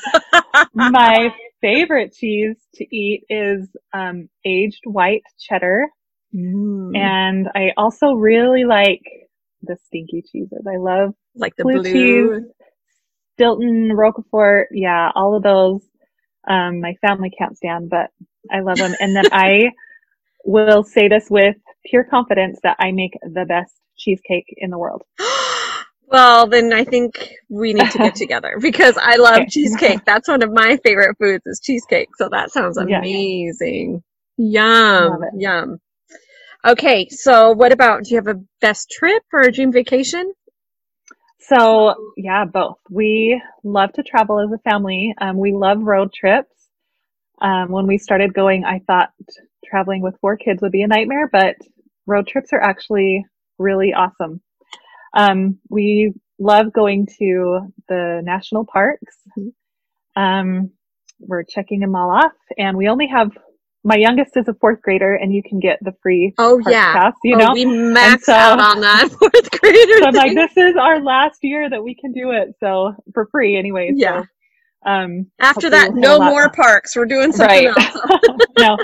my 0.75 1.35
favorite 1.61 2.15
cheese 2.15 2.57
to 2.75 2.97
eat 2.97 3.25
is 3.29 3.69
um, 3.93 4.29
aged 4.45 4.83
white 4.85 5.23
cheddar. 5.39 5.89
Mm. 6.35 6.97
And 6.97 7.49
I 7.55 7.73
also 7.77 8.13
really 8.13 8.65
like 8.65 9.03
the 9.63 9.77
stinky 9.87 10.23
cheeses. 10.23 10.67
I 10.67 10.77
love 10.77 11.15
like 11.35 11.57
the 11.57 11.65
blue, 11.65 11.83
blue. 11.83 12.41
cheese, 12.41 12.51
Stilton, 13.35 13.93
Roquefort. 13.93 14.69
Yeah, 14.73 15.11
all 15.15 15.37
of 15.37 15.43
those. 15.43 15.83
Um, 16.49 16.81
my 16.81 16.95
family 17.01 17.31
can't 17.37 17.57
stand, 17.57 17.91
but 17.91 18.11
I 18.51 18.61
love 18.61 18.79
them. 18.79 18.95
And 19.01 19.15
then 19.15 19.27
I 19.33 19.71
will 20.45 20.83
say 20.83 21.09
this 21.09 21.29
with 21.31 21.57
pure 21.85 22.05
confidence 22.05 22.59
that 22.63 22.77
I 22.79 22.93
make 22.93 23.13
the 23.23 23.45
best 23.47 23.73
cheesecake 23.97 24.47
in 24.57 24.71
the 24.71 24.79
world. 24.79 25.03
well, 26.07 26.47
then 26.47 26.73
I 26.73 26.85
think 26.85 27.35
we 27.49 27.75
need 27.75 27.91
to 27.91 27.99
get 27.99 28.15
together 28.17 28.59
because 28.61 28.97
I 29.01 29.17
love 29.17 29.49
cheesecake. 29.49 30.05
That's 30.05 30.29
one 30.29 30.43
of 30.43 30.53
my 30.53 30.79
favorite 30.79 31.17
foods 31.19 31.47
is 31.47 31.61
cheesecake. 31.61 32.09
So 32.17 32.29
that 32.31 32.51
sounds 32.51 32.77
amazing. 32.77 34.03
Yum. 34.37 35.25
Yum. 35.37 35.81
Okay, 36.69 37.09
so 37.09 37.53
what 37.53 37.73
about 37.73 38.05
do 38.05 38.11
you 38.11 38.17
have 38.17 38.27
a 38.27 38.43
best 38.61 38.91
trip 38.91 39.23
or 39.33 39.41
a 39.41 39.51
dream 39.51 39.73
vacation? 39.73 40.35
So 41.41 42.13
yeah, 42.19 42.45
both. 42.45 42.77
We 42.91 43.41
love 43.65 43.95
to 43.95 44.03
travel 44.03 44.39
as 44.39 44.53
a 44.53 44.71
family. 44.71 45.15
Um, 45.19 45.39
we 45.39 45.53
love 45.53 45.79
road 45.81 46.13
trips. 46.13 46.55
Um, 47.41 47.71
when 47.71 47.87
we 47.87 47.97
started 47.97 48.35
going, 48.35 48.67
I 48.67 48.81
thought 48.81 49.13
traveling 49.65 50.03
with 50.03 50.19
four 50.21 50.37
kids 50.37 50.61
would 50.61 50.73
be 50.73 50.83
a 50.83 50.87
nightmare, 50.87 51.27
but 51.33 51.57
road 52.07 52.27
trips 52.27 52.53
are 52.53 52.61
actually 52.61 53.25
really 53.59 53.95
awesome. 53.95 54.43
Um, 55.17 55.61
we 55.71 56.13
love 56.39 56.75
going 56.75 57.07
to 57.19 57.61
the 57.89 58.21
national 58.23 58.67
parks. 58.67 59.17
Um, 60.17 60.73
we're 61.19 61.45
checking 61.45 61.81
them 61.81 61.97
all 61.97 62.11
off, 62.11 62.33
and 62.59 62.77
we 62.77 62.89
only 62.89 63.07
have 63.07 63.31
my 63.85 63.97
youngest 63.97 64.37
is 64.37 64.49
a 64.49 64.55
fourth 64.55 64.83
grader, 64.83 65.15
and 65.15 65.33
you 65.33 65.43
can 65.43 65.61
get 65.61 65.79
the 65.83 65.93
free 66.03 66.33
Oh 66.39 66.61
yeah. 66.69 66.93
pass. 66.93 67.15
You 67.25 67.37
Oh, 67.37 67.39
know, 67.39 67.53
we 67.55 67.65
maxed 67.65 68.23
so- 68.23 68.33
out 68.35 68.61
on 68.61 68.81
that 68.81 69.09
fourth 69.19 69.51
grader 69.61 69.99
so 69.99 70.07
I'm 70.07 70.15
like, 70.15 70.35
this 70.35 70.57
is 70.57 70.77
our 70.77 71.01
last 71.01 71.39
year 71.43 71.71
that 71.71 71.83
we 71.83 71.95
can 71.95 72.13
do 72.13 72.31
it, 72.33 72.49
so 72.61 72.93
for 73.15 73.29
free 73.31 73.57
anyway. 73.57 73.93
Yeah. 73.95 74.23
So, 74.23 74.91
um, 74.91 75.27
After 75.41 75.69
that, 75.71 75.93
we'll 75.93 76.01
no 76.01 76.21
more 76.21 76.51
parks. 76.51 76.95
We're 76.97 77.05
doing 77.07 77.33
something 77.33 77.67
Right. 77.67 77.95
else. 77.95 78.21
no. 78.59 78.77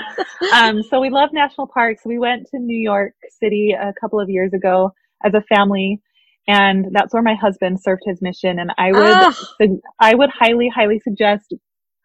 Um, 0.53 0.83
so 0.83 0.99
we 0.99 1.09
love 1.09 1.29
national 1.33 1.67
parks. 1.67 2.01
We 2.05 2.19
went 2.19 2.47
to 2.51 2.59
New 2.59 2.77
York 2.77 3.13
City 3.41 3.71
a 3.79 3.93
couple 3.99 4.19
of 4.19 4.29
years 4.29 4.53
ago 4.53 4.91
as 5.23 5.33
a 5.33 5.41
family, 5.41 6.01
and 6.47 6.87
that's 6.91 7.13
where 7.13 7.23
my 7.23 7.35
husband 7.35 7.81
served 7.81 8.01
his 8.05 8.21
mission. 8.21 8.59
And 8.59 8.71
I 8.77 8.91
would, 8.91 9.01
Oh, 9.03 9.31
su- 9.61 9.81
I 9.99 10.15
would 10.15 10.29
highly, 10.29 10.69
highly 10.73 10.99
suggest 10.99 11.53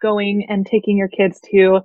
going 0.00 0.46
and 0.48 0.64
taking 0.66 0.96
your 0.96 1.08
kids 1.08 1.40
to 1.50 1.80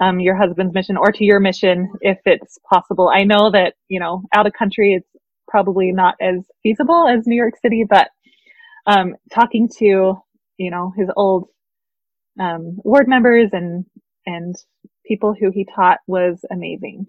um, 0.00 0.20
your 0.20 0.36
husband's 0.36 0.74
mission 0.74 0.96
or 0.96 1.12
to 1.12 1.24
your 1.24 1.40
mission 1.40 1.90
if 2.00 2.18
it's 2.24 2.58
possible. 2.70 3.08
I 3.08 3.24
know 3.24 3.50
that 3.52 3.74
you 3.88 4.00
know 4.00 4.22
out 4.34 4.46
of 4.46 4.52
country 4.52 4.94
it's 4.94 5.08
probably 5.48 5.92
not 5.92 6.14
as 6.20 6.44
feasible 6.62 7.08
as 7.08 7.26
New 7.26 7.36
York 7.36 7.54
City, 7.62 7.84
but 7.88 8.08
um, 8.86 9.14
talking 9.32 9.68
to 9.78 10.16
you 10.58 10.70
know 10.70 10.92
his 10.96 11.08
old 11.16 11.48
um, 12.40 12.78
ward 12.84 13.08
members 13.08 13.50
and 13.52 13.84
and 14.26 14.54
people 15.06 15.34
who 15.38 15.50
he 15.52 15.66
taught 15.76 15.98
was 16.06 16.44
amazing. 16.50 17.06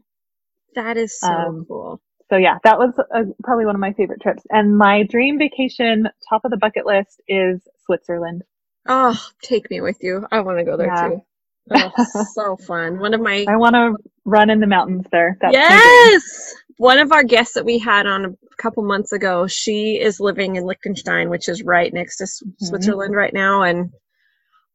that 0.75 0.97
is 0.97 1.19
so 1.19 1.29
Um, 1.29 1.65
cool. 1.67 2.01
So 2.29 2.37
yeah, 2.37 2.57
that 2.63 2.79
was 2.79 2.93
uh 2.99 3.23
probably 3.43 3.65
one 3.65 3.75
of 3.75 3.81
my 3.81 3.93
favorite 3.93 4.21
trips. 4.21 4.43
And 4.49 4.77
my 4.77 5.03
dream 5.03 5.37
vacation, 5.39 6.07
top 6.29 6.45
of 6.45 6.51
the 6.51 6.57
bucket 6.57 6.85
list, 6.85 7.21
is 7.27 7.61
Switzerland. 7.85 8.43
Oh, 8.87 9.19
take 9.43 9.69
me 9.69 9.81
with 9.81 9.97
you. 10.01 10.25
I 10.31 10.41
want 10.41 10.59
to 10.59 10.65
go 10.65 10.77
there 10.77 10.87
Yeah. 10.87 11.09
too. 11.09 11.21
Oh, 11.71 11.91
so 12.33 12.57
fun. 12.57 12.99
One 12.99 13.13
of 13.13 13.21
my 13.21 13.45
I 13.47 13.55
want 13.55 13.75
to 13.75 13.95
run 14.25 14.49
in 14.49 14.59
the 14.59 14.67
mountains 14.67 15.05
there. 15.11 15.37
That's 15.41 15.53
yes, 15.53 16.55
one 16.77 16.99
of 16.99 17.11
our 17.11 17.23
guests 17.23 17.53
that 17.55 17.65
we 17.65 17.77
had 17.79 18.05
on 18.05 18.25
a 18.25 18.55
couple 18.57 18.83
months 18.83 19.11
ago. 19.11 19.47
She 19.47 19.99
is 19.99 20.19
living 20.19 20.55
in 20.55 20.65
Liechtenstein, 20.65 21.29
which 21.29 21.47
is 21.47 21.63
right 21.63 21.93
next 21.93 22.17
to 22.17 22.23
Mhm. 22.25 22.53
Switzerland 22.59 23.15
right 23.15 23.33
now, 23.33 23.63
and 23.63 23.91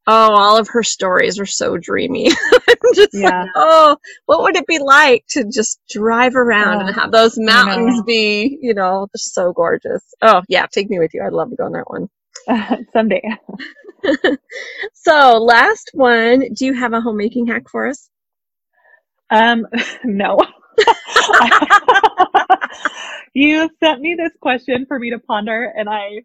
oh, 0.07 0.35
all 0.35 0.57
of 0.57 0.69
her 0.69 0.83
stories 0.83 1.39
are 1.39 1.47
so 1.47 1.77
dreamy. 1.77 2.29
I'm 2.69 2.95
just 2.95 3.15
like, 3.15 3.35
oh, 3.57 3.97
what 4.27 4.43
would 4.43 4.57
it 4.57 4.67
be 4.67 4.79
like 4.79 5.27
to 5.31 5.45
just 5.45 5.81
drive 5.91 6.35
around 6.35 6.81
and 6.81 6.91
Oh, 6.91 7.01
have 7.01 7.13
those 7.13 7.39
mountains 7.39 8.03
be, 8.07 8.59
you 8.63 8.73
know, 8.73 9.07
just 9.13 9.35
so 9.35 9.53
gorgeous. 9.53 10.03
Oh 10.23 10.43
yeah, 10.49 10.67
take 10.67 10.89
me 10.89 10.99
with 10.99 11.13
you. 11.13 11.23
I'd 11.23 11.33
love 11.35 11.51
to 11.51 11.57
go 11.57 11.65
on 11.65 11.73
that 11.73 11.91
one. 11.91 12.09
Someday. 12.93 13.23
So 14.93 15.39
last 15.39 15.91
one, 15.95 16.53
do 16.53 16.67
you 16.67 16.75
have 16.75 16.93
a 16.93 17.01
homemaking 17.01 17.47
hack 17.47 17.69
for 17.71 17.87
us? 17.89 18.11
Um, 19.31 19.67
no. 20.05 20.39
you 23.35 23.69
sent 23.83 24.01
me 24.01 24.15
this 24.17 24.33
question 24.41 24.85
for 24.87 24.99
me 24.99 25.11
to 25.11 25.19
ponder, 25.19 25.73
and 25.77 25.89
I 25.89 26.23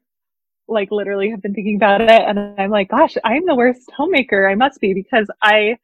like 0.67 0.91
literally 0.91 1.29
have 1.31 1.41
been 1.41 1.53
thinking 1.53 1.75
about 1.75 2.01
it, 2.01 2.09
and 2.09 2.59
I'm 2.59 2.69
like, 2.71 2.89
gosh, 2.89 3.15
I'm 3.23 3.45
the 3.45 3.55
worst 3.55 3.89
homemaker. 3.95 4.47
I 4.49 4.55
must 4.55 4.79
be 4.81 4.93
because 4.93 5.27
I 5.41 5.77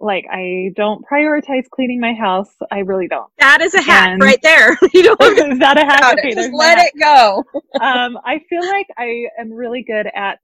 like 0.00 0.24
I 0.30 0.70
don't 0.76 1.04
prioritize 1.10 1.68
cleaning 1.70 2.00
my 2.00 2.14
house. 2.14 2.50
I 2.70 2.78
really 2.80 3.08
don't. 3.08 3.30
That 3.38 3.60
is 3.60 3.74
a 3.74 3.82
hack 3.82 4.10
And- 4.10 4.22
right 4.22 4.40
there. 4.42 4.78
you 4.94 5.02
don't 5.02 5.20
have 5.22 5.36
to 5.36 5.50
Is 5.52 5.58
that 5.58 5.76
a 5.76 5.84
hack? 5.84 6.18
Okay. 6.18 6.34
Just 6.34 6.52
let 6.52 6.78
hack. 6.78 6.92
it 6.94 7.00
go. 7.00 7.44
um, 7.80 8.18
I 8.24 8.40
feel 8.48 8.64
like 8.66 8.86
I 8.96 9.26
am 9.38 9.52
really 9.52 9.82
good 9.82 10.06
at 10.14 10.38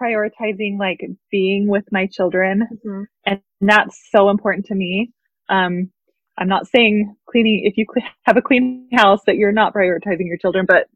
prioritizing 0.00 0.78
like 0.78 1.00
being 1.30 1.68
with 1.68 1.84
my 1.92 2.06
children 2.06 2.68
Mhm. 2.86 3.06
and 3.26 3.40
that's 3.60 4.10
so 4.10 4.30
important 4.30 4.66
to 4.66 4.74
me. 4.74 5.12
Um, 5.48 5.90
I'm 6.38 6.48
not 6.48 6.66
saying 6.68 7.14
cleaning 7.30 7.62
if 7.64 7.76
you 7.78 7.86
have 8.24 8.36
a 8.36 8.42
clean 8.42 8.88
house 8.92 9.20
that 9.26 9.36
you're 9.36 9.52
not 9.52 9.74
prioritizing 9.74 10.26
your 10.26 10.38
children, 10.38 10.66
but 10.66 10.88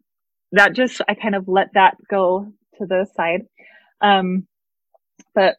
that 0.52 0.74
just 0.74 1.00
I 1.08 1.14
kind 1.14 1.34
of 1.34 1.48
let 1.48 1.68
that 1.74 1.96
go 2.10 2.52
to 2.78 2.86
the 2.86 3.06
side. 3.16 3.42
Um, 4.00 4.46
but 5.34 5.56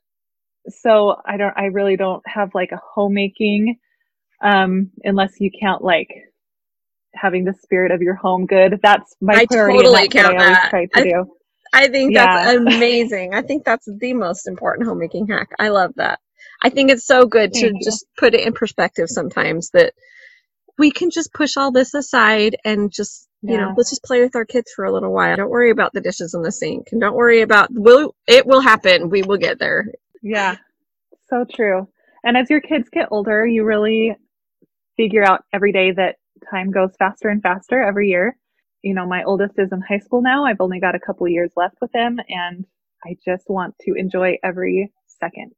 so 0.70 1.18
I 1.26 1.38
don't 1.38 1.54
I 1.58 1.66
really 1.66 1.98
don't 1.98 2.24
have 2.28 2.56
like 2.56 2.72
a 2.74 2.82
homemaking 2.94 3.78
um 4.44 4.92
unless 5.04 5.40
you 5.42 5.52
count 5.60 5.84
like 5.84 6.10
having 7.16 7.46
the 7.46 7.54
spirit 7.54 7.92
of 7.92 8.02
your 8.02 8.16
home 8.16 8.46
good. 8.48 8.80
That's 8.84 9.16
my 9.22 9.40
I 9.40 9.46
priority 9.48 9.78
totally 9.84 10.10
count 10.10 10.36
what 10.36 10.44
I 10.44 10.46
always 10.46 10.58
that. 10.64 10.70
try 10.70 10.86
to 10.88 11.02
I- 11.02 11.04
do. 11.04 11.26
I 11.74 11.88
think 11.88 12.16
that's 12.16 12.54
Yeah. 12.54 12.60
amazing. 12.76 13.34
I 13.34 13.42
think 13.42 13.66
that's 13.66 13.88
the 14.00 14.14
most 14.14 14.48
important 14.48 14.88
homemaking 14.88 15.28
hack. 15.28 15.50
I 15.60 15.70
love 15.70 15.94
that. 15.96 16.20
I 16.62 16.70
think 16.70 16.92
it's 16.92 17.06
so 17.06 17.26
good 17.26 17.54
to 17.54 17.68
you. 17.68 17.80
just 17.84 18.06
put 18.18 18.34
it 18.34 18.46
in 18.46 18.54
perspective 18.54 19.08
sometimes 19.10 19.70
that 19.72 19.94
we 20.78 20.92
can 20.92 21.10
just 21.10 21.34
push 21.34 21.58
all 21.58 21.72
this 21.72 21.94
aside 21.94 22.56
and 22.66 22.92
just 22.92 23.28
you 23.42 23.58
know 23.58 23.74
let's 23.78 23.90
just 23.90 24.04
play 24.04 24.22
with 24.22 24.36
our 24.36 24.46
kids 24.46 24.72
for 24.76 24.86
a 24.86 24.92
little 24.92 25.14
while. 25.14 25.36
Don't 25.38 25.50
worry 25.50 25.70
about 25.72 25.94
the 25.94 26.02
dishes 26.02 26.34
in 26.34 26.42
the 26.42 26.52
sink 26.52 26.88
and 26.92 27.00
don't 27.00 27.16
worry 27.16 27.42
about 27.42 27.70
will 27.72 28.16
it 28.28 28.46
will 28.46 28.62
happen. 28.62 29.10
We 29.10 29.24
will 29.24 29.38
get 29.38 29.60
there. 29.60 29.88
Yeah, 30.22 30.56
so 31.30 31.46
true. 31.50 31.88
And 32.24 32.36
as 32.36 32.50
your 32.50 32.62
kids 32.62 32.90
get 32.90 33.08
older, 33.12 33.46
you 33.46 33.64
really 33.64 34.16
figure 34.98 35.24
out 35.24 35.46
every 35.54 35.72
day 35.72 35.92
that 35.92 36.18
time 36.52 36.72
goes 36.72 36.92
faster 37.00 37.30
and 37.30 37.42
faster 37.42 37.82
every 37.82 38.10
year. 38.10 38.36
You 38.82 38.94
know, 38.94 39.06
my 39.06 39.24
oldest 39.24 39.54
is 39.58 39.72
in 39.72 39.82
high 39.82 40.00
school 40.00 40.22
now. 40.22 40.46
I've 40.46 40.62
only 40.62 40.80
got 40.80 40.96
a 40.96 41.00
couple 41.00 41.28
years 41.28 41.52
left 41.56 41.76
with 41.82 41.92
him, 41.94 42.20
and 42.30 42.66
I 43.06 43.16
just 43.26 43.44
want 43.50 43.76
to 43.82 43.94
enjoy 43.96 44.38
every 44.44 44.92
second. 45.20 45.52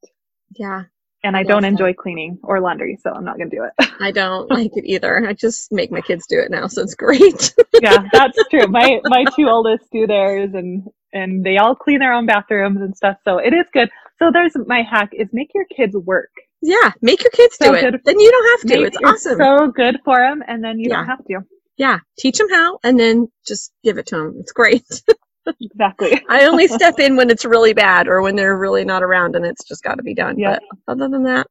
Yeah. 0.58 0.84
And 1.24 1.38
I 1.38 1.42
I, 1.42 1.44
don't 1.44 1.62
that. 1.62 1.68
enjoy 1.68 1.94
cleaning 1.94 2.40
or 2.44 2.60
laundry, 2.60 2.98
so 3.00 3.12
I'm 3.12 3.24
not 3.24 3.38
going 3.38 3.50
to 3.52 3.56
do 3.56 3.64
it. 3.64 3.92
I 4.00 4.10
don't 4.12 4.50
like 4.50 4.72
it 4.76 4.86
either. 4.86 5.28
I 5.28 5.34
just 5.34 5.72
make 5.72 5.92
my 5.92 6.02
kids 6.02 6.26
do 6.28 6.40
it 6.40 6.50
now, 6.50 6.66
so 6.66 6.82
it's 6.82 6.96
great. 6.96 7.54
yeah, 7.82 8.04
that's 8.12 8.38
true. 8.50 8.66
My 8.68 9.00
my 9.04 9.26
two 9.36 9.48
oldest 9.48 9.86
do 9.92 10.08
theirs, 10.08 10.50
and 10.56 10.88
and 11.14 11.44
they 11.46 11.58
all 11.58 11.76
clean 11.76 12.00
their 12.00 12.14
own 12.14 12.26
bathrooms 12.26 12.82
and 12.82 12.98
stuff. 12.98 13.18
So 13.24 13.38
it 13.38 13.54
is 13.54 13.68
good. 13.72 13.92
So 14.18 14.32
there's 14.34 14.54
my 14.66 14.82
hack: 14.82 15.10
is 15.14 15.28
make 15.32 15.52
your 15.54 15.66
kids 15.66 15.96
work. 15.96 16.32
yeah, 16.64 16.92
make 17.04 17.24
your 17.24 17.30
kids 17.32 17.56
do 17.60 17.72
it. 17.76 17.82
good. 17.82 18.02
Then 18.04 18.20
you 18.20 18.32
don't 18.32 18.50
have 18.60 18.62
to. 18.72 18.78
Make- 18.82 18.88
it's 18.88 18.98
awesome. 19.06 19.38
so 19.38 19.68
good 19.68 20.00
for 20.04 20.18
them, 20.18 20.42
and 20.48 20.64
then 20.64 20.80
you 20.80 20.90
Yeah. 20.90 20.98
don't 20.98 21.06
have 21.06 21.24
to. 21.26 21.40
Yeah, 21.82 21.98
teach 22.20 22.38
them 22.38 22.48
how 22.52 22.78
and 22.84 23.00
then 23.00 23.28
just 23.44 23.74
give 23.84 23.98
it 23.98 24.06
to 24.06 24.16
them. 24.16 24.36
It's 24.40 24.52
great. 24.52 24.86
Exactly. 25.60 26.22
I 26.30 26.46
only 26.46 26.68
step 26.68 27.00
in 27.00 27.16
when 27.16 27.32
it's 27.32 27.46
really 27.46 27.74
bad 27.74 28.08
or 28.08 28.22
when 28.22 28.36
they're 28.36 28.60
really 28.60 28.86
not 28.86 29.02
around 29.02 29.36
and 29.36 29.44
it's 29.44 29.68
just 29.68 29.82
got 29.82 29.96
to 29.96 30.04
be 30.04 30.14
done. 30.14 30.38
Yeah. 30.38 30.60
But 30.86 30.92
other 30.94 31.10
than 31.10 31.24
that, 31.24 31.48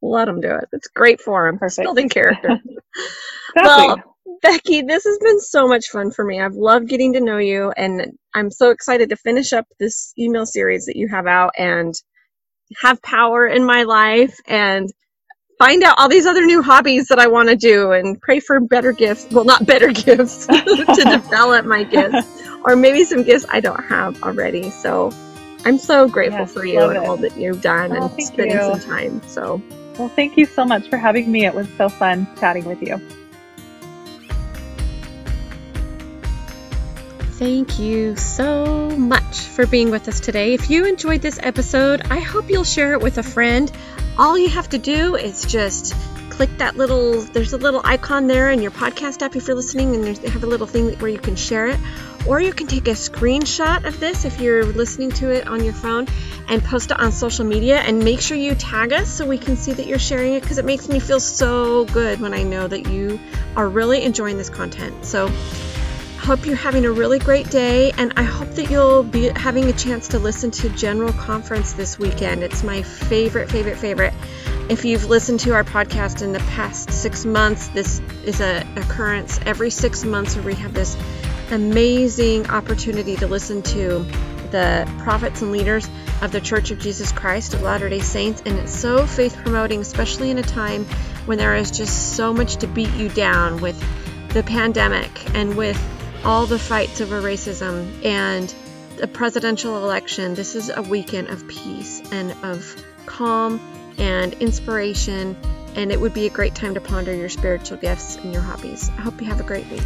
let 0.00 0.24
them 0.24 0.40
do 0.40 0.50
it. 0.50 0.64
It's 0.72 0.88
great 0.88 1.20
for 1.20 1.44
them. 1.46 1.56
It's 1.56 1.76
Perfect. 1.76 1.84
building 1.84 2.08
character. 2.08 2.58
Exactly. 3.54 3.86
Well, 3.86 4.16
Becky, 4.42 4.80
this 4.80 5.04
has 5.04 5.18
been 5.18 5.40
so 5.40 5.68
much 5.68 5.88
fun 5.88 6.10
for 6.10 6.24
me. 6.24 6.40
I've 6.40 6.54
loved 6.54 6.88
getting 6.88 7.12
to 7.12 7.20
know 7.20 7.38
you, 7.38 7.72
and 7.76 8.12
I'm 8.34 8.50
so 8.50 8.70
excited 8.70 9.10
to 9.10 9.16
finish 9.16 9.52
up 9.52 9.66
this 9.78 10.14
email 10.18 10.46
series 10.46 10.86
that 10.86 10.96
you 10.96 11.08
have 11.08 11.26
out 11.26 11.52
and 11.58 11.94
have 12.82 13.02
power 13.02 13.46
in 13.46 13.64
my 13.64 13.82
life 13.84 14.36
and 14.46 14.90
find 15.58 15.82
out 15.82 15.96
all 15.98 16.08
these 16.08 16.26
other 16.26 16.44
new 16.44 16.62
hobbies 16.62 17.08
that 17.08 17.18
I 17.18 17.26
want 17.26 17.48
to 17.48 17.56
do 17.56 17.92
and 17.92 18.20
pray 18.20 18.40
for 18.40 18.60
better 18.60 18.92
gifts. 18.92 19.26
Well, 19.30 19.44
not 19.44 19.66
better 19.66 19.88
gifts 19.92 20.46
to 20.46 21.06
develop 21.08 21.66
my 21.66 21.84
gifts, 21.84 22.26
or 22.64 22.76
maybe 22.76 23.04
some 23.04 23.22
gifts 23.24 23.46
I 23.50 23.60
don't 23.60 23.82
have 23.84 24.22
already. 24.22 24.70
So 24.70 25.12
I'm 25.64 25.78
so 25.78 26.08
grateful 26.08 26.40
Yes, 26.40 26.52
for 26.52 26.64
you 26.64 26.80
and 26.80 26.96
it. 26.96 27.08
all 27.08 27.16
that 27.18 27.36
you've 27.36 27.60
done 27.62 27.92
Oh, 27.92 27.96
and 27.96 28.22
spending 28.22 28.56
you. 28.56 28.62
some 28.62 28.80
time. 28.80 29.22
So 29.26 29.60
Well, 29.98 30.08
thank 30.10 30.36
you 30.36 30.46
so 30.46 30.64
much 30.64 30.88
for 30.88 30.96
having 30.96 31.30
me. 31.30 31.44
It 31.46 31.54
was 31.54 31.68
so 31.76 31.88
fun 31.88 32.26
chatting 32.38 32.64
with 32.64 32.82
you. 32.82 33.00
Thank 37.38 37.78
you 37.78 38.16
so 38.16 38.90
much 38.98 39.42
for 39.42 39.64
being 39.64 39.92
with 39.92 40.08
us 40.08 40.18
today. 40.18 40.54
If 40.54 40.68
you 40.70 40.86
enjoyed 40.86 41.22
this 41.22 41.38
episode, 41.40 42.02
I 42.10 42.18
hope 42.18 42.50
you'll 42.50 42.64
share 42.64 42.94
it 42.94 43.00
with 43.00 43.18
a 43.18 43.22
friend. 43.22 43.70
All 44.18 44.36
you 44.36 44.48
have 44.48 44.68
to 44.70 44.78
do 44.78 45.14
is 45.14 45.46
just 45.46 45.94
click 46.30 46.50
that 46.58 46.76
little 46.76 47.20
there's 47.20 47.52
a 47.52 47.56
little 47.56 47.80
icon 47.84 48.26
there 48.26 48.50
in 48.50 48.60
your 48.60 48.72
podcast 48.72 49.22
app 49.22 49.36
if 49.36 49.46
you're 49.46 49.54
listening 49.54 49.94
and 49.94 50.04
they 50.04 50.28
have 50.30 50.42
a 50.42 50.46
little 50.46 50.66
thing 50.66 50.90
where 50.98 51.10
you 51.10 51.18
can 51.18 51.36
share 51.36 51.68
it 51.68 51.78
or 52.28 52.40
you 52.40 52.52
can 52.52 52.66
take 52.66 52.86
a 52.88 52.92
screenshot 52.92 53.84
of 53.84 53.98
this 54.00 54.24
if 54.24 54.40
you're 54.40 54.64
listening 54.64 55.10
to 55.10 55.30
it 55.30 55.46
on 55.46 55.62
your 55.64 55.72
phone 55.72 56.06
and 56.48 56.62
post 56.64 56.90
it 56.90 56.98
on 56.98 57.12
social 57.12 57.44
media 57.44 57.78
and 57.80 57.98
make 58.04 58.20
sure 58.20 58.36
you 58.36 58.54
tag 58.56 58.92
us 58.92 59.08
so 59.08 59.24
we 59.26 59.38
can 59.38 59.56
see 59.56 59.72
that 59.72 59.86
you're 59.86 59.98
sharing 59.98 60.34
it 60.34 60.42
because 60.42 60.58
it 60.58 60.64
makes 60.64 60.88
me 60.88 60.98
feel 60.98 61.20
so 61.20 61.84
good 61.86 62.20
when 62.20 62.34
I 62.34 62.42
know 62.42 62.66
that 62.66 62.88
you 62.88 63.18
are 63.56 63.68
really 63.68 64.02
enjoying 64.02 64.38
this 64.38 64.50
content. 64.50 65.04
So 65.04 65.28
hope 66.18 66.44
you're 66.44 66.56
having 66.56 66.84
a 66.84 66.90
really 66.90 67.18
great 67.18 67.48
day 67.48 67.92
and 67.96 68.12
i 68.16 68.22
hope 68.22 68.48
that 68.50 68.70
you'll 68.70 69.02
be 69.02 69.28
having 69.36 69.64
a 69.66 69.72
chance 69.72 70.08
to 70.08 70.18
listen 70.18 70.50
to 70.50 70.68
general 70.70 71.12
conference 71.12 71.72
this 71.72 71.98
weekend. 71.98 72.42
It's 72.42 72.62
my 72.62 72.82
favorite 72.82 73.50
favorite 73.50 73.78
favorite. 73.78 74.12
If 74.68 74.84
you've 74.84 75.06
listened 75.06 75.40
to 75.40 75.54
our 75.54 75.64
podcast 75.64 76.20
in 76.20 76.32
the 76.32 76.40
past 76.40 76.90
six 76.90 77.24
months 77.24 77.68
this 77.68 78.00
is 78.24 78.40
a 78.40 78.66
occurrence. 78.76 79.38
Every 79.46 79.70
six 79.70 80.04
months 80.04 80.34
where 80.34 80.44
we 80.44 80.54
have 80.56 80.74
this 80.74 80.96
amazing 81.50 82.50
opportunity 82.50 83.16
to 83.16 83.26
listen 83.26 83.62
to 83.62 84.04
the 84.50 84.90
prophets 84.98 85.40
and 85.40 85.52
leaders 85.52 85.88
of 86.22 86.32
the 86.32 86.40
church 86.40 86.70
of 86.70 86.78
jesus 86.78 87.12
christ 87.12 87.52
of 87.52 87.60
latter 87.60 87.88
day 87.88 88.00
saints 88.00 88.42
and 88.46 88.58
it's 88.58 88.74
so 88.74 89.06
faith 89.06 89.36
promoting 89.36 89.80
especially 89.80 90.30
in 90.30 90.38
a 90.38 90.42
time 90.42 90.86
when 91.26 91.36
there 91.36 91.54
is 91.54 91.70
just 91.70 92.16
so 92.16 92.32
much 92.32 92.56
to 92.56 92.66
beat 92.66 92.92
you 92.94 93.10
down 93.10 93.60
with 93.60 93.78
the 94.32 94.42
pandemic 94.42 95.10
and 95.34 95.54
with 95.54 95.78
all 96.24 96.46
the 96.46 96.58
fights 96.58 97.00
over 97.00 97.20
racism 97.20 98.04
and 98.04 98.54
the 98.96 99.06
presidential 99.06 99.76
election. 99.82 100.34
This 100.34 100.54
is 100.54 100.70
a 100.70 100.82
weekend 100.82 101.28
of 101.28 101.46
peace 101.48 102.02
and 102.10 102.32
of 102.42 102.74
calm 103.06 103.60
and 103.98 104.34
inspiration, 104.34 105.36
and 105.74 105.92
it 105.92 106.00
would 106.00 106.14
be 106.14 106.26
a 106.26 106.30
great 106.30 106.54
time 106.54 106.74
to 106.74 106.80
ponder 106.80 107.14
your 107.14 107.28
spiritual 107.28 107.78
gifts 107.78 108.16
and 108.16 108.32
your 108.32 108.42
hobbies. 108.42 108.90
I 108.90 109.02
hope 109.02 109.20
you 109.20 109.26
have 109.28 109.40
a 109.40 109.44
great 109.44 109.66
week. 109.68 109.82